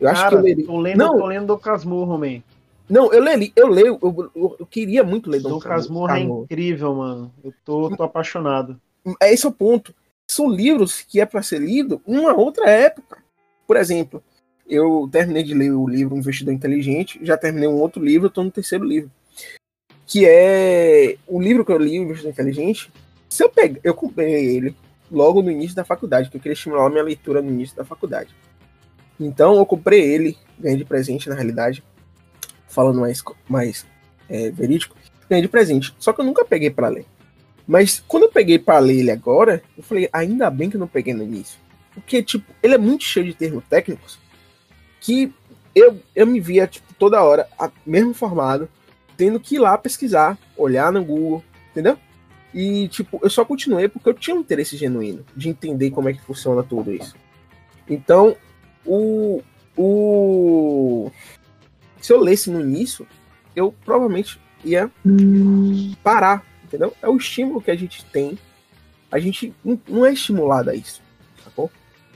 Eu 0.00 0.08
acho 0.08 0.20
Cara, 0.20 0.30
que 0.30 0.36
eu 0.36 0.44
leria... 0.44 0.66
tô 0.66 0.80
lendo, 0.80 0.98
não, 0.98 1.18
tô 1.18 1.26
lendo 1.26 1.46
Dom 1.46 1.58
Casmurro, 1.58 2.18
man. 2.18 2.42
Não, 2.88 3.12
eu 3.12 3.22
leio, 3.22 3.52
eu 3.54 3.68
leio, 3.68 3.98
eu, 4.02 4.30
eu, 4.34 4.56
eu 4.60 4.66
queria 4.66 5.04
muito 5.04 5.30
ler 5.30 5.40
Dom, 5.40 5.50
Dom 5.50 5.58
Casmurro. 5.60 6.12
é 6.12 6.20
incrível, 6.20 6.94
mano. 6.96 7.32
Eu 7.44 7.54
tô, 7.64 7.96
tô 7.96 8.02
apaixonado. 8.02 8.80
É 9.22 9.32
esse 9.32 9.46
é 9.46 9.48
o 9.48 9.52
ponto. 9.52 9.94
São 10.28 10.48
livros 10.48 11.02
que 11.02 11.20
é 11.20 11.26
para 11.26 11.42
ser 11.42 11.60
lido 11.60 12.00
uma 12.06 12.34
outra 12.34 12.68
época. 12.68 13.22
Por 13.66 13.76
exemplo, 13.76 14.22
eu 14.66 15.08
terminei 15.10 15.42
de 15.42 15.54
ler 15.54 15.72
o 15.72 15.86
livro 15.86 16.16
Investidor 16.16 16.52
Inteligente, 16.52 17.18
já 17.22 17.36
terminei 17.36 17.68
um 17.68 17.80
outro 17.80 18.02
livro, 18.04 18.28
estou 18.28 18.44
no 18.44 18.50
terceiro 18.50 18.84
livro 18.84 19.10
que 20.06 20.24
é 20.24 21.16
o 21.26 21.40
livro 21.40 21.64
que 21.64 21.72
eu 21.72 21.78
li, 21.78 21.98
o 21.98 22.04
Investidor 22.04 22.30
Inteligente. 22.30 22.90
Se 23.28 23.42
eu 23.42 23.50
pegar, 23.50 23.80
eu 23.82 23.92
comprei 23.92 24.56
ele 24.56 24.74
logo 25.10 25.42
no 25.42 25.50
início 25.50 25.74
da 25.74 25.84
faculdade, 25.84 26.30
que 26.30 26.36
eu 26.36 26.40
queria 26.40 26.54
estimular 26.54 26.86
a 26.86 26.90
minha 26.90 27.02
leitura 27.02 27.42
no 27.42 27.50
início 27.50 27.76
da 27.76 27.84
faculdade. 27.84 28.34
Então 29.18 29.56
eu 29.56 29.66
comprei 29.66 30.00
ele, 30.00 30.38
ganhei 30.58 30.78
de 30.78 30.84
presente 30.84 31.28
na 31.28 31.34
realidade, 31.34 31.82
falando 32.68 33.00
mais, 33.00 33.22
mais 33.48 33.84
é, 34.28 34.50
verídico, 34.50 34.96
ganhei 35.28 35.42
de 35.42 35.48
presente. 35.48 35.94
Só 35.98 36.12
que 36.12 36.20
eu 36.20 36.24
nunca 36.24 36.44
peguei 36.44 36.70
para 36.70 36.88
ler. 36.88 37.06
Mas 37.66 38.02
quando 38.06 38.24
eu 38.24 38.30
peguei 38.30 38.58
para 38.58 38.78
ler 38.78 39.00
ele 39.00 39.10
agora, 39.10 39.62
eu 39.76 39.82
falei, 39.82 40.08
ainda 40.12 40.50
bem 40.50 40.70
que 40.70 40.76
eu 40.76 40.80
não 40.80 40.86
peguei 40.86 41.12
no 41.12 41.24
início. 41.24 41.58
Porque, 41.92 42.22
tipo, 42.22 42.52
ele 42.62 42.74
é 42.74 42.78
muito 42.78 43.04
cheio 43.04 43.26
de 43.26 43.34
termos 43.34 43.64
técnicos 43.68 44.18
que 45.00 45.32
eu, 45.74 46.00
eu 46.14 46.26
me 46.26 46.40
via, 46.40 46.66
tipo, 46.66 46.94
toda 46.94 47.22
hora, 47.22 47.48
mesmo 47.84 48.14
formado, 48.14 48.68
tendo 49.16 49.40
que 49.40 49.56
ir 49.56 49.58
lá 49.58 49.76
pesquisar, 49.76 50.38
olhar 50.56 50.92
no 50.92 51.04
Google, 51.04 51.42
entendeu? 51.70 51.98
E, 52.52 52.88
tipo, 52.88 53.20
eu 53.22 53.28
só 53.28 53.44
continuei 53.44 53.88
porque 53.88 54.08
eu 54.08 54.14
tinha 54.14 54.34
um 54.34 54.40
interesse 54.40 54.76
genuíno 54.76 55.24
de 55.36 55.48
entender 55.48 55.90
como 55.90 56.08
é 56.08 56.12
que 56.12 56.22
funciona 56.22 56.62
tudo 56.62 56.92
isso. 56.92 57.14
Então, 57.88 58.36
o. 58.84 59.42
o 59.76 61.10
se 62.00 62.12
eu 62.12 62.20
lesse 62.20 62.50
no 62.50 62.60
início, 62.60 63.06
eu 63.54 63.74
provavelmente 63.84 64.40
ia 64.64 64.90
parar, 66.02 66.44
entendeu? 66.66 66.94
É 67.02 67.08
o 67.08 67.16
estímulo 67.16 67.62
que 67.62 67.70
a 67.70 67.76
gente 67.76 68.04
tem. 68.06 68.38
A 69.10 69.18
gente 69.18 69.54
não 69.88 70.04
é 70.04 70.12
estimulado 70.12 70.70
a 70.70 70.74
isso, 70.74 71.00
sacou? 71.42 71.70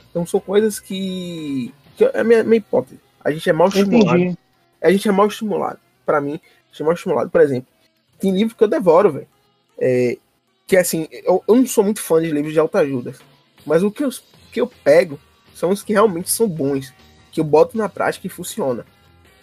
Então 0.09 0.25
são 0.25 0.39
coisas 0.39 0.79
que. 0.79 1.73
que 1.95 2.03
é 2.03 2.19
a 2.19 2.23
minha, 2.23 2.43
minha 2.43 2.57
hipótese. 2.57 2.99
A 3.23 3.31
gente 3.31 3.49
é 3.49 3.53
mal 3.53 3.69
estimulado. 3.69 4.17
Entendi. 4.17 4.37
A 4.81 4.91
gente 4.91 5.07
é 5.07 5.11
mal 5.11 5.27
estimulado. 5.27 5.79
Para 6.05 6.19
mim, 6.19 6.39
Achei 6.71 6.85
mal 6.85 6.95
estimulado. 6.95 7.29
Por 7.29 7.41
exemplo, 7.41 7.67
tem 8.19 8.31
livro 8.31 8.55
que 8.55 8.63
eu 8.63 8.67
devoro, 8.67 9.11
velho. 9.11 9.27
É, 9.77 10.17
que 10.65 10.77
assim, 10.77 11.07
eu, 11.11 11.43
eu, 11.47 11.55
não 11.55 11.67
sou 11.67 11.83
muito 11.83 12.01
fã 12.01 12.21
de 12.21 12.31
livros 12.31 12.53
de 12.53 12.59
autoajuda. 12.59 13.13
Mas 13.65 13.83
o 13.83 13.91
que 13.91 14.03
eu, 14.03 14.09
que 14.51 14.61
eu 14.61 14.67
pego 14.67 15.19
são 15.53 15.69
os 15.69 15.83
que 15.83 15.93
realmente 15.93 16.29
são 16.29 16.47
bons. 16.47 16.93
Que 17.31 17.41
eu 17.41 17.43
boto 17.43 17.77
na 17.77 17.89
prática 17.89 18.27
e 18.27 18.29
funciona. 18.29 18.85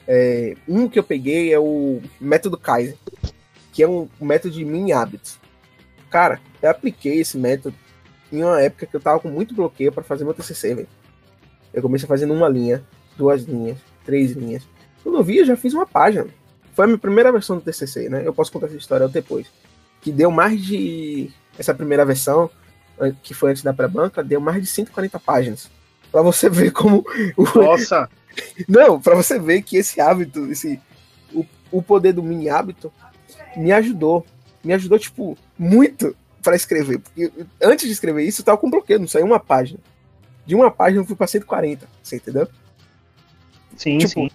É, 0.06 0.56
um 0.66 0.88
que 0.88 0.98
eu 0.98 1.04
peguei 1.04 1.52
é 1.52 1.58
o 1.58 2.00
método 2.18 2.56
Kaiser, 2.56 2.96
que 3.78 3.82
é 3.84 3.88
um 3.88 4.08
método 4.20 4.52
de 4.52 4.64
mini 4.64 4.92
hábitos. 4.92 5.38
Cara, 6.10 6.40
eu 6.60 6.68
apliquei 6.68 7.20
esse 7.20 7.38
método 7.38 7.76
em 8.32 8.42
uma 8.42 8.60
época 8.60 8.86
que 8.86 8.96
eu 8.96 9.00
tava 9.00 9.20
com 9.20 9.28
muito 9.28 9.54
bloqueio 9.54 9.92
para 9.92 10.02
fazer 10.02 10.24
meu 10.24 10.34
TCC, 10.34 10.74
velho. 10.74 10.88
Eu 11.72 11.80
comecei 11.80 12.08
fazendo 12.08 12.34
uma 12.34 12.48
linha, 12.48 12.82
duas 13.16 13.44
linhas, 13.44 13.78
três 14.04 14.32
linhas. 14.32 14.66
Quando 15.00 15.16
eu 15.18 15.22
vi, 15.22 15.36
eu 15.36 15.44
já 15.44 15.56
fiz 15.56 15.74
uma 15.74 15.86
página. 15.86 16.26
Foi 16.72 16.86
a 16.86 16.88
minha 16.88 16.98
primeira 16.98 17.30
versão 17.30 17.54
do 17.54 17.62
TCC, 17.62 18.08
né? 18.08 18.22
Eu 18.26 18.34
posso 18.34 18.50
contar 18.50 18.66
essa 18.66 18.74
história 18.74 19.06
depois. 19.06 19.46
que 20.00 20.10
deu 20.10 20.32
mais 20.32 20.60
de. 20.60 21.30
Essa 21.56 21.72
primeira 21.72 22.04
versão, 22.04 22.50
que 23.22 23.32
foi 23.32 23.52
antes 23.52 23.62
da 23.62 23.72
pré-banca, 23.72 24.24
deu 24.24 24.40
mais 24.40 24.60
de 24.60 24.66
140 24.66 25.20
páginas. 25.20 25.70
Pra 26.10 26.20
você 26.20 26.50
ver 26.50 26.72
como. 26.72 27.04
Nossa! 27.54 28.10
Não, 28.66 29.00
pra 29.00 29.14
você 29.14 29.38
ver 29.38 29.62
que 29.62 29.76
esse 29.76 30.00
hábito, 30.00 30.50
esse, 30.50 30.80
o, 31.32 31.46
o 31.70 31.80
poder 31.80 32.12
do 32.12 32.24
mini 32.24 32.48
hábito, 32.48 32.92
me 33.58 33.72
ajudou. 33.72 34.24
Me 34.62 34.72
ajudou, 34.72 34.98
tipo, 34.98 35.36
muito 35.58 36.16
para 36.42 36.56
escrever. 36.56 36.98
Porque 36.98 37.30
antes 37.62 37.86
de 37.86 37.92
escrever 37.92 38.24
isso, 38.24 38.40
eu 38.40 38.44
tava 38.44 38.58
com 38.58 38.70
bloqueio, 38.70 39.00
não 39.00 39.08
saiu 39.08 39.26
uma 39.26 39.40
página. 39.40 39.80
De 40.46 40.54
uma 40.54 40.70
página 40.70 41.02
eu 41.02 41.06
fui 41.06 41.16
pra 41.16 41.26
140, 41.26 41.86
você 42.02 42.16
entendeu? 42.16 42.48
Sim, 43.76 43.98
tipo, 43.98 44.12
sim. 44.12 44.30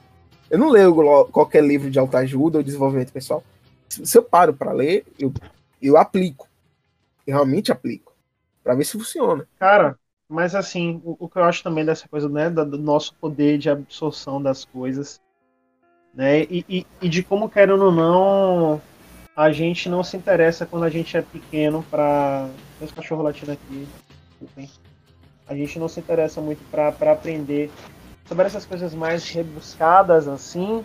Eu 0.49 0.59
não 0.59 0.69
leio 0.69 0.93
qualquer 1.31 1.63
livro 1.63 1.89
de 1.89 1.97
autoajuda 1.97 2.59
ou 2.59 2.63
desenvolvimento 2.63 3.12
pessoal. 3.12 3.43
Se 3.89 4.17
eu 4.17 4.23
paro 4.23 4.53
para 4.53 4.71
ler, 4.71 5.05
eu, 5.17 5.33
eu 5.81 5.97
aplico. 5.97 6.47
Eu 7.25 7.33
realmente 7.33 7.71
aplico. 7.71 8.13
para 8.63 8.75
ver 8.75 8.86
se 8.86 8.91
funciona. 8.91 9.47
Cara, 9.57 9.97
mas 10.29 10.53
assim, 10.53 11.01
o, 11.03 11.17
o, 11.19 11.29
que 11.29 11.38
eu 11.38 11.43
acho 11.43 11.63
também 11.63 11.83
dessa 11.83 12.07
coisa, 12.07 12.29
né, 12.29 12.49
do, 12.49 12.65
do 12.65 12.77
nosso 12.77 13.15
poder 13.15 13.57
de 13.57 13.69
absorção 13.69 14.41
das 14.41 14.65
coisas, 14.65 15.21
né, 16.13 16.43
e, 16.43 16.65
e, 16.69 16.88
e 17.01 17.09
de 17.09 17.23
como, 17.23 17.49
querendo 17.49 17.86
ou 17.86 17.91
não, 17.91 18.81
a 19.36 19.52
gente 19.52 19.89
não 19.89 20.04
se 20.04 20.15
interessa 20.15 20.65
quando 20.65 20.84
a 20.84 20.89
gente 20.89 21.17
é 21.17 21.22
pequeno 21.22 21.84
para 21.89 22.48
esse 22.82 22.93
cachorro 22.93 23.24
latindo 23.24 23.52
aqui. 23.52 23.88
A 25.48 25.56
gente 25.56 25.80
não 25.80 25.88
se 25.88 26.00
interessa 26.00 26.39
muito 26.39 26.63
para 26.69 26.89
aprender 27.12 27.72
sobre 28.26 28.46
essas 28.46 28.65
coisas 28.65 28.93
mais 28.93 29.28
rebuscadas 29.30 30.28
assim. 30.28 30.84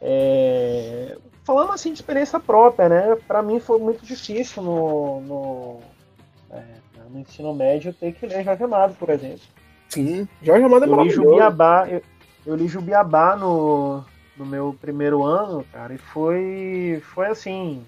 É... 0.00 1.16
Falando 1.44 1.72
assim 1.72 1.92
de 1.92 2.00
experiência 2.00 2.40
própria, 2.40 2.88
né? 2.88 3.16
Para 3.28 3.42
mim 3.42 3.60
foi 3.60 3.78
muito 3.78 4.04
difícil 4.04 4.62
no, 4.62 5.20
no, 5.20 5.80
é, 6.50 6.62
no, 7.10 7.20
ensino 7.20 7.54
médio 7.54 7.92
ter 7.92 8.12
que 8.12 8.26
ler 8.26 8.42
Jorge 8.42 8.64
Amado, 8.64 8.94
por 8.94 9.10
exemplo. 9.10 9.42
Sim, 9.90 10.26
Jorge 10.42 10.64
Amado 10.64 10.86
é 10.86 10.88
eu 10.88 11.02
li 11.02 11.10
Jubiabá, 11.10 11.86
eu, 11.88 12.02
eu 12.46 12.56
li 12.56 12.66
Jubiabá 12.66 13.36
no, 13.36 14.02
no 14.36 14.44
meu 14.44 14.76
primeiro 14.80 15.22
ano, 15.22 15.64
cara, 15.72 15.94
e 15.94 15.98
foi, 15.98 17.02
foi 17.14 17.26
assim. 17.26 17.84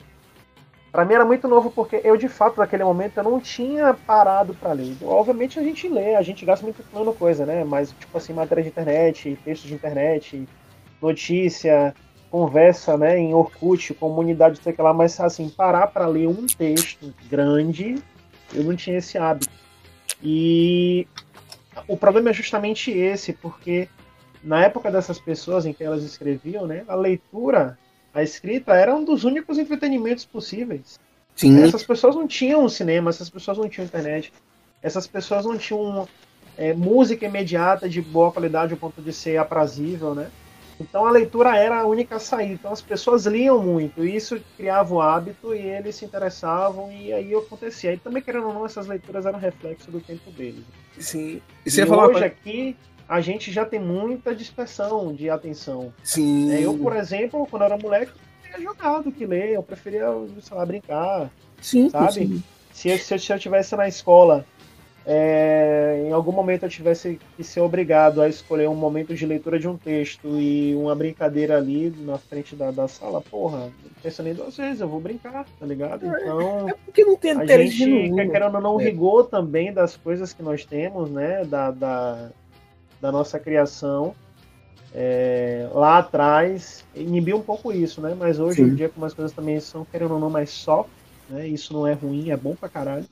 Para 0.92 1.04
mim 1.04 1.14
era 1.14 1.24
muito 1.24 1.46
novo 1.46 1.70
porque 1.70 2.00
eu 2.04 2.16
de 2.16 2.28
fato 2.28 2.58
naquele 2.58 2.84
momento 2.84 3.18
eu 3.18 3.24
não 3.24 3.38
tinha 3.38 3.92
parado 3.92 4.54
para 4.54 4.72
ler. 4.72 4.96
Obviamente 5.02 5.58
a 5.58 5.62
gente 5.62 5.88
lê, 5.88 6.14
a 6.14 6.22
gente 6.22 6.44
gasta 6.44 6.64
muito 6.64 6.82
tempo 6.82 7.12
coisa, 7.14 7.44
né? 7.44 7.64
Mas 7.64 7.92
tipo 7.92 8.16
assim, 8.16 8.32
matéria 8.32 8.62
de 8.62 8.70
internet, 8.70 9.38
texto 9.44 9.66
de 9.66 9.74
internet, 9.74 10.48
notícia, 11.02 11.94
conversa, 12.30 12.96
né, 12.96 13.18
em 13.18 13.34
Orkut, 13.34 13.94
comunidade, 13.94 14.58
sei 14.62 14.74
lá, 14.78 14.92
mas 14.92 15.18
assim, 15.20 15.48
parar 15.48 15.88
para 15.88 16.06
ler 16.06 16.28
um 16.28 16.46
texto 16.46 17.12
grande, 17.28 17.96
eu 18.54 18.64
não 18.64 18.74
tinha 18.74 18.98
esse 18.98 19.18
hábito. 19.18 19.50
E 20.22 21.06
o 21.86 21.96
problema 21.96 22.30
é 22.30 22.32
justamente 22.32 22.90
esse, 22.90 23.32
porque 23.32 23.88
na 24.46 24.64
época 24.64 24.92
dessas 24.92 25.18
pessoas 25.18 25.66
em 25.66 25.72
que 25.72 25.82
elas 25.82 26.04
escreviam, 26.04 26.66
né, 26.66 26.84
a 26.86 26.94
leitura, 26.94 27.76
a 28.14 28.22
escrita 28.22 28.74
era 28.74 28.94
um 28.94 29.04
dos 29.04 29.24
únicos 29.24 29.58
entretenimentos 29.58 30.24
possíveis. 30.24 31.00
Sim. 31.34 31.60
Essas 31.60 31.82
pessoas 31.82 32.14
não 32.14 32.28
tinham 32.28 32.66
cinema, 32.68 33.10
essas 33.10 33.28
pessoas 33.28 33.58
não 33.58 33.68
tinham 33.68 33.84
internet, 33.84 34.32
essas 34.80 35.06
pessoas 35.06 35.44
não 35.44 35.58
tinham 35.58 36.08
é, 36.56 36.72
música 36.72 37.26
imediata 37.26 37.88
de 37.88 38.00
boa 38.00 38.30
qualidade 38.30 38.72
ao 38.72 38.78
ponto 38.78 39.02
de 39.02 39.12
ser 39.12 39.36
aprazível, 39.36 40.14
né? 40.14 40.30
Então 40.78 41.06
a 41.06 41.10
leitura 41.10 41.56
era 41.56 41.80
a 41.80 41.86
única 41.86 42.18
saída. 42.20 42.52
Então 42.52 42.72
as 42.72 42.80
pessoas 42.80 43.26
liam 43.26 43.60
muito, 43.60 44.06
e 44.06 44.14
isso 44.14 44.40
criava 44.56 44.94
o 44.94 45.00
hábito 45.00 45.52
e 45.54 45.58
eles 45.58 45.96
se 45.96 46.04
interessavam 46.04 46.92
e 46.92 47.12
aí 47.12 47.34
acontecia. 47.34 47.92
E 47.92 47.98
também 47.98 48.22
querendo 48.22 48.46
ou 48.46 48.54
não, 48.54 48.64
essas 48.64 48.86
leituras 48.86 49.26
eram 49.26 49.40
reflexo 49.40 49.90
do 49.90 50.00
tempo 50.00 50.30
deles. 50.30 50.64
Sim. 50.98 51.42
E, 51.66 51.80
e 51.80 51.84
hoje 51.84 52.24
aqui 52.24 52.76
a 53.08 53.20
gente 53.20 53.52
já 53.52 53.64
tem 53.64 53.80
muita 53.80 54.34
dispersão 54.34 55.12
de 55.14 55.30
atenção. 55.30 55.92
Sim. 56.02 56.52
É, 56.52 56.64
eu, 56.64 56.76
por 56.76 56.96
exemplo, 56.96 57.46
quando 57.50 57.62
era 57.62 57.78
moleque, 57.78 58.12
eu 58.44 58.50
tinha 58.50 58.60
jogado 58.60 59.12
que 59.12 59.24
ler, 59.24 59.50
eu 59.50 59.62
preferia, 59.62 60.06
sei 60.40 60.56
lá, 60.56 60.66
brincar. 60.66 61.30
Sim, 61.60 61.88
sabe? 61.88 62.12
Sim. 62.12 62.42
Se, 62.72 62.98
se, 62.98 63.18
se 63.18 63.32
eu 63.32 63.36
estivesse 63.36 63.74
na 63.76 63.88
escola, 63.88 64.44
é, 65.08 66.04
em 66.04 66.12
algum 66.12 66.32
momento 66.32 66.64
eu 66.64 66.68
tivesse 66.68 67.20
que 67.36 67.44
ser 67.44 67.60
obrigado 67.60 68.20
a 68.20 68.28
escolher 68.28 68.68
um 68.68 68.74
momento 68.74 69.14
de 69.14 69.24
leitura 69.24 69.56
de 69.56 69.68
um 69.68 69.76
texto 69.76 70.26
e 70.36 70.74
uma 70.74 70.96
brincadeira 70.96 71.56
ali 71.56 71.94
na 72.00 72.18
frente 72.18 72.56
da, 72.56 72.72
da 72.72 72.88
sala, 72.88 73.20
porra, 73.20 73.66
não 73.66 74.02
pensa 74.02 74.20
nem 74.24 74.34
duas 74.34 74.56
vezes, 74.56 74.80
eu 74.80 74.88
vou 74.88 74.98
brincar, 74.98 75.46
tá 75.60 75.64
ligado? 75.64 76.06
É, 76.06 76.22
então. 76.22 76.68
É 76.68 76.74
porque 76.84 77.04
não 77.04 77.16
tem 77.16 77.30
a 77.30 77.46
gente 77.46 78.14
quer 78.16 78.30
querendo 78.30 78.56
ou 78.56 78.60
não, 78.60 78.80
é. 78.80 78.84
rigor 78.84 79.28
também 79.28 79.72
das 79.72 79.96
coisas 79.96 80.32
que 80.32 80.42
nós 80.42 80.64
temos, 80.64 81.08
né? 81.08 81.44
Da, 81.44 81.70
da, 81.70 82.30
da 83.00 83.12
nossa 83.12 83.38
criação 83.38 84.14
é, 84.98 85.68
lá 85.74 85.98
atrás 85.98 86.82
inibiu 86.94 87.36
um 87.36 87.42
pouco 87.42 87.70
isso, 87.70 88.00
né? 88.00 88.16
Mas 88.18 88.40
hoje 88.40 88.62
Sim. 88.62 88.70
em 88.70 88.74
dia, 88.74 88.88
como 88.88 89.04
as 89.04 89.12
coisas 89.12 89.30
também 89.30 89.60
são, 89.60 89.84
querendo 89.84 90.14
ou 90.14 90.20
não, 90.20 90.30
mais 90.30 90.48
soft, 90.48 90.88
né? 91.28 91.46
Isso 91.46 91.74
não 91.74 91.86
é 91.86 91.92
ruim, 91.92 92.30
é 92.30 92.36
bom 92.36 92.54
pra 92.54 92.68
caralho. 92.68 93.04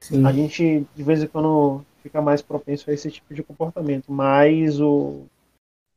Sim. 0.00 0.26
A 0.26 0.32
gente, 0.32 0.86
de 0.94 1.02
vez 1.02 1.22
em 1.22 1.26
quando, 1.26 1.82
fica 2.02 2.20
mais 2.20 2.42
propenso 2.42 2.90
a 2.90 2.92
esse 2.92 3.10
tipo 3.10 3.32
de 3.34 3.42
comportamento. 3.42 4.12
Mas 4.12 4.80
o, 4.80 5.24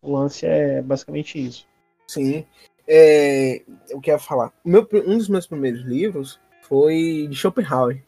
o 0.02 0.14
lance 0.14 0.46
é 0.46 0.82
basicamente 0.82 1.46
isso. 1.46 1.68
Sim. 2.08 2.46
É, 2.88 3.62
eu 3.90 4.00
quero 4.00 4.20
falar. 4.20 4.54
Meu, 4.64 4.88
um 5.06 5.18
dos 5.18 5.28
meus 5.28 5.46
primeiros 5.46 5.82
livros 5.82 6.40
foi 6.62 7.28
de 7.30 7.36
Schopenhauer. 7.36 8.02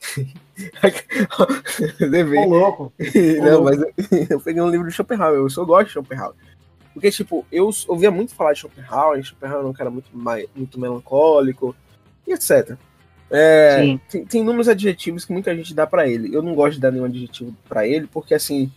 Deve. 1.98 2.46
louco. 2.46 2.92
Não, 3.42 3.64
mas 3.64 3.80
eu, 3.80 3.92
eu, 4.30 4.40
peguei 4.40 4.62
um 4.62 4.70
livro 4.70 4.88
de 4.88 4.94
Schopenhauer, 4.94 5.36
eu 5.36 5.50
só 5.50 5.64
gosto 5.64 5.86
de 5.86 5.92
Schopenhauer. 5.92 6.34
Porque, 6.92 7.10
tipo, 7.10 7.46
eu 7.52 7.70
ouvia 7.88 8.10
muito 8.10 8.34
falar 8.34 8.54
de 8.54 8.60
Schopenhauer, 8.60 9.22
Schopenhauer 9.22 9.60
era 9.60 9.68
um 9.68 9.72
cara 9.72 9.90
muito, 9.90 10.16
mais, 10.16 10.46
muito 10.54 10.80
melancólico, 10.80 11.76
e 12.26 12.32
etc. 12.32 12.76
É, 13.30 13.98
tem, 14.08 14.24
tem 14.24 14.40
inúmeros 14.40 14.68
adjetivos 14.68 15.24
que 15.24 15.32
muita 15.32 15.54
gente 15.54 15.74
dá 15.74 15.86
para 15.86 16.08
ele. 16.08 16.34
Eu 16.34 16.42
não 16.42 16.54
gosto 16.54 16.74
de 16.74 16.80
dar 16.80 16.90
nenhum 16.90 17.04
adjetivo 17.04 17.54
para 17.68 17.86
ele, 17.86 18.06
porque, 18.06 18.34
assim, 18.34 18.72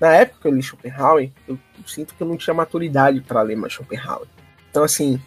na 0.00 0.14
época 0.14 0.42
que 0.42 0.48
eu 0.48 0.52
li 0.52 0.62
Schopenhauer, 0.62 1.30
eu 1.48 1.58
sinto 1.86 2.14
que 2.14 2.22
eu 2.22 2.28
não 2.28 2.36
tinha 2.36 2.54
maturidade 2.54 3.20
para 3.20 3.42
ler 3.42 3.56
mais 3.56 3.72
Schopenhauer. 3.72 4.28
Então, 4.70 4.84
assim, 4.84 5.20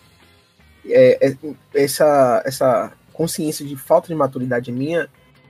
é, 0.85 1.27
é, 1.27 1.35
essa, 1.73 2.41
essa 2.45 2.93
consciência 3.11 3.65
de 3.65 3.75
falta 3.75 4.07
de 4.07 4.15
maturidade 4.15 4.71
minha 4.71 5.09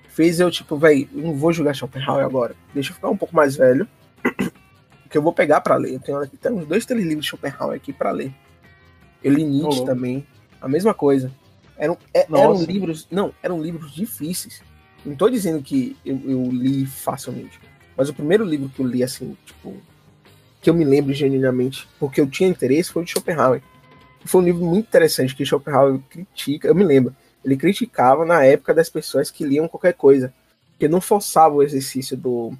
fez 0.09 0.39
eu, 0.39 0.51
tipo, 0.51 0.75
velho, 0.77 1.07
não 1.13 1.33
vou 1.33 1.53
jogar 1.53 1.73
Schopenhauer 1.73 2.25
agora. 2.25 2.55
Deixa 2.73 2.91
eu 2.91 2.95
ficar 2.95 3.09
um 3.09 3.17
pouco 3.17 3.35
mais 3.35 3.55
velho. 3.55 3.87
que 5.09 5.17
eu 5.17 5.21
vou 5.21 5.33
pegar 5.33 5.61
para 5.61 5.75
ler. 5.75 5.93
Eu 5.93 5.99
tenho 5.99 6.17
aqui 6.19 6.37
tem 6.37 6.51
uns 6.51 6.67
dois, 6.67 6.85
três 6.85 7.03
livros 7.03 7.25
de 7.25 7.29
Schopenhauer 7.29 7.75
aqui 7.75 7.91
para 7.91 8.11
ler. 8.11 8.33
Eu 9.23 9.33
li 9.33 9.43
Nietzsche 9.43 9.81
oh, 9.81 9.85
também. 9.85 10.25
A 10.61 10.67
mesma 10.67 10.93
coisa. 10.93 11.31
Eram, 11.77 11.97
é, 12.13 12.27
eram 12.29 12.61
livros. 12.61 13.07
Não, 13.09 13.33
eram 13.41 13.61
livros 13.61 13.93
difíceis. 13.93 14.61
Não 15.05 15.15
tô 15.15 15.29
dizendo 15.29 15.63
que 15.63 15.95
eu, 16.05 16.19
eu, 16.25 16.43
li 16.51 16.85
facilmente. 16.85 17.59
Mas 17.95 18.09
o 18.09 18.13
primeiro 18.13 18.43
livro 18.43 18.69
que 18.69 18.81
eu 18.81 18.87
li, 18.87 19.03
assim, 19.03 19.35
tipo. 19.45 19.75
Que 20.61 20.69
eu 20.69 20.73
me 20.73 20.83
lembro 20.83 21.13
genuinamente, 21.13 21.87
porque 21.97 22.19
eu 22.19 22.29
tinha 22.29 22.49
interesse, 22.49 22.91
foi 22.91 23.01
o 23.01 23.05
de 23.05 23.11
Schopenhauer. 23.11 23.61
Foi 24.25 24.41
um 24.41 24.43
livro 24.43 24.65
muito 24.65 24.87
interessante 24.87 25.33
que 25.33 25.45
Schopenhauer 25.45 25.99
critica. 26.09 26.67
Eu 26.67 26.75
me 26.75 26.83
lembro 26.83 27.15
ele 27.43 27.55
criticava 27.55 28.25
na 28.25 28.43
época 28.43 28.73
das 28.73 28.89
pessoas 28.89 29.31
que 29.31 29.45
liam 29.45 29.67
qualquer 29.67 29.93
coisa, 29.93 30.33
que 30.77 30.87
não 30.87 31.01
forçava 31.01 31.55
o 31.55 31.63
exercício 31.63 32.17
do. 32.17 32.53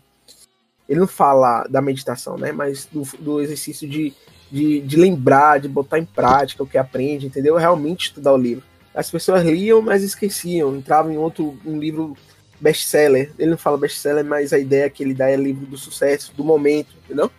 Ele 0.88 1.00
não 1.00 1.08
fala 1.08 1.66
da 1.70 1.82
meditação, 1.82 2.38
né? 2.38 2.52
Mas 2.52 2.86
do, 2.86 3.04
do 3.20 3.42
exercício 3.42 3.88
de, 3.88 4.14
de, 4.52 4.82
de, 4.82 4.98
lembrar, 4.98 5.60
de 5.60 5.68
botar 5.68 6.00
em 6.00 6.06
prática 6.06 6.64
o 6.64 6.68
que 6.68 6.78
aprende, 6.78 7.28
entendeu? 7.28 7.56
Realmente 7.56 8.08
estudar 8.08 8.34
o 8.34 8.38
livro. 8.38 8.64
As 8.96 9.12
pessoas 9.12 9.44
liam, 9.44 9.82
mas 9.82 10.02
esqueciam, 10.02 10.76
entravam 10.76 11.12
em 11.12 11.18
outro 11.18 11.58
um 11.64 11.78
livro 11.78 12.18
best-seller. 12.60 13.32
Ele 13.38 13.52
não 13.52 13.58
fala 13.58 13.78
best-seller, 13.78 14.26
mas 14.26 14.52
a 14.52 14.58
ideia 14.58 14.90
que 14.90 15.04
ele 15.04 15.14
dá 15.14 15.30
é 15.30 15.36
livro 15.36 15.66
do 15.68 15.78
sucesso, 15.78 16.34
do 16.36 16.44
momento, 16.44 16.96
entendeu? 17.06 17.30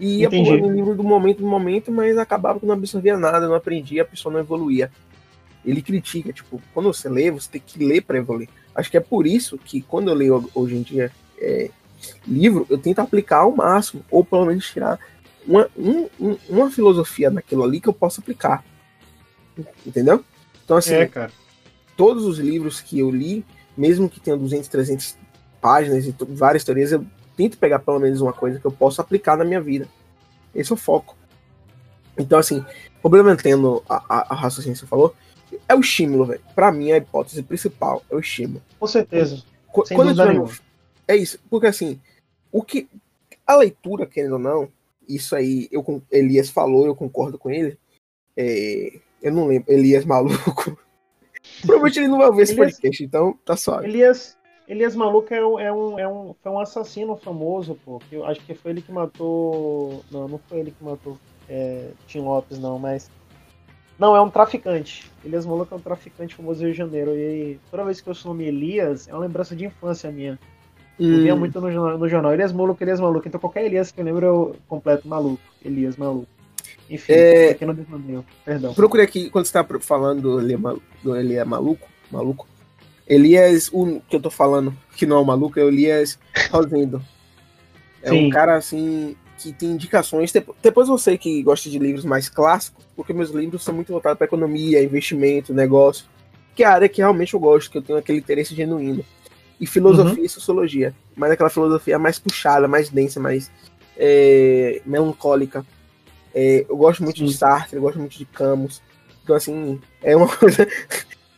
E 0.00 0.18
ia 0.20 0.30
pulando 0.30 0.66
o 0.66 0.72
livro 0.72 0.94
do 0.94 1.04
momento 1.04 1.38
do 1.38 1.46
momento, 1.46 1.92
mas 1.92 2.18
acabava 2.18 2.58
que 2.58 2.66
não 2.66 2.74
absorvia 2.74 3.16
nada, 3.16 3.46
não 3.46 3.54
aprendia, 3.54 4.02
a 4.02 4.04
pessoa 4.04 4.32
não 4.32 4.40
evoluía 4.40 4.90
ele 5.64 5.82
critica, 5.82 6.32
tipo, 6.32 6.60
quando 6.72 6.92
você 6.92 7.08
lê, 7.08 7.30
você 7.30 7.50
tem 7.50 7.62
que 7.64 7.84
ler 7.84 8.02
para 8.02 8.18
evoluir. 8.18 8.48
Acho 8.74 8.90
que 8.90 8.96
é 8.96 9.00
por 9.00 9.26
isso 9.26 9.58
que 9.58 9.82
quando 9.82 10.08
eu 10.08 10.14
leio 10.14 10.50
hoje 10.54 10.76
em 10.76 10.82
dia 10.82 11.10
é, 11.38 11.70
livro, 12.26 12.66
eu 12.70 12.78
tento 12.78 13.00
aplicar 13.00 13.38
ao 13.38 13.54
máximo, 13.54 14.04
ou 14.10 14.24
pelo 14.24 14.46
menos 14.46 14.70
tirar 14.70 14.98
uma, 15.46 15.68
um, 15.76 16.08
uma 16.48 16.70
filosofia 16.70 17.30
naquilo 17.30 17.64
ali 17.64 17.80
que 17.80 17.88
eu 17.88 17.92
possa 17.92 18.20
aplicar. 18.20 18.64
Entendeu? 19.84 20.24
Então, 20.64 20.76
assim, 20.76 20.94
é, 20.94 21.30
todos 21.96 22.24
os 22.24 22.38
livros 22.38 22.80
que 22.80 22.98
eu 22.98 23.10
li, 23.10 23.44
mesmo 23.76 24.08
que 24.08 24.20
tenha 24.20 24.36
200, 24.36 24.68
300 24.68 25.16
páginas 25.60 26.06
e 26.06 26.14
várias 26.28 26.62
teorias, 26.62 26.92
eu 26.92 27.04
tento 27.36 27.58
pegar 27.58 27.78
pelo 27.78 27.98
menos 27.98 28.20
uma 28.20 28.32
coisa 28.32 28.60
que 28.60 28.66
eu 28.66 28.70
possa 28.70 29.02
aplicar 29.02 29.36
na 29.36 29.44
minha 29.44 29.60
vida. 29.60 29.88
Esse 30.54 30.70
é 30.70 30.74
o 30.74 30.78
foco. 30.78 31.16
Então, 32.16 32.38
assim, 32.38 32.64
complementando 33.00 33.82
a, 33.88 33.96
a, 34.08 34.26
a 34.30 34.34
raciocínio 34.34 34.74
que 34.74 34.80
você 34.80 34.86
falou, 34.86 35.14
é 35.68 35.74
o 35.74 35.80
estímulo, 35.80 36.24
velho. 36.26 36.40
Pra 36.54 36.72
mim, 36.72 36.90
a 36.92 36.96
hipótese 36.96 37.42
principal 37.42 38.02
é 38.10 38.14
o 38.14 38.20
estímulo. 38.20 38.62
Com 38.78 38.86
certeza. 38.86 39.42
Qu- 39.72 39.86
Sem 39.86 39.96
Quando 39.96 40.14
dúvida 40.14 40.32
eu. 40.34 40.50
É 41.06 41.16
isso, 41.16 41.38
porque 41.50 41.66
assim, 41.66 42.00
o 42.50 42.62
que. 42.62 42.88
A 43.46 43.56
leitura, 43.56 44.06
querendo 44.06 44.32
ou 44.34 44.38
não, 44.38 44.68
isso 45.08 45.34
aí, 45.34 45.68
eu, 45.72 46.02
Elias 46.10 46.50
falou, 46.50 46.84
eu 46.86 46.94
concordo 46.94 47.38
com 47.38 47.50
ele. 47.50 47.78
É, 48.36 48.98
eu 49.22 49.32
não 49.32 49.46
lembro, 49.46 49.72
Elias 49.72 50.04
maluco. 50.04 50.78
Provavelmente 51.62 51.98
ele 51.98 52.08
não 52.08 52.18
vai 52.18 52.30
ver 52.32 52.42
esse 52.42 52.52
Elias- 52.52 52.72
podcast, 52.72 53.04
então 53.04 53.38
tá 53.44 53.56
suave. 53.56 53.86
Elias, 53.88 54.36
Elias 54.66 54.94
Maluco 54.94 55.32
é 55.32 55.44
um, 55.46 55.58
é 55.58 55.72
um, 55.72 55.98
é 55.98 56.06
um, 56.08 56.34
foi 56.42 56.52
um 56.52 56.60
assassino 56.60 57.16
famoso, 57.16 57.78
pô. 57.84 57.98
que 58.00 58.16
Eu 58.16 58.26
acho 58.26 58.40
que 58.44 58.54
foi 58.54 58.72
ele 58.72 58.82
que 58.82 58.92
matou. 58.92 60.04
Não, 60.10 60.28
não 60.28 60.38
foi 60.46 60.58
ele 60.58 60.70
que 60.72 60.84
matou 60.84 61.16
é, 61.48 61.88
Tim 62.06 62.20
Lopes, 62.20 62.58
não, 62.58 62.78
mas. 62.78 63.10
Não, 63.98 64.14
é 64.14 64.20
um 64.20 64.30
traficante. 64.30 65.10
Elias 65.24 65.44
Maluco 65.44 65.74
é 65.74 65.76
um 65.76 65.80
traficante 65.80 66.34
famoso 66.34 66.60
do 66.60 66.64
Rio 66.66 66.72
de 66.72 66.78
Janeiro. 66.78 67.10
E 67.16 67.58
toda 67.70 67.84
vez 67.84 68.00
que 68.00 68.08
eu 68.08 68.14
o 68.14 68.28
nome 68.28 68.44
Elias, 68.44 69.08
é 69.08 69.12
uma 69.12 69.20
lembrança 69.20 69.56
de 69.56 69.64
infância 69.66 70.10
minha. 70.10 70.38
Eu 71.00 71.20
via 71.22 71.34
Hum, 71.34 71.38
muito 71.38 71.60
no, 71.60 71.70
jornal- 71.70 71.98
no 71.98 72.08
jornal. 72.08 72.32
Elias 72.32 72.52
Maluco, 72.52 72.82
Elias 72.82 73.00
Maluco. 73.00 73.26
Então 73.26 73.40
qualquer 73.40 73.64
Elias 73.64 73.90
que 73.90 74.00
eu 74.00 74.04
lembro, 74.04 74.26
eu 74.26 74.56
completo 74.68 75.06
maluco. 75.08 75.40
Elias 75.64 75.96
Maluco. 75.96 76.26
Enfim, 76.90 77.12
É- 77.12 77.48
pequeno 77.52 77.74
desmaneio. 77.74 78.24
Perdão. 78.44 78.72
procurei 78.74 79.04
aqui, 79.04 79.28
quando 79.30 79.44
você 79.46 79.52
tá 79.52 79.64
falando 79.80 80.22
do 80.22 80.40
Elias, 80.40 80.60
Malu- 80.60 80.82
do 81.02 81.14
Elias 81.16 81.46
maluco, 81.46 81.86
maluco. 82.10 82.46
Elias, 83.06 83.68
o 83.72 84.00
que 84.08 84.16
eu 84.16 84.20
tô 84.20 84.30
falando, 84.30 84.74
que 84.96 85.06
não 85.06 85.16
é 85.18 85.20
o 85.20 85.24
maluco, 85.24 85.58
é 85.58 85.64
o 85.64 85.68
Elias 85.68 86.18
Rosendo. 86.50 87.02
É 88.02 88.10
Sim. 88.10 88.26
um 88.26 88.30
cara 88.30 88.56
assim 88.56 89.16
que 89.38 89.52
tem 89.52 89.70
indicações. 89.70 90.32
Depo- 90.32 90.54
Depois 90.62 90.88
você 90.88 91.16
que 91.16 91.42
gosta 91.42 91.70
de 91.70 91.78
livros 91.78 92.04
mais 92.04 92.28
clássicos, 92.28 92.84
porque 92.96 93.12
meus 93.12 93.30
livros 93.30 93.62
são 93.64 93.74
muito 93.74 93.92
voltados 93.92 94.18
para 94.18 94.26
economia, 94.26 94.82
investimento, 94.82 95.54
negócio, 95.54 96.04
que 96.54 96.62
é 96.62 96.66
a 96.66 96.72
área 96.72 96.88
que 96.88 97.00
realmente 97.00 97.34
eu 97.34 97.40
gosto, 97.40 97.70
que 97.70 97.78
eu 97.78 97.82
tenho 97.82 97.98
aquele 97.98 98.18
interesse 98.18 98.54
genuíno. 98.54 99.04
E 99.60 99.66
filosofia 99.66 100.24
e 100.24 100.28
sociologia, 100.28 100.94
mas 101.16 101.30
aquela 101.32 101.50
filosofia 101.50 101.98
mais 101.98 102.18
puxada, 102.18 102.68
mais 102.68 102.90
densa, 102.90 103.18
mais 103.18 103.50
é, 103.96 104.80
melancólica. 104.86 105.66
É, 106.34 106.64
eu 106.68 106.76
gosto 106.76 107.02
muito 107.02 107.16
de. 107.24 107.32
Sartre, 107.34 107.76
eu 107.76 107.82
gosto 107.82 107.98
muito 107.98 108.16
de 108.16 108.24
Camus. 108.24 108.80
Então, 109.24 109.34
assim, 109.34 109.80
é 110.02 110.14
uma 110.16 110.28
coisa 110.36 110.66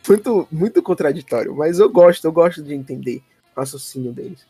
muito, 0.07 0.47
muito 0.51 0.81
contraditório, 0.83 1.55
mas 1.55 1.79
eu 1.79 1.89
gosto, 1.89 2.25
eu 2.25 2.31
gosto 2.31 2.61
de 2.61 2.73
entender 2.75 3.23
o 3.55 3.59
raciocínio 3.59 4.11
deles. 4.11 4.45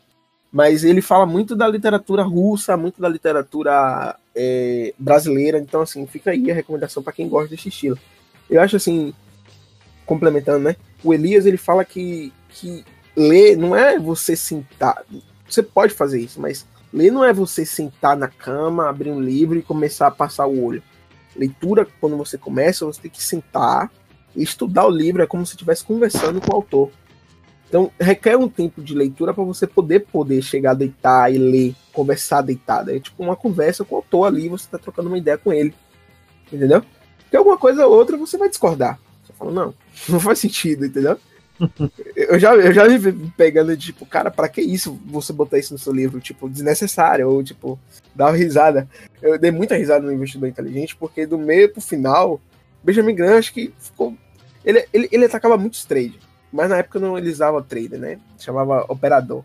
Mas 0.52 0.84
ele 0.84 1.00
fala 1.00 1.24
muito 1.24 1.56
da 1.56 1.66
literatura 1.66 2.22
russa, 2.22 2.76
muito 2.76 3.00
da 3.00 3.08
literatura 3.08 4.14
é, 4.36 4.92
brasileira, 4.98 5.58
então, 5.58 5.80
assim, 5.80 6.06
fica 6.06 6.30
aí 6.30 6.50
a 6.50 6.54
recomendação 6.54 7.02
para 7.02 7.14
quem 7.14 7.26
gosta 7.26 7.48
desse 7.48 7.70
estilo. 7.70 7.98
Eu 8.50 8.60
acho, 8.60 8.76
assim, 8.76 9.14
complementando, 10.04 10.64
né? 10.64 10.76
O 11.02 11.14
Elias, 11.14 11.46
ele 11.46 11.56
fala 11.56 11.84
que, 11.86 12.30
que 12.50 12.84
ler 13.16 13.56
não 13.56 13.74
é 13.74 13.98
você 13.98 14.36
sentar. 14.36 15.02
Você 15.48 15.62
pode 15.62 15.94
fazer 15.94 16.20
isso, 16.20 16.38
mas 16.38 16.66
ler 16.92 17.10
não 17.10 17.24
é 17.24 17.32
você 17.32 17.64
sentar 17.64 18.14
na 18.14 18.28
cama, 18.28 18.88
abrir 18.88 19.10
um 19.10 19.20
livro 19.20 19.58
e 19.58 19.62
começar 19.62 20.08
a 20.08 20.10
passar 20.10 20.46
o 20.46 20.62
olho. 20.62 20.82
Leitura, 21.34 21.86
quando 21.98 22.16
você 22.16 22.36
começa, 22.36 22.84
você 22.84 23.00
tem 23.00 23.10
que 23.10 23.22
sentar 23.22 23.90
e 24.36 24.42
estudar 24.42 24.86
o 24.86 24.90
livro, 24.90 25.22
é 25.22 25.26
como 25.26 25.46
se 25.46 25.54
estivesse 25.54 25.84
conversando 25.84 26.40
com 26.40 26.52
o 26.52 26.56
autor. 26.56 26.90
Então, 27.72 27.90
requer 27.98 28.36
um 28.36 28.50
tempo 28.50 28.82
de 28.82 28.94
leitura 28.94 29.32
para 29.32 29.42
você 29.42 29.66
poder 29.66 30.00
poder 30.00 30.42
chegar 30.42 30.72
a 30.72 30.74
deitar 30.74 31.32
e 31.32 31.38
ler, 31.38 31.74
conversar 31.90 32.42
deitado. 32.42 32.90
É 32.90 33.00
tipo 33.00 33.22
uma 33.22 33.34
conversa 33.34 33.82
com 33.82 33.94
o 33.94 33.96
autor 33.96 34.26
ali, 34.26 34.46
você 34.46 34.68
tá 34.70 34.76
trocando 34.76 35.08
uma 35.08 35.16
ideia 35.16 35.38
com 35.38 35.54
ele. 35.54 35.72
Entendeu? 36.52 36.84
Porque 37.16 37.34
alguma 37.34 37.56
coisa 37.56 37.86
ou 37.86 37.96
outra 37.96 38.14
você 38.18 38.36
vai 38.36 38.50
discordar. 38.50 39.00
Você 39.24 39.32
fala, 39.32 39.50
não, 39.52 39.74
não 40.06 40.20
faz 40.20 40.38
sentido, 40.38 40.84
entendeu? 40.84 41.18
Eu 42.14 42.38
já, 42.38 42.54
eu 42.56 42.72
já 42.72 42.88
me 42.88 42.98
vi 42.98 43.12
pegando, 43.36 43.76
tipo, 43.76 44.04
cara, 44.04 44.30
pra 44.30 44.48
que 44.48 44.60
isso 44.60 45.00
você 45.06 45.32
botar 45.32 45.58
isso 45.58 45.72
no 45.72 45.78
seu 45.78 45.92
livro? 45.92 46.20
Tipo, 46.20 46.50
desnecessário, 46.50 47.28
ou 47.28 47.42
tipo, 47.42 47.78
dar 48.14 48.26
uma 48.26 48.36
risada. 48.36 48.88
Eu 49.20 49.38
dei 49.38 49.50
muita 49.50 49.76
risada 49.76 50.04
no 50.04 50.12
Investidor 50.12 50.48
Inteligente, 50.48 50.96
porque 50.96 51.24
do 51.24 51.38
meio 51.38 51.72
pro 51.72 51.80
final, 51.80 52.40
Benjamin 52.82 53.14
Graham 53.14 53.38
acho 53.38 53.52
que 53.52 53.72
ficou. 53.78 54.16
Ele, 54.64 54.84
ele, 54.92 55.08
ele 55.12 55.24
atacava 55.24 55.56
muitos 55.56 55.84
trade, 55.84 56.18
mas 56.52 56.68
na 56.70 56.78
época 56.78 56.98
não 56.98 57.16
ele 57.16 57.30
usava 57.30 57.62
trader, 57.62 57.98
né? 57.98 58.20
Chamava 58.38 58.84
operador. 58.88 59.42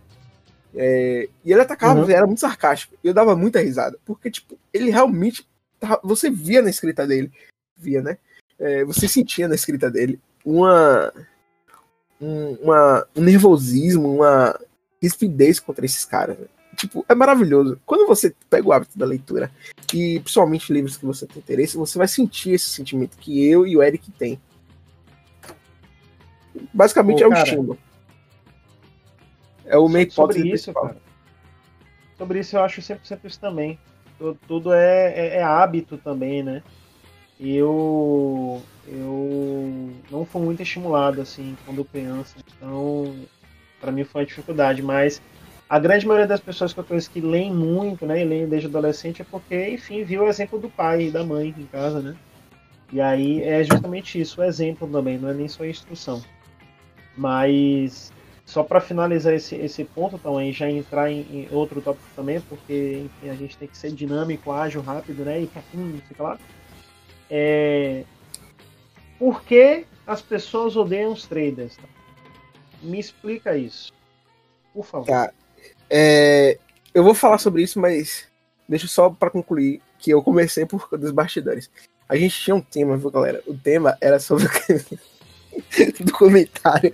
É, 0.75 1.27
e 1.43 1.51
ele 1.51 1.61
atacava, 1.61 2.01
Uhum. 2.01 2.09
era 2.09 2.25
muito 2.27 2.39
sarcástico. 2.41 2.95
E 3.03 3.07
eu 3.07 3.13
dava 3.13 3.35
muita 3.35 3.61
risada, 3.61 3.97
porque, 4.05 4.29
tipo, 4.29 4.57
ele 4.73 4.89
realmente. 4.91 5.47
tava- 5.79 5.99
Você 6.03 6.29
via 6.29 6.61
na 6.61 6.69
escrita 6.69 7.05
dele, 7.07 7.31
via, 7.77 8.01
né? 8.01 8.17
É, 8.59 8.83
você 8.83 9.07
sentia 9.07 9.47
na 9.47 9.55
escrita 9.55 9.89
dele 9.89 10.19
uma 10.45 11.13
um, 12.19 12.53
uma, 12.63 13.05
um 13.15 13.21
nervosismo, 13.21 14.11
uma 14.15 14.59
rispidez 15.01 15.59
contra 15.59 15.85
esses 15.85 16.03
caras. 16.03 16.37
né? 16.37 16.45
Tipo, 16.75 17.05
é 17.07 17.13
maravilhoso. 17.15 17.79
Quando 17.85 18.07
você 18.07 18.33
pega 18.49 18.67
o 18.67 18.71
hábito 18.71 18.97
da 18.97 19.05
leitura, 19.05 19.51
e 19.93 20.19
principalmente 20.19 20.71
livros 20.73 20.97
que 20.97 21.05
você 21.05 21.25
tem 21.27 21.37
interesse, 21.37 21.77
você 21.77 21.97
vai 21.97 22.07
sentir 22.07 22.51
esse 22.53 22.69
sentimento 22.69 23.17
que 23.17 23.47
eu 23.47 23.65
e 23.67 23.77
o 23.77 23.83
Eric 23.83 24.11
tem. 24.11 24.39
Basicamente 26.73 27.21
Ô, 27.23 27.25
é 27.25 27.27
o 27.27 27.31
cara, 27.31 27.43
estímulo. 27.43 27.77
É 29.65 29.77
o 29.77 29.87
meio 29.89 30.09
Sobre 30.11 30.39
isso, 30.39 30.49
principal. 30.71 30.83
cara. 30.87 30.97
Sobre 32.17 32.39
isso 32.39 32.55
eu 32.55 32.63
acho 32.63 32.81
100% 32.81 33.19
isso 33.25 33.39
também. 33.39 33.77
Tu- 34.17 34.37
Tudo 34.47 34.73
é, 34.73 35.13
é, 35.13 35.37
é 35.37 35.43
hábito 35.43 35.97
também, 35.97 36.41
né? 36.41 36.63
E 37.39 37.55
eu, 37.55 38.61
eu 38.87 39.91
não 40.09 40.25
fui 40.25 40.41
muito 40.41 40.61
estimulado, 40.63 41.21
assim, 41.21 41.55
quando 41.65 41.85
criança. 41.85 42.35
Então, 42.57 43.13
pra 43.79 43.91
mim 43.91 44.03
foi 44.03 44.21
uma 44.21 44.27
dificuldade. 44.27 44.81
Mas 44.81 45.21
a 45.69 45.77
grande 45.77 46.07
maioria 46.07 46.25
das 46.25 46.39
pessoas 46.39 46.73
que 46.73 46.79
eu 46.79 46.83
conheço 46.83 47.11
que 47.11 47.21
leem 47.21 47.53
muito, 47.53 48.05
né? 48.07 48.21
E 48.21 48.25
leem 48.25 48.47
desde 48.47 48.67
adolescente 48.67 49.21
é 49.21 49.25
porque, 49.29 49.69
enfim, 49.69 50.03
viu 50.03 50.23
o 50.23 50.27
exemplo 50.27 50.57
do 50.57 50.69
pai 50.69 51.03
e 51.07 51.11
da 51.11 51.23
mãe 51.23 51.53
em 51.55 51.65
casa, 51.65 52.01
né? 52.01 52.15
E 52.91 52.99
aí 53.01 53.43
é 53.43 53.63
justamente 53.63 54.19
isso, 54.19 54.39
o 54.39 54.43
exemplo 54.43 54.87
também, 54.87 55.19
não 55.19 55.29
é 55.29 55.33
nem 55.33 55.47
só 55.47 55.63
a 55.63 55.67
instrução. 55.67 56.23
Mas 57.17 58.11
só 58.45 58.63
para 58.63 58.79
finalizar 58.79 59.33
esse, 59.33 59.55
esse 59.55 59.83
ponto 59.83 60.17
também, 60.17 60.53
já 60.53 60.69
entrar 60.69 61.11
em, 61.11 61.21
em 61.29 61.47
outro 61.51 61.81
tópico 61.81 62.07
também, 62.15 62.39
porque 62.41 63.03
enfim, 63.05 63.29
a 63.29 63.35
gente 63.35 63.57
tem 63.57 63.67
que 63.67 63.77
ser 63.77 63.91
dinâmico, 63.91 64.51
ágil, 64.51 64.81
rápido, 64.81 65.25
né? 65.25 65.41
E 65.41 65.49
não 65.73 66.01
sei 66.07 66.15
lá. 66.17 66.39
É... 67.29 68.03
Por 69.19 69.43
que 69.43 69.85
as 70.05 70.21
pessoas 70.21 70.77
odeiam 70.77 71.11
os 71.11 71.25
traders? 71.25 71.75
tá? 71.75 71.83
Me 72.81 72.99
explica 72.99 73.57
isso. 73.57 73.91
Por 74.73 74.85
favor. 74.85 75.07
Tá. 75.07 75.33
É, 75.89 76.57
eu 76.93 77.03
vou 77.03 77.13
falar 77.13 77.39
sobre 77.39 77.63
isso, 77.63 77.79
mas 77.79 78.27
deixa 78.67 78.87
só 78.87 79.09
para 79.09 79.29
concluir 79.29 79.81
que 79.99 80.11
eu 80.11 80.21
comecei 80.23 80.65
por 80.65 80.87
dos 80.97 81.11
bastidores. 81.11 81.69
A 82.07 82.15
gente 82.15 82.39
tinha 82.39 82.55
um 82.55 82.61
tema, 82.61 82.95
viu, 82.95 83.11
galera? 83.11 83.43
O 83.45 83.53
tema 83.53 83.97
era 83.99 84.19
sobre 84.19 84.47
o 85.99 86.03
documentário 86.03 86.91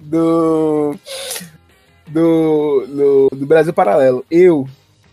do, 0.00 0.96
do, 2.06 2.86
do, 2.86 3.28
do 3.36 3.46
Brasil 3.46 3.72
Paralelo. 3.72 4.24
Eu 4.30 4.68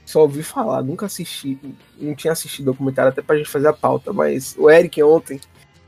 só 0.05 0.21
ouvi 0.21 0.43
falar, 0.43 0.83
nunca 0.83 1.05
assisti, 1.05 1.57
não 1.99 2.13
tinha 2.13 2.33
assistido 2.33 2.67
o 2.67 2.71
documentário 2.71 3.11
até 3.11 3.21
pra 3.21 3.37
gente 3.37 3.49
fazer 3.49 3.67
a 3.67 3.73
pauta, 3.73 4.11
mas 4.11 4.55
o 4.57 4.69
Eric 4.69 5.01
ontem, 5.01 5.39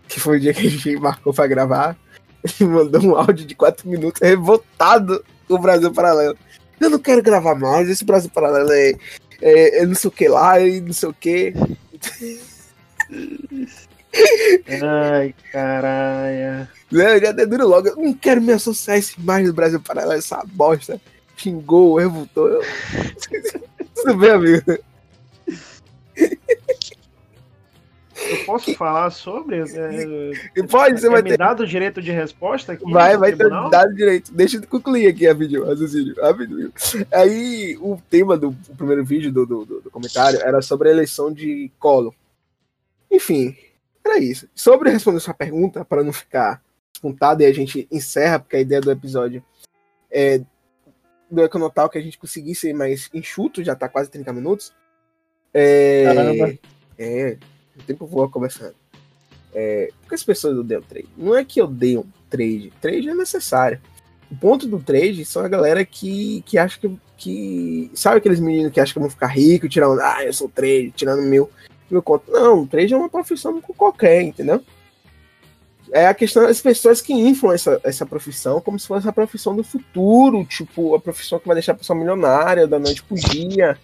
que 0.08 0.19
foi 0.19 0.38
o 0.38 0.39
dia 0.39 0.54
que 0.54 0.65
a 0.65 0.69
gente 0.69 0.95
marcou 0.97 1.34
pra 1.34 1.47
gravar, 1.47 1.97
ele 2.43 2.69
mandou 2.69 3.02
um 3.04 3.15
áudio 3.15 3.45
de 3.45 3.56
4 3.56 3.88
minutos 3.89 4.21
revoltado 4.21 5.23
com 5.47 5.56
o 5.56 5.60
Brasil 5.60 5.91
Paralelo. 5.91 6.38
Eu 6.80 6.89
não 6.89 6.99
quero 6.99 7.21
gravar 7.21 7.56
mais, 7.56 7.89
esse 7.89 8.06
Brasil 8.06 8.30
Paralelo 8.30 8.71
é, 8.71 8.93
é, 9.41 9.80
é 9.80 9.86
não 9.86 9.95
sei 9.95 10.08
o 10.08 10.12
que 10.12 10.28
lá 10.28 10.60
e 10.60 10.82
não 10.82 10.93
sei 10.93 11.10
o 11.10 11.13
que. 11.13 11.54
Ai, 14.82 15.34
caralho. 15.52 16.67
Né, 16.91 17.19
já 17.19 17.32
deduro 17.32 17.67
logo, 17.67 17.88
eu 17.88 17.95
não 17.95 18.13
quero 18.13 18.41
me 18.41 18.54
associar 18.54 18.95
a 18.95 18.99
esse 18.99 19.19
mais 19.19 19.47
do 19.47 19.54
Brasil 19.54 19.80
Paralelo, 19.82 20.13
essa 20.19 20.43
bosta. 20.45 21.02
Xingou, 21.36 21.97
revoltou. 21.97 22.47
Eu... 22.47 22.62
Tudo 23.95 24.17
bem, 24.17 24.30
amigo? 24.32 24.63
Eu 28.15 28.45
posso 28.45 28.73
falar 28.76 29.10
sobre? 29.10 29.58
É, 29.58 30.63
pode, 30.69 30.99
você 31.02 31.08
é 31.08 31.10
vai 31.10 31.21
me 31.21 31.32
ter. 31.32 31.38
dado 31.38 31.63
o 31.63 31.67
direito 31.67 32.02
de 32.02 32.12
resposta 32.12 32.73
aqui? 32.73 32.89
Vai, 32.91 33.17
vai 33.17 33.32
ter 33.32 33.38
tribunal? 33.39 33.69
dado 33.69 33.93
direito. 33.95 34.32
Deixa 34.34 34.58
eu 34.58 34.67
concluir 34.67 35.08
aqui 35.08 35.28
a 35.28 35.34
vídeo, 35.34 35.65
raciocínio. 35.65 36.15
Rapidinho. 36.21 36.71
Aí, 37.12 37.76
o 37.82 37.99
tema 38.10 38.38
do 38.38 38.49
o 38.69 38.76
primeiro 38.78 39.04
vídeo 39.04 39.32
do, 39.32 39.45
do, 39.45 39.65
do- 39.65 39.82
do 39.82 39.91
comentário 39.91 40.39
era 40.41 40.62
sobre 40.62 40.89
a 40.89 40.91
eleição 40.91 41.34
de 41.34 41.69
Collor. 41.80 42.13
Enfim, 43.12 43.56
era 44.06 44.18
isso. 44.20 44.48
Sobre 44.54 44.89
responder 44.89 45.20
sua 45.20 45.34
pergunta, 45.34 45.86
para 45.86 46.04
não 46.04 46.13
ficar 46.13 46.62
espontado 46.94 47.42
e 47.42 47.46
a 47.46 47.54
gente 47.54 47.88
encerra, 47.92 48.39
porque 48.39 48.58
a 48.58 48.62
ideia 48.62 48.82
do 48.82 48.92
episódio 48.92 49.44
é 50.12 50.42
do 51.30 51.42
Econotal 51.42 51.89
que 51.89 51.98
a 51.98 52.02
gente 52.02 52.18
conseguisse 52.18 52.62
ser 52.62 52.74
mais 52.74 53.10
enxuto, 53.13 53.63
já 53.63 53.76
tá 53.76 53.89
quase 53.89 54.10
30 54.10 54.32
minutos. 54.34 54.74
É, 55.54 56.04
Caramba. 56.06 56.60
é, 56.98 57.38
o 57.78 57.84
tempo 57.84 58.06
voa 58.06 58.30
conversando. 58.30 58.76
É, 59.54 59.89
por 60.02 60.10
que 60.10 60.16
as 60.16 60.24
pessoas 60.24 60.58
odeiam 60.58 60.82
trade? 60.82 61.10
Não 61.18 61.36
é 61.36 61.44
que 61.44 61.62
odeiam 61.62 62.06
trade. 62.30 62.72
Trade 62.82 63.10
é 63.10 63.16
necessário. 63.16 63.80
O 64.32 64.36
ponto 64.36 64.68
do 64.68 64.80
trade 64.80 65.26
são 65.26 65.44
a 65.44 65.48
galera 65.48 65.86
que, 65.86 66.42
que 66.46 66.58
acha 66.58 66.80
que, 66.80 67.00
que. 67.18 67.92
Sabe 67.94 68.18
aqueles 68.18 68.39
meninos 68.39 68.72
que 68.72 68.80
acham 68.80 68.94
que 68.94 69.00
vão 69.00 69.10
ficar 69.10 69.28
ricos, 69.28 69.70
tirando. 69.70 70.00
Ah, 70.00 70.24
eu 70.24 70.34
sou 70.34 70.50
trade, 70.50 70.92
tirando 70.96 71.22
mil, 71.22 71.50
mil 71.91 72.02
conto. 72.02 72.32
Não, 72.32 72.65
trade 72.65 72.93
é 72.93 72.98
uma 72.98 73.10
profissão 73.10 73.62
qualquer, 73.62 74.22
entendeu? 74.22 74.62
É 75.91 76.08
a 76.08 76.13
questão 76.13 76.43
das 76.43 76.60
pessoas 76.60 77.02
que 77.02 77.13
inflam 77.13 77.54
essa, 77.54 77.80
essa 77.84 78.06
profissão 78.06 78.60
como 78.60 78.80
se 78.80 78.88
fosse 78.88 79.08
a 79.08 79.13
profissão 79.13 79.56
do 79.56 79.63
futuro, 79.63 80.43
tipo, 80.46 80.96
a 80.96 81.00
profissão 81.00 81.39
que 81.39 81.46
vai 81.48 81.56
deixar 81.56 81.74
a 81.74 81.76
pessoa 81.76 81.98
milionária 81.98 82.67
da 82.67 82.80
noite 82.80 83.04
pro 83.04 83.15
dia. 83.15 83.78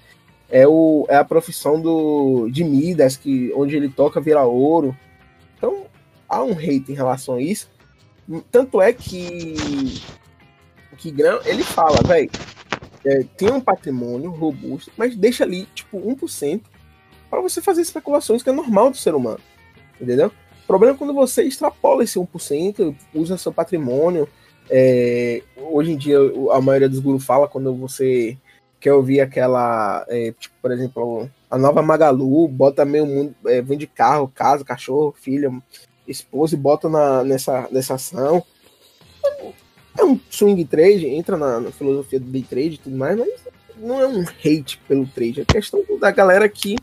É, 0.50 0.68
o, 0.68 1.06
é 1.08 1.16
a 1.16 1.24
profissão 1.24 1.80
do, 1.80 2.50
de 2.50 2.64
Midas, 2.64 3.16
que, 3.16 3.54
onde 3.56 3.76
ele 3.76 3.90
toca 3.90 4.20
vira 4.20 4.44
ouro. 4.44 4.98
Então, 5.56 5.86
há 6.28 6.44
um 6.44 6.54
hate 6.54 6.86
em 6.90 6.96
relação 6.96 7.36
a 7.36 7.42
isso. 7.42 7.70
Tanto 8.52 8.82
é 8.82 8.92
que 8.92 9.56
que 11.00 11.12
Graham, 11.12 11.40
ele 11.46 11.64
fala, 11.64 11.98
velho, 12.06 12.30
é, 13.06 13.24
tem 13.38 13.52
um 13.52 13.62
patrimônio 13.62 14.30
robusto, 14.30 14.92
mas 14.98 15.16
deixa 15.16 15.44
ali, 15.44 15.66
tipo, 15.74 15.98
1% 15.98 16.62
para 17.30 17.42
você 17.42 17.62
fazer 17.62 17.82
especulações 17.82 18.44
que 18.44 18.50
é 18.50 18.54
normal 18.54 18.90
do 18.92 18.98
ser 18.98 19.16
humano. 19.16 19.40
Entendeu? 20.00 20.28
O 20.64 20.68
problema 20.68 20.96
é 20.96 20.98
quando 20.98 21.14
você 21.14 21.44
extrapola 21.44 22.04
esse 22.04 22.20
1%, 22.20 22.96
usa 23.14 23.38
seu 23.38 23.52
patrimônio. 23.52 24.28
É, 24.70 25.42
hoje 25.58 25.92
em 25.92 25.98
dia, 25.98 26.18
a 26.52 26.62
maioria 26.62 26.90
dos 26.90 27.00
gurus 27.00 27.26
fala 27.26 27.48
quando 27.48 27.74
você 27.76 28.38
quer 28.80 28.94
ouvir 28.94 29.20
aquela, 29.20 30.06
é, 30.08 30.32
tipo, 30.40 30.56
por 30.62 30.72
exemplo, 30.72 31.30
a 31.50 31.58
nova 31.58 31.82
Magalu, 31.82 32.48
bota 32.48 32.86
meio 32.86 33.06
mundo, 33.06 33.36
é, 33.46 33.62
vende 33.62 33.88
carro, 33.88 34.32
casa, 34.34 34.64
cachorro, 34.64 35.14
filha, 35.20 35.52
esposa 36.08 36.56
e 36.56 36.58
bota 36.58 36.88
na, 36.88 37.24
nessa, 37.24 37.68
nessa 37.72 37.96
ação 37.96 38.44
é 40.00 40.04
um 40.04 40.20
swing 40.30 40.64
trade, 40.66 41.08
entra 41.08 41.38
na, 41.38 41.60
na, 41.60 41.72
filosofia 41.72 42.20
do 42.20 42.28
day 42.28 42.44
trade 42.44 42.76
e 42.76 42.78
tudo 42.78 42.96
mais, 42.96 43.18
mas 43.18 43.30
não 43.78 44.00
é 44.00 44.08
um 44.08 44.22
hate 44.22 44.80
pelo 44.88 45.06
trade. 45.08 45.42
É 45.42 45.46
questão 45.46 45.84
da 46.00 46.12
galera 46.12 46.48
que 46.48 46.76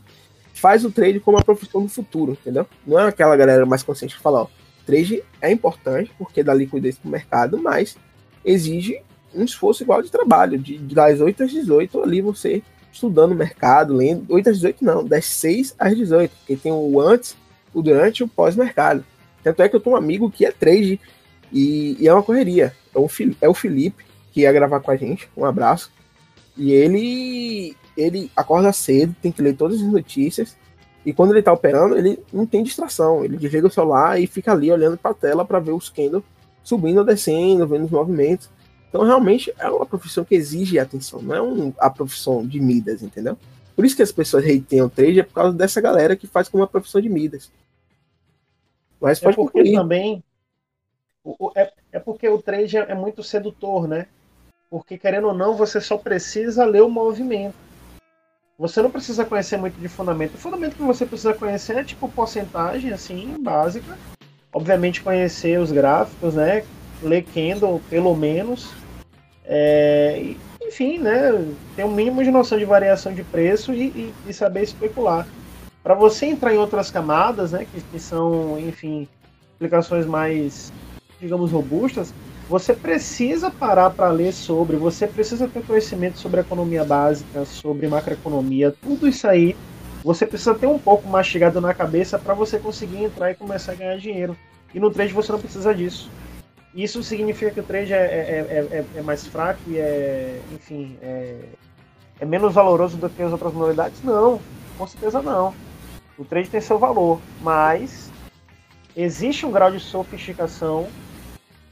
faz 0.59 0.83
o 0.83 0.91
trade 0.91 1.19
como 1.19 1.37
uma 1.37 1.43
profissão 1.43 1.83
do 1.83 1.89
futuro, 1.89 2.33
entendeu? 2.33 2.65
Não 2.85 2.99
é 2.99 3.07
aquela 3.07 3.35
galera 3.35 3.65
mais 3.65 3.83
consciente 3.83 4.15
que 4.15 4.21
fala, 4.21 4.43
ó, 4.43 4.47
trade 4.85 5.23
é 5.41 5.51
importante 5.51 6.11
porque 6.17 6.43
dá 6.43 6.53
liquidez 6.53 6.97
pro 6.97 7.09
mercado, 7.09 7.57
mas 7.57 7.97
exige 8.43 9.01
um 9.33 9.43
esforço 9.43 9.83
igual 9.83 10.01
de 10.01 10.09
trabalho, 10.09 10.57
de, 10.57 10.77
das 10.77 11.19
8 11.19 11.43
às 11.43 11.51
18 11.51 12.01
ali 12.01 12.21
você 12.21 12.63
estudando 12.91 13.33
o 13.33 13.35
mercado, 13.35 13.93
lendo, 13.93 14.25
8 14.33 14.49
às 14.49 14.55
18 14.57 14.83
não, 14.83 15.03
das 15.03 15.25
6 15.25 15.75
às 15.77 15.95
18, 15.95 16.31
porque 16.37 16.55
tem 16.55 16.71
o 16.71 16.99
antes, 16.99 17.37
o 17.73 17.81
durante 17.81 18.19
e 18.19 18.23
o 18.23 18.27
pós-mercado. 18.27 19.05
Tanto 19.43 19.61
é 19.61 19.69
que 19.69 19.75
eu 19.75 19.79
tenho 19.79 19.95
um 19.95 19.99
amigo 19.99 20.31
que 20.31 20.45
é 20.45 20.51
trade 20.51 20.99
e, 21.53 21.97
e 21.99 22.07
é 22.07 22.13
uma 22.13 22.23
correria. 22.23 22.73
É 22.93 22.97
o, 22.97 23.07
é 23.41 23.47
o 23.47 23.53
Felipe, 23.53 24.03
que 24.31 24.41
ia 24.41 24.51
gravar 24.51 24.79
com 24.79 24.91
a 24.91 24.95
gente. 24.95 25.29
Um 25.37 25.45
abraço. 25.45 25.91
E 26.57 26.71
ele 26.71 27.75
ele 27.95 28.31
acorda 28.35 28.71
cedo, 28.71 29.15
tem 29.21 29.31
que 29.31 29.41
ler 29.41 29.55
todas 29.55 29.81
as 29.81 29.87
notícias. 29.87 30.55
E 31.05 31.13
quando 31.13 31.31
ele 31.31 31.41
tá 31.41 31.51
operando, 31.53 31.97
ele 31.97 32.19
não 32.31 32.45
tem 32.45 32.63
distração. 32.63 33.23
Ele 33.23 33.37
desliga 33.37 33.67
o 33.67 33.71
celular 33.71 34.19
e 34.19 34.27
fica 34.27 34.51
ali 34.51 34.71
olhando 34.71 34.97
para 34.97 35.11
a 35.11 35.15
tela 35.15 35.45
para 35.45 35.59
ver 35.59 35.71
os 35.71 35.89
candles 35.89 36.23
subindo 36.63 36.97
ou 36.97 37.05
descendo, 37.05 37.65
vendo 37.65 37.85
os 37.85 37.91
movimentos. 37.91 38.49
Então, 38.89 39.03
realmente, 39.03 39.53
é 39.57 39.69
uma 39.69 39.85
profissão 39.85 40.25
que 40.25 40.35
exige 40.35 40.77
atenção, 40.77 41.21
não 41.21 41.35
é 41.35 41.41
um, 41.41 41.73
a 41.77 41.89
profissão 41.89 42.45
de 42.45 42.59
Midas, 42.59 43.01
entendeu? 43.01 43.37
Por 43.75 43.85
isso 43.85 43.95
que 43.95 44.01
as 44.01 44.11
pessoas 44.11 44.43
hateiam 44.43 44.87
o 44.87 44.89
trade, 44.89 45.19
é 45.19 45.23
por 45.23 45.33
causa 45.33 45.55
dessa 45.55 45.79
galera 45.79 46.15
que 46.15 46.27
faz 46.27 46.49
como 46.49 46.61
uma 46.61 46.67
profissão 46.67 46.99
de 46.99 47.07
Midas. 47.07 47.51
Mas 48.99 49.19
é 49.19 49.23
pode 49.23 49.33
é 49.33 49.35
porque 49.37 49.59
concluir. 49.59 49.75
também 49.75 50.23
é, 51.55 51.71
é 51.93 51.99
porque 51.99 52.27
o 52.27 52.41
trade 52.41 52.77
é, 52.77 52.91
é 52.91 52.95
muito 52.95 53.23
sedutor, 53.23 53.87
né? 53.87 54.07
Porque, 54.69 54.97
querendo 54.97 55.27
ou 55.27 55.33
não, 55.33 55.55
você 55.55 55.79
só 55.79 55.97
precisa 55.97 56.65
ler 56.65 56.83
o 56.83 56.89
movimento. 56.89 57.55
Você 58.59 58.81
não 58.81 58.89
precisa 58.89 59.23
conhecer 59.23 59.57
muito 59.57 59.79
de 59.79 59.87
fundamento. 59.87 60.33
O 60.33 60.37
fundamento 60.37 60.75
que 60.75 60.81
você 60.81 61.05
precisa 61.05 61.33
conhecer 61.33 61.77
é 61.77 61.83
tipo 61.83 62.09
porcentagem, 62.09 62.91
assim, 62.91 63.35
básica. 63.39 63.97
Obviamente 64.51 65.01
conhecer 65.01 65.59
os 65.59 65.71
gráficos, 65.71 66.33
né? 66.33 66.63
Ler 67.01 67.23
candle, 67.23 67.81
pelo 67.89 68.15
menos. 68.15 68.73
É, 69.45 70.33
enfim, 70.61 70.97
né? 70.97 71.31
Ter 71.75 71.85
um 71.85 71.91
mínimo 71.91 72.23
de 72.23 72.31
noção 72.31 72.57
de 72.57 72.65
variação 72.65 73.13
de 73.13 73.23
preço 73.23 73.71
e, 73.73 73.87
e, 73.87 74.13
e 74.27 74.33
saber 74.33 74.63
especular. 74.63 75.27
Para 75.83 75.93
você 75.93 76.25
entrar 76.25 76.53
em 76.53 76.57
outras 76.57 76.89
camadas, 76.89 77.51
né? 77.51 77.65
Que, 77.71 77.79
que 77.79 77.99
são, 77.99 78.59
enfim, 78.59 79.07
aplicações 79.55 80.05
mais 80.05 80.73
digamos, 81.19 81.51
robustas, 81.51 82.13
você 82.49 82.73
precisa 82.73 83.51
parar 83.51 83.89
para 83.89 84.09
ler 84.09 84.31
sobre, 84.33 84.77
você 84.77 85.05
precisa 85.05 85.47
ter 85.47 85.63
conhecimento 85.65 86.17
sobre 86.17 86.39
economia 86.39 86.83
básica, 86.83 87.43
sobre 87.45 87.87
macroeconomia, 87.87 88.73
tudo 88.81 89.07
isso 89.07 89.27
aí 89.27 89.55
você 90.03 90.25
precisa 90.25 90.55
ter 90.55 90.67
um 90.67 90.79
pouco 90.79 91.07
mastigado 91.09 91.59
na 91.59 91.73
cabeça 91.73 92.17
para 92.17 92.33
você 92.33 92.57
conseguir 92.57 93.03
entrar 93.03 93.31
e 93.31 93.35
começar 93.35 93.73
a 93.73 93.75
ganhar 93.75 93.97
dinheiro. 93.97 94.37
E 94.73 94.79
no 94.79 94.89
trade 94.89 95.11
você 95.11 95.31
não 95.31 95.39
precisa 95.39 95.73
disso. 95.75 96.09
Isso 96.73 97.03
significa 97.03 97.51
que 97.51 97.59
o 97.59 97.63
trade 97.63 97.91
é, 97.91 97.97
é, 97.97 98.67
é, 98.71 98.85
é 98.95 99.01
mais 99.01 99.25
fraco 99.27 99.59
e 99.67 99.77
é, 99.77 100.39
enfim, 100.53 100.97
é, 101.01 101.35
é 102.19 102.25
menos 102.25 102.53
valoroso 102.53 102.95
do 102.95 103.09
que 103.09 103.21
as 103.21 103.31
outras 103.31 103.51
modalidades? 103.51 104.01
Não, 104.03 104.39
com 104.77 104.87
certeza 104.87 105.21
não. 105.21 105.53
O 106.17 106.23
trade 106.23 106.49
tem 106.49 106.61
seu 106.61 106.79
valor, 106.79 107.19
mas 107.41 108.11
existe 108.95 109.45
um 109.45 109.51
grau 109.51 109.71
de 109.71 109.79
sofisticação 109.79 110.87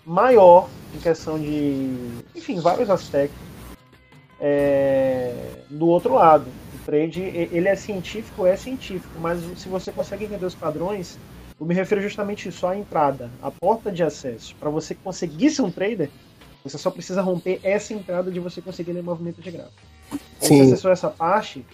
maior 0.06 0.70
em 0.94 1.00
questão 1.00 1.40
de, 1.40 2.22
enfim, 2.36 2.60
vários 2.60 2.90
aspectos. 2.90 3.38
É, 4.40 5.64
do 5.70 5.88
outro 5.88 6.14
lado, 6.14 6.46
o 6.74 6.86
trade 6.86 7.22
ele 7.22 7.68
é 7.68 7.76
científico, 7.76 8.46
é 8.46 8.56
científico, 8.56 9.14
mas 9.20 9.40
se 9.58 9.68
você 9.68 9.92
consegue 9.92 10.26
entender 10.26 10.46
os 10.46 10.56
padrões, 10.56 11.18
eu 11.60 11.66
me 11.66 11.74
refiro 11.74 12.02
justamente 12.02 12.52
só 12.52 12.70
à 12.70 12.78
entrada, 12.78 13.32
à 13.42 13.50
porta 13.50 13.92
de 13.92 14.04
acesso. 14.04 14.56
Para 14.60 14.70
você 14.70 14.94
conseguir 14.94 15.50
ser 15.50 15.62
um 15.62 15.72
trader, 15.72 16.10
você 16.64 16.78
só 16.78 16.92
precisa 16.92 17.22
romper 17.22 17.60
essa 17.64 17.94
entrada 17.94 18.30
de 18.30 18.40
você 18.40 18.62
conseguir 18.62 18.92
ler 18.92 19.04
movimento 19.04 19.42
de 19.42 19.52
gráfico. 19.52 19.82
Quando 20.40 20.50
você 20.50 20.62
acessou 20.62 20.92
essa 20.92 21.10
parte, 21.10 21.66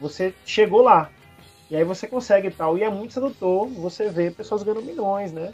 você 0.00 0.34
chegou 0.44 0.82
lá. 0.82 1.10
E 1.70 1.76
aí 1.76 1.84
você 1.84 2.06
consegue 2.06 2.50
tal. 2.50 2.78
E 2.78 2.82
é 2.82 2.90
muito 2.90 3.12
sedutor 3.12 3.68
você 3.68 4.08
ver 4.08 4.34
pessoas 4.34 4.62
ganhando 4.62 4.82
milhões, 4.82 5.32
né? 5.32 5.52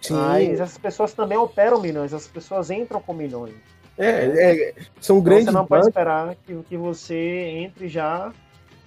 Sim. 0.00 0.14
Mas 0.14 0.60
as 0.60 0.78
pessoas 0.78 1.12
também 1.12 1.36
operam 1.36 1.80
milhões, 1.80 2.14
as 2.14 2.26
pessoas 2.26 2.70
entram 2.70 3.00
com 3.00 3.12
milhões. 3.12 3.54
É, 3.98 4.08
é 4.08 4.74
são 5.00 5.18
então 5.18 5.20
grandes. 5.20 5.44
Você 5.46 5.50
não 5.50 5.66
pode 5.66 5.86
esperar 5.88 6.34
que, 6.46 6.62
que 6.62 6.76
você 6.76 7.14
entre 7.14 7.88
já 7.88 8.32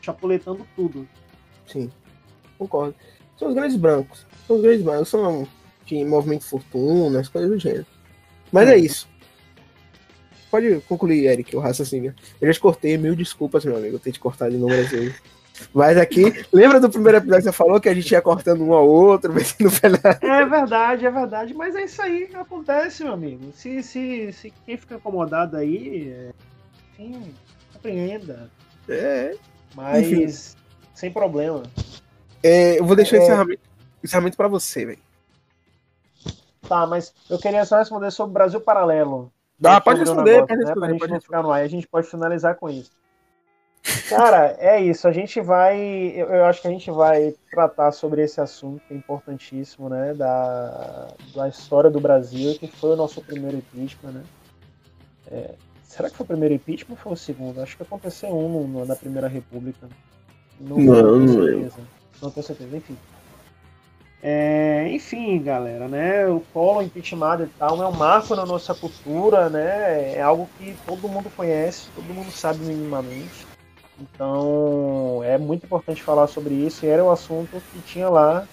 chapuletando 0.02 0.65
tudo. 0.76 1.08
Sim, 1.67 1.91
concordo. 2.58 2.95
São 3.38 3.49
os 3.49 3.54
grandes 3.54 3.78
brancos. 3.78 4.26
São 4.47 4.56
os 4.58 4.62
grandes 4.62 4.84
brancos, 4.84 5.10
são 5.10 5.47
de 5.86 6.04
movimento 6.04 6.41
de 6.41 6.47
fortuna, 6.47 7.19
as 7.19 7.30
coisas 7.30 7.49
do 7.49 7.60
gênero. 7.60 7.86
Mas 8.52 8.67
é, 8.69 8.73
é 8.73 8.78
isso. 8.78 9.08
Pode 10.49 10.82
concluir, 10.82 11.26
Eric, 11.26 11.56
o 11.56 11.60
raciocínio. 11.60 12.13
Eu 12.39 12.47
já 12.47 12.54
te 12.54 12.60
cortei, 12.60 12.97
mil 12.97 13.15
desculpas, 13.15 13.65
meu 13.65 13.76
amigo, 13.76 13.95
eu 13.95 13.99
ter 13.99 14.12
te 14.12 14.19
cortado 14.19 14.54
inúmeras 14.54 14.89
vezes. 14.89 15.15
Mas 15.73 15.97
aqui, 15.97 16.45
lembra 16.51 16.79
do 16.79 16.89
primeiro 16.89 17.17
episódio 17.17 17.43
que 17.43 17.51
você 17.51 17.51
falou 17.51 17.79
que 17.79 17.89
a 17.89 17.93
gente 17.93 18.11
ia 18.11 18.21
cortando 18.21 18.63
um 18.63 18.73
ao 18.73 18.87
outro, 18.87 19.31
metendo 19.33 19.69
o 19.69 20.25
É 20.25 20.45
verdade, 20.45 21.05
é 21.05 21.11
verdade. 21.11 21.53
Mas 21.53 21.75
é 21.75 21.83
isso 21.83 22.01
aí 22.01 22.27
que 22.27 22.35
acontece, 22.35 23.03
meu 23.03 23.13
amigo. 23.13 23.51
Se, 23.53 23.83
se, 23.83 24.31
se 24.33 24.53
quem 24.65 24.77
fica 24.77 24.95
incomodado 24.95 25.57
aí, 25.57 26.12
é, 26.12 26.31
enfim, 26.97 27.33
compreenda. 27.73 28.49
É. 28.89 29.35
Mas 29.75 30.12
enfim. 30.12 30.58
sem 30.93 31.12
problema. 31.12 31.63
É, 32.41 32.79
eu 32.79 32.85
vou 32.85 32.95
deixar 32.95 33.17
é... 33.17 33.19
o 33.19 33.23
encerramento, 33.23 33.62
encerramento 34.04 34.37
pra 34.37 34.47
você, 34.47 34.85
velho. 34.85 34.99
Tá, 36.67 36.87
mas 36.87 37.13
eu 37.29 37.37
queria 37.37 37.65
só 37.65 37.77
responder 37.77 38.12
sobre 38.12 38.31
o 38.31 38.33
Brasil 38.33 38.62
Paralelo. 38.62 39.31
Ah, 39.63 39.79
pode 39.79 39.99
responder, 39.99 40.31
negócio, 40.31 40.47
pode 40.47 40.60
né, 40.60 40.65
responder. 40.65 40.97
Pra 40.97 41.08
gente 41.08 41.13
não 41.13 41.21
ficar 41.21 41.43
no 41.43 41.51
ar, 41.51 41.62
a 41.62 41.67
gente 41.67 41.87
pode 41.87 42.08
finalizar 42.08 42.56
com 42.56 42.69
isso. 42.69 42.91
Cara, 44.08 44.56
é 44.60 44.81
isso. 44.81 45.08
A 45.08 45.12
gente 45.12 45.42
vai. 45.42 45.77
Eu, 46.15 46.27
eu, 46.27 46.46
acho 46.46 46.62
que 46.62 46.67
a 46.67 46.71
gente 46.71 46.90
vai 46.90 47.34
tratar 47.52 47.92
sobre 47.92 48.23
esse 48.23 48.40
assunto 48.40 48.81
importantíssimo, 48.92 49.90
né? 49.90 50.13
Da, 50.13 51.08
da 51.36 51.50
história 51.50 51.90
do 51.90 52.00
Brasil, 52.00 52.58
que 52.58 52.67
foi 52.67 52.92
o 52.92 52.96
nosso 52.96 53.21
primeiro 53.21 53.58
impeachment, 53.58 54.12
né? 54.12 54.23
É, 55.29 55.52
será 55.84 56.10
que 56.10 56.15
foi 56.15 56.23
o 56.23 56.27
primeiro 56.27 56.54
impeachment 56.54 56.94
ou 56.96 56.98
foi 56.98 57.13
o 57.13 57.17
segundo? 57.17 57.62
Acho 57.62 57.75
que 57.75 57.84
aconteceu 57.84 58.29
um 58.29 58.67
no, 58.67 58.86
na 58.86 58.96
Primeira 58.96 59.27
República. 59.27 59.90
Não, 60.60 60.77
não, 60.77 60.94
não 60.94 61.25
tenho 61.25 61.44
certeza. 61.44 61.81
Não 62.21 62.31
tenho 62.31 62.46
certeza, 62.46 62.77
enfim. 62.77 62.98
É, 64.25 64.88
enfim, 64.92 65.44
galera, 65.44 65.90
né? 65.90 66.25
O 66.27 66.40
polo 66.40 66.81
impeachment 66.81 67.42
e 67.42 67.48
tal 67.60 67.84
é 67.84 67.88
um 67.88 67.92
marco 67.92 68.34
na 68.34 68.46
nossa 68.46 68.73
cultura, 68.73 69.50
né? 69.50 70.13
É 70.15 70.21
algo 70.21 70.48
que 70.58 70.73
todo 70.86 71.10
mundo 71.10 71.29
conhece, 71.36 71.90
todo 71.94 72.13
mundo 72.13 72.31
sabe 72.31 72.60
minimamente. 72.60 73.52
Então 74.00 75.21
é 75.23 75.37
muito 75.37 75.65
importante 75.65 76.02
falar 76.02 76.27
sobre 76.27 76.54
isso. 76.54 76.85
E 76.85 76.89
era 76.89 77.04
o 77.04 77.12
assunto 77.12 77.62
que 77.71 77.79
tinha 77.81 78.10
lá 78.10 78.48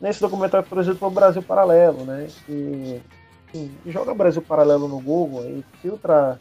nesse 0.00 0.20
documentário 0.20 0.66
produzido 0.68 0.96
pelo 0.96 1.10
Brasil 1.10 1.42
Paralelo, 1.42 2.04
né? 2.04 2.28
Que 2.46 3.00
enfim, 3.48 3.70
joga 3.86 4.14
Brasil 4.14 4.42
Paralelo 4.42 4.88
no 4.88 5.00
Google 5.00 5.44
e 5.44 5.64
filtra 5.80 6.38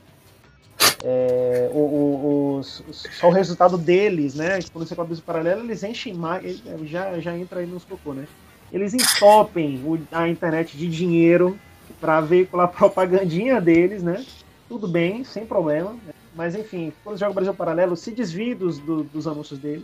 é, 1.03 1.70
o, 1.72 1.78
o, 1.78 2.57
os, 2.57 2.84
só 2.91 3.28
o 3.28 3.32
resultado 3.32 3.78
deles, 3.78 4.36
né? 4.36 4.59
Quando 4.74 4.88
você 4.88 4.95
coloca 4.95 5.09
Brasil 5.09 5.24
Paralelo, 5.26 5.63
eles 5.63 5.84
enchem 5.84 6.13
mais, 6.13 6.61
já, 6.84 7.20
já 7.20 7.38
entra 7.38 7.59
aí 7.59 7.65
nos 7.65 7.86
cocô, 7.86 8.13
né? 8.13 8.28
Eles 8.72 8.93
entopem 8.93 9.82
o, 9.86 9.99
a 10.11 10.28
internet 10.28 10.78
de 10.78 10.89
dinheiro 10.89 11.57
para 12.01 12.20
veicular 12.20 12.65
a 12.65 12.70
propagandinha 12.70 13.61
deles, 13.61 14.03
né? 14.03 14.26
Tudo 14.68 14.88
bem, 14.88 15.24
sem 15.24 15.45
problema. 15.45 15.91
Né? 15.91 16.13
Mas 16.38 16.53
enfim, 16.53 16.93
quando 17.03 17.17
joga 17.17 17.33
Brasil 17.33 17.53
Paralelo, 17.53 17.97
se 17.97 18.11
desvie 18.11 18.53
dos, 18.53 18.77
do, 18.77 19.03
dos 19.03 19.27
anúncios 19.27 19.57
dele 19.57 19.83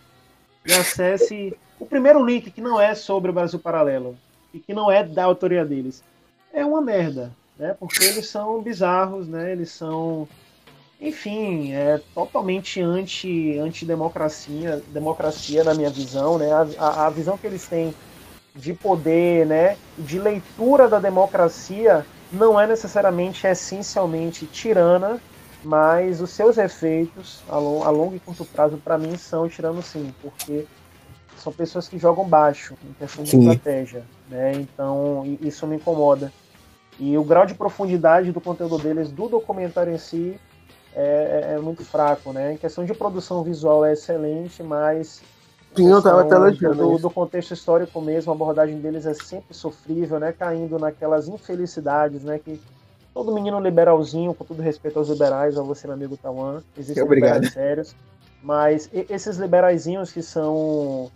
e 0.64 0.72
acesse 0.72 1.58
o 1.80 1.86
primeiro 1.86 2.24
link 2.24 2.52
que 2.52 2.62
não 2.62 2.80
é 2.80 2.94
sobre 2.94 3.32
o 3.32 3.34
Brasil 3.34 3.58
Paralelo 3.58 4.16
e 4.54 4.60
que 4.60 4.72
não 4.72 4.90
é 4.90 5.04
da 5.04 5.24
autoria 5.24 5.66
deles 5.66 6.04
é 6.54 6.64
uma 6.64 6.80
merda, 6.80 7.32
né? 7.58 7.76
Porque 7.80 8.04
eles 8.06 8.28
são 8.28 8.62
bizarros, 8.62 9.28
né? 9.28 9.52
Eles 9.52 9.72
são, 9.72 10.28
enfim, 11.02 11.74
é 11.74 12.00
totalmente 12.14 12.80
anti 12.80 13.58
anti 13.58 13.84
democracia, 13.84 15.64
na 15.64 15.74
minha 15.74 15.90
visão, 15.90 16.38
né? 16.38 16.52
A, 16.52 16.68
a, 16.78 17.08
a 17.08 17.10
visão 17.10 17.36
que 17.36 17.48
eles 17.48 17.68
têm 17.68 17.96
de 18.56 18.74
poder, 18.74 19.48
né? 19.48 19.76
De 19.98 20.20
leitura 20.20 20.88
da 20.88 21.00
democracia 21.00 22.06
não 22.32 22.62
é 22.62 22.68
necessariamente 22.68 23.48
essencialmente 23.48 24.46
tirana, 24.46 25.20
mas 25.64 26.22
os 26.22 26.30
seus 26.30 26.58
efeitos 26.58 27.42
a, 27.50 27.58
long, 27.58 27.84
a 27.84 27.90
longo 27.90 28.16
e 28.16 28.20
curto 28.20 28.46
prazo 28.46 28.78
para 28.78 28.98
mim 28.98 29.18
são 29.18 29.48
tirando 29.48 29.82
sim, 29.82 30.14
porque 30.22 30.66
são 31.38 31.52
pessoas 31.52 31.88
que 31.88 31.98
jogam 31.98 32.28
baixo 32.28 32.76
em 32.88 32.94
questão 32.94 33.24
de 33.24 33.32
sim. 33.32 33.50
estratégia, 33.50 34.04
né? 34.30 34.54
Então 34.54 35.38
isso 35.42 35.66
me 35.68 35.76
incomoda. 35.76 36.32
E 37.00 37.18
o 37.18 37.24
grau 37.24 37.46
de 37.46 37.56
profundidade 37.56 38.32
do 38.32 38.40
conteúdo 38.40 38.78
deles, 38.78 39.12
do 39.12 39.28
documentário 39.28 39.94
em 39.94 39.98
si, 39.98 40.40
é, 40.96 41.52
é, 41.52 41.56
é 41.56 41.60
muito 41.60 41.84
fraco, 41.84 42.32
né? 42.32 42.54
Em 42.54 42.58
questão 42.58 42.86
de 42.86 42.94
produção 42.94 43.44
visual 43.44 43.84
é 43.84 43.94
excelente, 43.94 44.62
mas 44.62 45.22
Sim, 45.76 45.90
eu 45.90 46.02
tava 46.02 46.22
até 46.22 46.36
do, 46.70 46.98
do 47.00 47.10
contexto 47.10 47.52
histórico 47.52 48.00
mesmo, 48.00 48.32
a 48.32 48.36
abordagem 48.36 48.80
deles 48.80 49.06
é 49.08 49.14
sempre 49.14 49.56
sofrível, 49.56 50.20
né? 50.20 50.32
Caindo 50.32 50.78
naquelas 50.78 51.28
infelicidades, 51.28 52.24
né? 52.24 52.40
Que 52.40 52.62
todo 53.14 53.34
menino 53.34 53.60
liberalzinho, 53.60 54.34
com 54.34 54.44
todo 54.44 54.62
respeito 54.62 55.00
aos 55.00 55.10
liberais, 55.10 55.58
a 55.58 55.62
você, 55.62 55.88
meu 55.88 55.96
amigo 55.96 56.18
Tawan, 56.18 56.64
existem 56.78 57.08
liberais 57.08 57.54
sérios, 57.54 57.96
mas 58.42 58.90
esses 58.94 59.38
liberaizinhos 59.38 60.12
que 60.12 60.22
são 60.22 61.12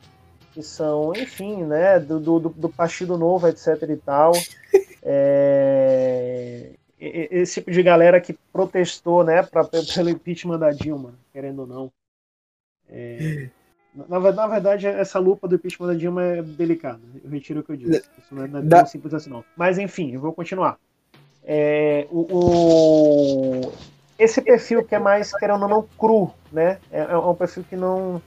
que 0.54 0.64
são, 0.64 1.14
enfim, 1.16 1.64
né, 1.64 2.00
do, 2.00 2.20
do, 2.20 2.40
do 2.40 2.70
Partido 2.70 3.16
Novo, 3.16 3.48
etc 3.48 3.84
e 3.88 3.98
tal, 3.98 4.32
é, 5.04 6.72
esse 7.00 7.56
tipo 7.56 7.70
de 7.70 7.84
galera 7.84 8.20
que 8.20 8.34
protestou, 8.52 9.24
né, 9.24 9.44
pra, 9.44 9.64
pelo 9.64 10.10
impeachment 10.10 10.58
da 10.58 10.72
Dilma, 10.72 11.14
querendo 11.32 11.60
ou 11.60 11.68
não. 11.68 11.92
É, 12.90 13.50
na, 14.10 14.20
na, 14.20 14.48
verdade, 14.48 14.88
essa 14.88 15.20
lupa 15.20 15.48
do 15.48 15.56
impeachment 15.56 15.88
da 15.88 15.94
Dilma 15.94 16.24
é 16.24 16.42
delicada. 16.42 17.02
Eu 17.24 17.30
retiro 17.30 17.60
o 17.60 17.64
que 17.64 17.74
eu 17.74 17.78
disse. 17.78 18.10
Isso 18.18 18.34
não 18.34 18.44
é, 18.44 18.48
não 18.48 18.60
é 18.60 18.64
tão 18.64 18.86
simples 18.88 19.14
assim, 19.14 19.30
não. 19.30 19.44
Mas, 19.56 19.78
enfim, 19.78 20.12
eu 20.14 20.20
vou 20.20 20.34
continuar. 20.34 20.80
É, 21.50 22.06
o, 22.12 22.28
o, 22.30 23.74
esse 24.20 24.42
perfil 24.42 24.84
que 24.84 24.94
é 24.94 25.00
mais, 25.00 25.32
querendo 25.32 25.64
ou 25.64 25.70
não, 25.70 25.88
cru, 25.98 26.30
né? 26.52 26.78
É, 26.92 27.00
é 27.00 27.18
um 27.18 27.34
perfil 27.34 27.64
que 27.64 27.78
não, 27.78 28.22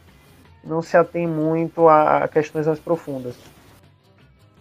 não 0.64 0.80
se 0.80 0.96
atém 0.96 1.26
muito 1.26 1.86
a 1.86 2.26
questões 2.28 2.66
mais 2.66 2.78
profundas. 2.78 3.34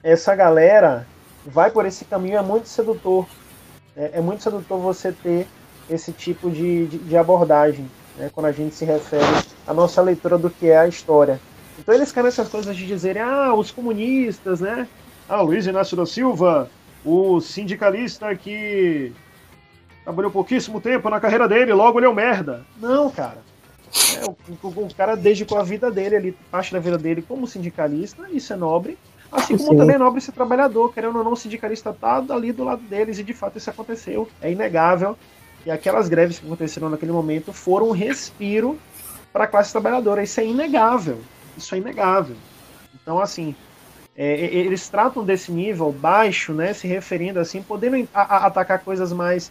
Essa 0.04 0.36
galera 0.36 1.08
vai 1.46 1.72
por 1.72 1.86
esse 1.86 2.04
caminho 2.04 2.38
é 2.38 2.42
muito 2.42 2.68
sedutor. 2.68 3.26
É, 3.96 4.12
é 4.16 4.22
muito 4.22 4.44
sedutor 4.44 4.78
você 4.80 5.14
ter 5.14 5.48
esse 5.90 6.12
tipo 6.12 6.52
de, 6.52 6.88
de, 6.88 6.98
de 6.98 7.18
abordagem, 7.18 7.90
né, 8.18 8.30
quando 8.34 8.48
a 8.48 8.52
gente 8.52 8.76
se 8.76 8.84
refere 8.84 9.26
à 9.66 9.74
nossa 9.74 10.02
leitura 10.02 10.38
do 10.38 10.50
que 10.50 10.68
é 10.68 10.80
a 10.80 10.88
história. 10.88 11.40
Então 11.78 11.96
eles 11.96 12.12
querem 12.12 12.28
essas 12.28 12.50
coisas 12.50 12.76
de 12.76 12.86
dizerem, 12.86 13.22
ah, 13.22 13.54
os 13.54 13.72
comunistas, 13.72 14.60
né? 14.60 14.86
Ah, 15.28 15.42
Luiz 15.42 15.66
Inácio 15.66 15.96
da 15.96 16.06
Silva, 16.06 16.70
o 17.10 17.42
sindicalista 17.42 18.36
que 18.36 19.12
trabalhou 20.04 20.32
pouquíssimo 20.32 20.80
tempo 20.82 21.10
na 21.10 21.20
carreira 21.20 21.48
dele, 21.48 21.74
logo 21.74 22.00
ele 22.00 22.06
é 22.06 22.10
um 22.10 22.14
merda. 22.14 22.66
Não, 22.78 23.10
cara. 23.10 23.40
É, 24.18 24.26
o, 24.26 24.38
o, 24.62 24.86
o, 24.86 24.94
cara 24.94 25.16
dedicou 25.16 25.58
a 25.58 25.64
vida 25.64 25.90
dele, 25.90 26.16
ali, 26.16 26.32
parte 26.52 26.72
da 26.72 26.80
vida 26.80 26.98
dele 26.98 27.22
como 27.22 27.48
sindicalista, 27.48 28.28
isso 28.32 28.54
é 28.54 28.56
nobre, 28.56 28.98
Assim 29.32 29.58
como 29.58 29.72
Sim. 29.72 29.78
também 29.78 29.96
é 29.96 30.00
nobre 30.00 30.20
ser 30.22 30.32
trabalhador, 30.32 30.92
querendo 30.92 31.18
ou 31.18 31.24
não, 31.24 31.34
o 31.34 31.38
sindicalista 31.38 31.94
tá 31.94 32.24
ali 32.30 32.52
do 32.52 32.64
lado 32.64 32.82
deles, 32.82 33.20
e 33.20 33.24
de 33.24 33.34
fato 33.34 33.58
isso 33.58 33.70
aconteceu. 33.70 34.28
É 34.42 34.52
inegável. 34.52 35.16
E 35.66 35.72
aquelas 35.72 36.10
greves 36.10 36.40
que 36.40 36.46
aconteceram 36.46 36.90
naquele 36.90 37.12
momento 37.12 37.54
foram 37.54 37.90
um 37.90 37.92
respiro 37.92 38.80
para 39.32 39.44
a 39.44 39.48
classe 39.48 39.72
trabalhadora. 39.72 40.24
Isso 40.24 40.40
é 40.40 40.46
inegável. 40.46 41.20
Isso 41.56 41.76
é 41.76 41.78
inegável. 41.78 42.36
Então, 43.02 43.20
assim, 43.20 43.56
é, 44.22 44.54
eles 44.54 44.90
tratam 44.90 45.24
desse 45.24 45.50
nível 45.50 45.94
baixo, 45.94 46.52
né, 46.52 46.74
se 46.74 46.86
referindo 46.86 47.40
assim, 47.40 47.64
podendo 47.64 48.06
a, 48.14 48.22
a, 48.22 48.48
atacar 48.48 48.80
coisas 48.80 49.14
mais 49.14 49.50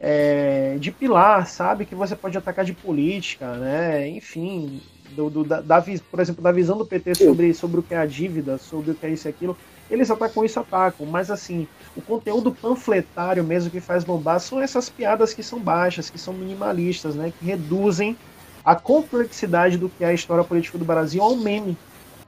é, 0.00 0.76
de 0.80 0.90
pilar, 0.90 1.46
sabe? 1.46 1.86
Que 1.86 1.94
você 1.94 2.16
pode 2.16 2.36
atacar 2.36 2.64
de 2.64 2.72
política, 2.72 3.54
né? 3.54 4.08
Enfim, 4.08 4.82
do, 5.10 5.30
do 5.30 5.44
da, 5.44 5.60
da, 5.60 5.80
por 6.10 6.18
exemplo, 6.18 6.42
da 6.42 6.50
visão 6.50 6.76
do 6.76 6.84
PT 6.84 7.14
sobre, 7.14 7.54
sobre 7.54 7.78
o 7.78 7.82
que 7.84 7.94
é 7.94 7.98
a 7.98 8.04
dívida, 8.04 8.58
sobre 8.58 8.90
o 8.90 8.94
que 8.96 9.06
é 9.06 9.10
isso 9.10 9.28
e 9.28 9.30
aquilo, 9.30 9.56
eles 9.88 10.10
atacam 10.10 10.44
isso, 10.44 10.58
atacam, 10.58 11.06
mas 11.06 11.30
assim, 11.30 11.68
o 11.94 12.02
conteúdo 12.02 12.50
panfletário 12.50 13.44
mesmo 13.44 13.70
que 13.70 13.80
faz 13.80 14.02
bombar 14.02 14.40
são 14.40 14.60
essas 14.60 14.90
piadas 14.90 15.32
que 15.32 15.44
são 15.44 15.60
baixas, 15.60 16.10
que 16.10 16.18
são 16.18 16.34
minimalistas, 16.34 17.14
né, 17.14 17.32
que 17.38 17.44
reduzem 17.44 18.16
a 18.64 18.74
complexidade 18.74 19.78
do 19.78 19.88
que 19.88 20.02
é 20.02 20.08
a 20.08 20.12
história 20.12 20.42
política 20.42 20.76
do 20.76 20.84
Brasil 20.84 21.22
ao 21.22 21.36
meme. 21.36 21.76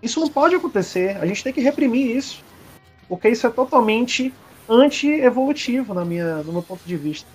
Isso 0.04 0.20
não 0.20 0.28
pode 0.28 0.54
acontecer, 0.54 1.16
a 1.16 1.26
gente 1.26 1.42
tem 1.42 1.52
que 1.52 1.60
reprimir 1.60 2.14
isso, 2.16 2.44
porque 3.08 3.28
isso 3.28 3.46
é 3.46 3.50
totalmente 3.50 4.32
anti-evolutivo 4.68 5.94
na 5.94 6.04
minha, 6.04 6.36
no 6.42 6.52
meu 6.52 6.62
ponto 6.62 6.82
de 6.84 6.96
vista, 6.96 7.28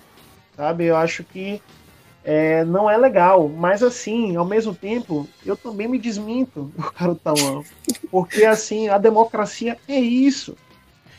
sabe? 0.56 0.86
Eu 0.86 0.96
acho 0.96 1.24
que 1.24 1.60
é, 2.24 2.64
não 2.64 2.88
é 2.88 2.96
legal. 2.96 3.48
Mas 3.48 3.82
assim, 3.82 4.36
ao 4.36 4.44
mesmo 4.44 4.74
tempo, 4.74 5.28
eu 5.44 5.56
também 5.56 5.88
me 5.88 5.98
desminto 5.98 6.70
o 6.78 6.82
Carutauã. 6.82 7.62
Porque 8.10 8.44
assim, 8.44 8.88
a 8.88 8.98
democracia 8.98 9.76
é 9.88 9.98
isso. 9.98 10.56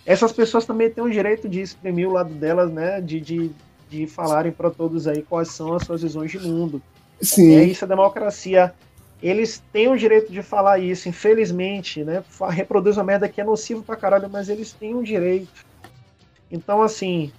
Essas 0.05 0.31
pessoas 0.31 0.65
também 0.65 0.89
têm 0.89 1.03
o 1.03 1.09
direito 1.09 1.47
de 1.47 1.61
exprimir 1.61 2.07
o 2.07 2.13
lado 2.13 2.33
delas, 2.33 2.71
né? 2.71 2.99
De, 3.01 3.19
de, 3.19 3.51
de 3.89 4.07
falarem 4.07 4.51
para 4.51 4.69
todos 4.69 5.07
aí 5.07 5.21
quais 5.21 5.49
são 5.49 5.73
as 5.73 5.83
suas 5.83 6.01
visões 6.01 6.31
de 6.31 6.39
mundo. 6.39 6.81
Sim. 7.21 7.55
É 7.55 7.63
isso 7.63 7.85
a 7.85 7.87
democracia. 7.87 8.73
Eles 9.21 9.63
têm 9.71 9.87
o 9.87 9.97
direito 9.97 10.31
de 10.31 10.41
falar 10.41 10.79
isso, 10.79 11.07
infelizmente, 11.07 12.03
né? 12.03 12.23
Reproduz 12.49 12.97
uma 12.97 13.03
merda 13.03 13.29
que 13.29 13.39
é 13.39 13.43
nocivo 13.43 13.83
pra 13.83 13.95
caralho, 13.95 14.29
mas 14.29 14.49
eles 14.49 14.73
têm 14.73 14.95
o 14.95 15.03
direito. 15.03 15.65
Então, 16.51 16.81
assim, 16.81 17.31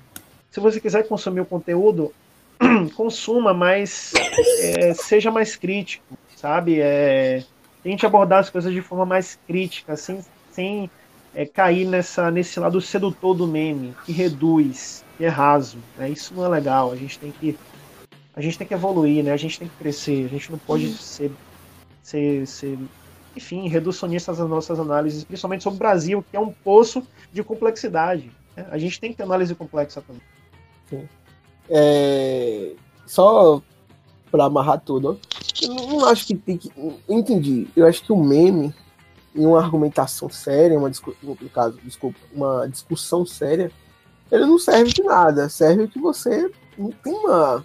se 0.51 0.61
você 0.61 0.81
quiser 0.81 1.09
consumir 1.09 1.41
o 1.41 1.47
conteúdo, 1.47 2.13
consuma, 2.95 3.53
mas 3.53 4.13
é, 4.61 4.95
seja 4.95 5.31
mais 5.31 5.57
crítico, 5.57 6.17
sabe? 6.37 6.81
É, 6.81 7.43
tente 7.83 8.07
abordar 8.07 8.39
as 8.39 8.51
coisas 8.51 8.73
de 8.73 8.81
forma 8.81 9.05
mais 9.05 9.39
crítica, 9.47 9.97
sem, 9.97 10.25
sem 10.53 10.91
é, 11.35 11.45
cair 11.45 11.87
nessa, 11.87 12.31
nesse 12.31 12.61
lado 12.61 12.81
sedutor 12.81 13.35
do 13.35 13.47
meme, 13.47 13.95
que 14.05 14.13
reduz, 14.13 15.05
que 15.19 15.25
é 15.25 15.29
raso. 15.29 15.79
Né? 15.99 16.11
Isso 16.11 16.33
não 16.33 16.45
é 16.45 16.49
legal. 16.49 16.93
A 16.93 16.97
gente 16.97 17.19
tem 17.19 17.33
que 17.33 17.59
a 18.35 18.41
gente 18.41 18.57
tem 18.57 18.67
que 18.67 18.73
evoluir, 18.73 19.23
né? 19.23 19.33
A 19.33 19.37
gente 19.37 19.59
tem 19.59 19.69
que 19.69 19.77
crescer. 19.77 20.25
A 20.25 20.29
gente 20.29 20.51
não 20.51 20.59
pode 20.59 20.91
ser, 20.95 21.31
ser, 22.03 22.47
ser 22.47 22.79
enfim, 23.37 23.69
reducionistas 23.69 24.39
nas 24.39 24.49
nossas 24.49 24.79
análises, 24.79 25.25
principalmente 25.25 25.63
sobre 25.63 25.77
o 25.77 25.79
Brasil, 25.79 26.25
que 26.31 26.37
é 26.37 26.41
um 26.41 26.53
poço 26.53 27.03
de 27.33 27.43
complexidade. 27.43 28.31
Né? 28.57 28.67
A 28.71 28.79
gente 28.79 29.01
tem 29.01 29.11
que 29.11 29.17
ter 29.17 29.23
análise 29.23 29.55
complexa 29.55 30.03
também. 30.03 30.23
Sim. 30.89 31.09
É, 31.71 32.73
só 33.07 33.63
para 34.31 34.45
amarrar 34.45 34.81
tudo, 34.81 35.19
eu 35.63 35.75
não 35.75 36.05
acho 36.07 36.27
que 36.27 36.35
tem 36.35 36.57
que. 36.57 36.71
Entendi. 37.09 37.69
Eu 37.77 37.87
acho 37.87 38.03
que 38.03 38.13
o 38.13 38.17
meme, 38.17 38.75
em 39.35 39.47
uma 39.47 39.61
argumentação 39.61 40.29
séria, 40.29 40.79
uma 40.79 40.91
no 41.23 41.37
caso, 41.51 41.79
desculpa, 41.85 42.19
uma 42.33 42.67
discussão 42.69 43.25
séria, 43.25 43.71
ele 44.31 44.45
não 44.45 44.59
serve 44.59 44.93
de 44.93 45.03
nada. 45.03 45.49
Serve 45.49 45.89
que 45.89 45.99
você 45.99 46.51
não 46.77 46.91
tem 46.91 47.13
uma, 47.13 47.65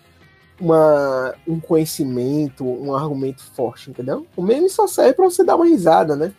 uma, 0.59 1.35
um 1.47 1.59
conhecimento, 1.59 2.65
um 2.65 2.95
argumento 2.95 3.43
forte, 3.55 3.89
entendeu? 3.89 4.25
O 4.35 4.41
meme 4.41 4.69
só 4.69 4.87
serve 4.87 5.13
para 5.13 5.25
você 5.25 5.43
dar 5.43 5.55
uma 5.55 5.65
risada, 5.65 6.15
né? 6.15 6.33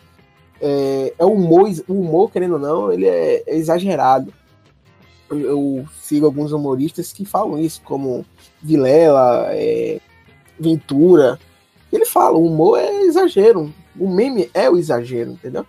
É, 0.61 1.13
é 1.17 1.25
o 1.25 1.31
humor, 1.31 1.69
o 1.87 1.93
humor, 1.93 2.31
querendo 2.31 2.53
ou 2.53 2.59
não, 2.59 2.91
ele 2.91 3.07
é, 3.07 3.43
é 3.47 3.55
exagerado 3.55 4.33
eu 5.31 5.85
sigo 6.01 6.25
alguns 6.25 6.51
humoristas 6.51 7.13
que 7.13 7.25
falam 7.25 7.59
isso, 7.59 7.81
como 7.83 8.25
Vilela, 8.61 9.47
é, 9.51 9.99
Ventura. 10.59 11.39
Ele 11.91 12.05
fala, 12.05 12.37
o 12.37 12.45
humor 12.45 12.79
é 12.79 13.03
exagero. 13.03 13.73
O 13.97 14.09
meme 14.09 14.49
é 14.53 14.69
o 14.69 14.77
exagero, 14.77 15.31
entendeu? 15.31 15.65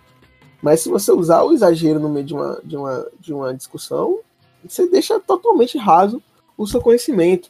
Mas 0.61 0.81
se 0.81 0.89
você 0.89 1.11
usar 1.11 1.43
o 1.43 1.53
exagero 1.53 1.99
no 1.99 2.09
meio 2.09 2.25
de 2.25 2.33
uma, 2.33 2.61
de 2.63 2.77
uma, 2.77 3.07
de 3.19 3.33
uma 3.33 3.53
discussão, 3.53 4.19
você 4.63 4.87
deixa 4.87 5.19
totalmente 5.19 5.77
raso 5.77 6.21
o 6.57 6.67
seu 6.67 6.81
conhecimento. 6.81 7.49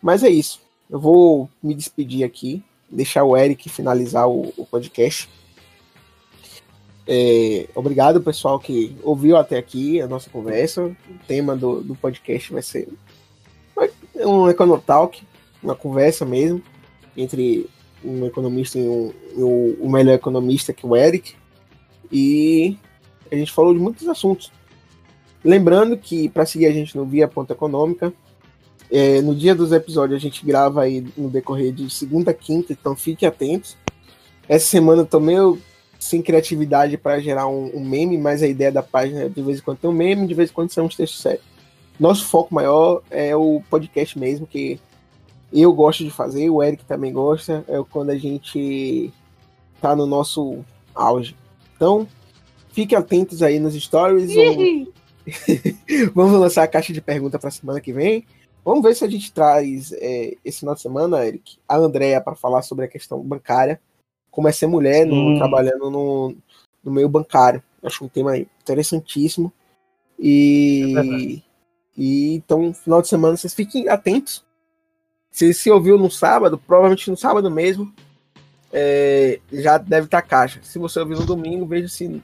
Mas 0.00 0.22
é 0.22 0.28
isso. 0.28 0.60
Eu 0.88 1.00
vou 1.00 1.48
me 1.62 1.74
despedir 1.74 2.24
aqui, 2.24 2.62
deixar 2.90 3.24
o 3.24 3.36
Eric 3.36 3.68
finalizar 3.68 4.28
o, 4.28 4.52
o 4.56 4.66
podcast. 4.66 5.28
É, 7.08 7.68
obrigado, 7.74 8.20
pessoal, 8.20 8.58
que 8.58 8.96
ouviu 9.02 9.36
até 9.36 9.56
aqui 9.56 10.00
a 10.00 10.06
nossa 10.06 10.28
conversa. 10.30 10.84
O 10.84 10.96
tema 11.26 11.56
do, 11.56 11.80
do 11.80 11.94
podcast 11.94 12.52
vai 12.52 12.62
ser 12.62 12.88
um 14.16 14.48
Econotalk, 14.48 15.22
uma 15.62 15.74
conversa 15.74 16.24
mesmo 16.24 16.62
entre 17.16 17.68
um 18.04 18.26
economista 18.26 18.78
e, 18.78 18.88
um, 18.88 19.12
o, 19.34 19.76
o 19.80 19.90
melhor 19.90 20.14
economista, 20.14 20.72
que 20.72 20.84
é 20.84 20.88
o 20.88 20.96
Eric. 20.96 21.34
E 22.10 22.76
a 23.30 23.34
gente 23.34 23.52
falou 23.52 23.74
de 23.74 23.80
muitos 23.80 24.08
assuntos. 24.08 24.52
Lembrando 25.44 25.96
que 25.96 26.28
para 26.28 26.46
seguir 26.46 26.66
a 26.66 26.72
gente 26.72 26.96
no 26.96 27.04
Via 27.04 27.28
Ponta 27.28 27.52
Econômica, 27.52 28.12
é, 28.90 29.20
no 29.20 29.34
dia 29.34 29.54
dos 29.54 29.72
episódios 29.72 30.16
a 30.16 30.20
gente 30.20 30.44
grava 30.44 30.82
aí 30.82 31.04
no 31.16 31.28
decorrer 31.28 31.72
de 31.72 31.88
segunda 31.90 32.30
a 32.30 32.34
quinta, 32.34 32.72
então 32.72 32.94
fiquem 32.94 33.28
atentos. 33.28 33.76
Essa 34.48 34.66
semana 34.66 35.04
também 35.04 35.36
eu 35.36 35.58
sem 35.98 36.22
criatividade 36.22 36.96
para 36.96 37.20
gerar 37.20 37.48
um, 37.48 37.70
um, 37.74 37.84
meme, 37.84 38.16
mas 38.16 38.42
a 38.42 38.46
ideia 38.46 38.70
da 38.70 38.82
página 38.82 39.22
é 39.22 39.28
de 39.28 39.42
vez 39.42 39.58
em 39.58 39.62
quando 39.62 39.78
tem 39.78 39.90
um 39.90 39.92
meme, 39.92 40.26
de 40.26 40.34
vez 40.34 40.50
em 40.50 40.52
quando 40.52 40.70
são 40.70 40.86
uns 40.86 40.94
textos 40.94 41.20
sérios. 41.20 41.42
Nosso 41.98 42.26
foco 42.26 42.54
maior 42.54 43.02
é 43.10 43.34
o 43.34 43.62
podcast 43.68 44.18
mesmo, 44.18 44.46
que 44.46 44.78
eu 45.52 45.72
gosto 45.72 46.04
de 46.04 46.10
fazer, 46.10 46.50
o 46.50 46.62
Eric 46.62 46.84
também 46.84 47.12
gosta, 47.12 47.64
é 47.66 47.82
quando 47.90 48.10
a 48.10 48.16
gente 48.16 49.12
tá 49.80 49.96
no 49.96 50.06
nosso 50.06 50.64
auge. 50.94 51.34
Então, 51.74 52.06
fiquem 52.72 52.96
atentos 52.96 53.42
aí 53.42 53.58
nos 53.58 53.74
stories. 53.74 54.34
Vamos, 54.34 54.88
vamos 56.14 56.40
lançar 56.40 56.62
a 56.64 56.68
caixa 56.68 56.92
de 56.92 57.00
pergunta 57.00 57.38
para 57.38 57.50
semana 57.50 57.80
que 57.80 57.92
vem. 57.92 58.24
Vamos 58.66 58.82
ver 58.82 58.96
se 58.96 59.04
a 59.04 59.08
gente 59.08 59.32
traz 59.32 59.92
é, 59.92 60.36
esse 60.44 60.58
final 60.58 60.74
de 60.74 60.80
semana, 60.80 61.24
Eric, 61.24 61.56
a 61.68 61.76
Andrea 61.76 62.20
para 62.20 62.34
falar 62.34 62.62
sobre 62.62 62.84
a 62.84 62.88
questão 62.88 63.20
bancária, 63.20 63.80
como 64.28 64.48
é 64.48 64.52
ser 64.52 64.66
mulher 64.66 65.06
no, 65.06 65.38
trabalhando 65.38 65.88
no, 65.88 66.34
no 66.82 66.90
meio 66.90 67.08
bancário. 67.08 67.62
Acho 67.80 68.04
um 68.04 68.08
tema 68.08 68.36
interessantíssimo. 68.36 69.52
E, 70.18 70.94
é 70.98 71.42
e 71.96 72.34
então, 72.34 72.74
final 72.74 73.00
de 73.00 73.06
semana, 73.06 73.36
vocês 73.36 73.54
fiquem 73.54 73.88
atentos. 73.88 74.44
Se 75.30 75.54
se 75.54 75.70
ouviu 75.70 75.96
no 75.96 76.10
sábado, 76.10 76.58
provavelmente 76.58 77.08
no 77.08 77.16
sábado 77.16 77.48
mesmo, 77.48 77.94
é, 78.72 79.38
já 79.52 79.78
deve 79.78 80.06
estar 80.06 80.22
tá 80.22 80.26
caixa. 80.26 80.58
Se 80.64 80.76
você 80.76 80.98
ouviu 80.98 81.20
no 81.20 81.24
domingo, 81.24 81.66
veja 81.66 81.86
se, 81.86 82.20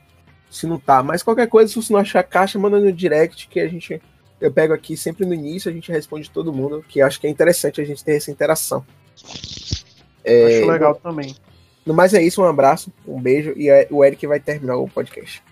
se 0.51 0.66
não 0.66 0.80
tá. 0.80 1.05
Mas 1.05 1.22
qualquer 1.22 1.47
coisa, 1.47 1.68
se 1.68 1.80
você 1.80 1.93
não 1.93 2.01
achar 2.01 2.24
caixa, 2.24 2.59
manda 2.59 2.80
no 2.80 2.93
direct 2.93 3.47
que 3.47 3.61
a 3.61 3.68
gente 3.68 4.03
eu 4.43 4.53
pego 4.53 4.74
aqui 4.74 4.97
sempre 4.97 5.24
no 5.24 5.32
início, 5.32 5.70
a 5.70 5.74
gente 5.74 5.90
responde 5.93 6.28
todo 6.28 6.53
mundo, 6.53 6.84
que 6.88 7.01
acho 7.01 7.20
que 7.20 7.26
é 7.26 7.30
interessante 7.30 7.80
a 7.80 7.84
gente 7.84 8.05
ter 8.05 8.16
essa 8.16 8.30
interação. 8.30 8.84
É, 10.24 10.59
acho 10.59 10.70
legal 10.70 10.95
também. 10.97 11.34
No 11.86 11.95
mais 11.95 12.12
é 12.12 12.20
isso, 12.20 12.43
um 12.43 12.47
abraço, 12.47 12.93
um 13.07 13.20
beijo 13.20 13.53
e 13.57 13.70
é, 13.70 13.86
o 13.90 14.05
Eric 14.05 14.26
vai 14.26 14.40
terminar 14.40 14.76
o 14.76 14.88
podcast. 14.88 15.43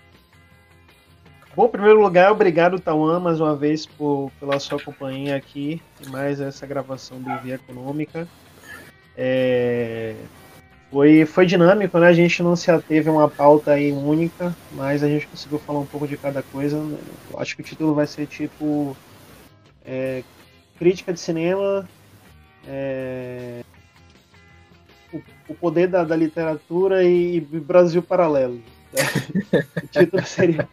Bom, 1.55 1.65
em 1.65 1.69
primeiro 1.69 2.01
lugar, 2.01 2.31
obrigado, 2.31 2.79
Tauan, 2.79 3.19
mais 3.19 3.39
uma 3.39 3.55
vez 3.55 3.85
por, 3.85 4.31
pela 4.39 4.59
sua 4.59 4.79
companhia 4.79 5.35
aqui 5.35 5.81
e 6.05 6.09
mais 6.09 6.39
essa 6.39 6.65
gravação 6.65 7.21
do 7.21 7.37
Via 7.39 7.55
Econômica. 7.55 8.27
É, 9.17 10.15
foi, 10.91 11.25
foi 11.25 11.45
dinâmico, 11.45 11.97
né? 11.97 12.07
A 12.07 12.13
gente 12.13 12.43
não 12.43 12.53
se 12.55 12.69
ateve 12.69 13.07
a 13.07 13.13
uma 13.13 13.29
pauta 13.29 13.71
aí 13.71 13.93
única, 13.93 14.53
mas 14.73 15.01
a 15.01 15.07
gente 15.07 15.25
conseguiu 15.25 15.57
falar 15.57 15.79
um 15.79 15.85
pouco 15.85 16.05
de 16.05 16.17
cada 16.17 16.43
coisa. 16.43 16.75
Eu 16.75 17.39
acho 17.39 17.55
que 17.55 17.61
o 17.61 17.65
título 17.65 17.95
vai 17.95 18.05
ser 18.05 18.27
tipo 18.27 18.95
é, 19.85 20.21
crítica 20.77 21.13
de 21.13 21.19
cinema, 21.19 21.87
é, 22.67 23.61
o, 25.13 25.21
o, 25.47 25.55
poder 25.55 25.87
da, 25.87 26.03
da 26.03 26.15
literatura 26.15 27.03
e, 27.03 27.37
e, 27.37 27.39
Brasil 27.39 28.03
paralelo. 28.03 28.61
o 29.81 29.87
título 29.87 30.25
seria 30.25 30.67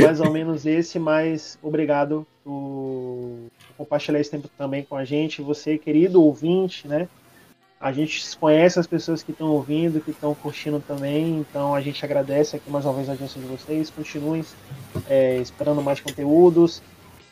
mais 0.00 0.20
ou 0.20 0.30
menos 0.30 0.66
esse, 0.66 1.00
mas 1.00 1.58
obrigado 1.60 2.24
por 2.44 3.48
compartilhar 3.76 4.20
esse 4.20 4.30
tempo 4.30 4.48
também 4.56 4.84
com 4.84 4.94
a 4.94 5.04
gente. 5.04 5.42
Você, 5.42 5.76
querido 5.76 6.22
ouvinte, 6.22 6.86
né? 6.86 7.08
A 7.82 7.90
gente 7.90 8.36
conhece 8.38 8.78
as 8.78 8.86
pessoas 8.86 9.24
que 9.24 9.32
estão 9.32 9.48
ouvindo, 9.48 10.00
que 10.00 10.12
estão 10.12 10.32
curtindo 10.36 10.78
também, 10.78 11.40
então 11.40 11.74
a 11.74 11.80
gente 11.80 12.04
agradece 12.04 12.54
aqui 12.54 12.70
mais 12.70 12.84
uma 12.84 12.94
vez 12.94 13.08
a 13.08 13.12
audiência 13.12 13.40
de 13.40 13.46
vocês. 13.48 13.90
Continuem 13.90 14.44
é, 15.10 15.38
esperando 15.38 15.82
mais 15.82 15.98
conteúdos. 15.98 16.80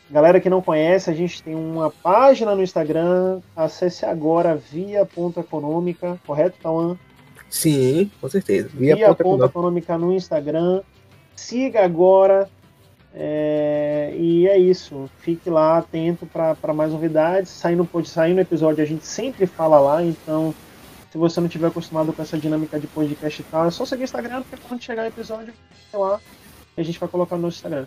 Galera 0.09 0.41
que 0.41 0.49
não 0.49 0.61
conhece, 0.61 1.09
a 1.09 1.13
gente 1.13 1.41
tem 1.41 1.55
uma 1.55 1.89
página 1.89 2.53
no 2.53 2.61
Instagram. 2.61 3.39
Acesse 3.55 4.05
agora 4.05 4.57
via 4.57 5.05
ponto 5.05 5.39
econômica, 5.39 6.19
correto, 6.27 6.57
Tauan? 6.61 6.97
Sim, 7.49 8.11
com 8.19 8.27
certeza. 8.27 8.67
Via, 8.73 8.95
via 8.97 9.15
ponto 9.15 9.45
econômica 9.45 9.97
no 9.97 10.11
Instagram. 10.11 10.81
Siga 11.33 11.85
agora, 11.85 12.49
é, 13.13 14.13
e 14.17 14.47
é 14.47 14.57
isso. 14.57 15.09
Fique 15.19 15.49
lá 15.49 15.77
atento 15.77 16.25
para 16.25 16.73
mais 16.73 16.91
novidades. 16.91 17.51
Saindo, 17.51 17.85
pode 17.85 18.09
sair 18.09 18.33
no 18.33 18.41
episódio, 18.41 18.83
a 18.83 18.87
gente 18.87 19.05
sempre 19.05 19.45
fala 19.45 19.79
lá, 19.79 20.03
então 20.03 20.53
se 21.11 21.17
você 21.17 21.41
não 21.41 21.49
tiver 21.49 21.67
acostumado 21.67 22.13
com 22.13 22.21
essa 22.21 22.37
dinâmica 22.37 22.79
de 22.79 22.87
podcast 22.87 23.41
e 23.41 23.45
tal, 23.45 23.65
é 23.65 23.71
só 23.71 23.85
seguir 23.85 24.03
o 24.03 24.05
Instagram, 24.05 24.43
porque 24.43 24.65
quando 24.65 24.81
chegar 24.81 25.03
o 25.03 25.07
episódio, 25.07 25.53
sei 25.89 25.99
lá, 25.99 26.21
a 26.77 26.83
gente 26.83 26.97
vai 26.97 27.09
colocar 27.09 27.35
no 27.35 27.41
nosso 27.43 27.57
Instagram. 27.57 27.85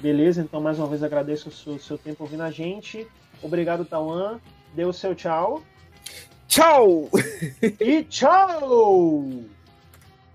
Beleza? 0.00 0.40
Então, 0.40 0.60
mais 0.60 0.78
uma 0.78 0.88
vez, 0.88 1.02
agradeço 1.02 1.50
o 1.50 1.52
seu, 1.52 1.78
seu 1.78 1.98
tempo 1.98 2.24
ouvindo 2.24 2.42
a 2.42 2.50
gente. 2.50 3.06
Obrigado, 3.42 3.84
Tauan. 3.84 4.40
Dê 4.74 4.84
o 4.84 4.92
seu 4.92 5.14
tchau. 5.14 5.62
Tchau! 6.48 7.08
E 7.78 8.02
tchau! 8.04 9.44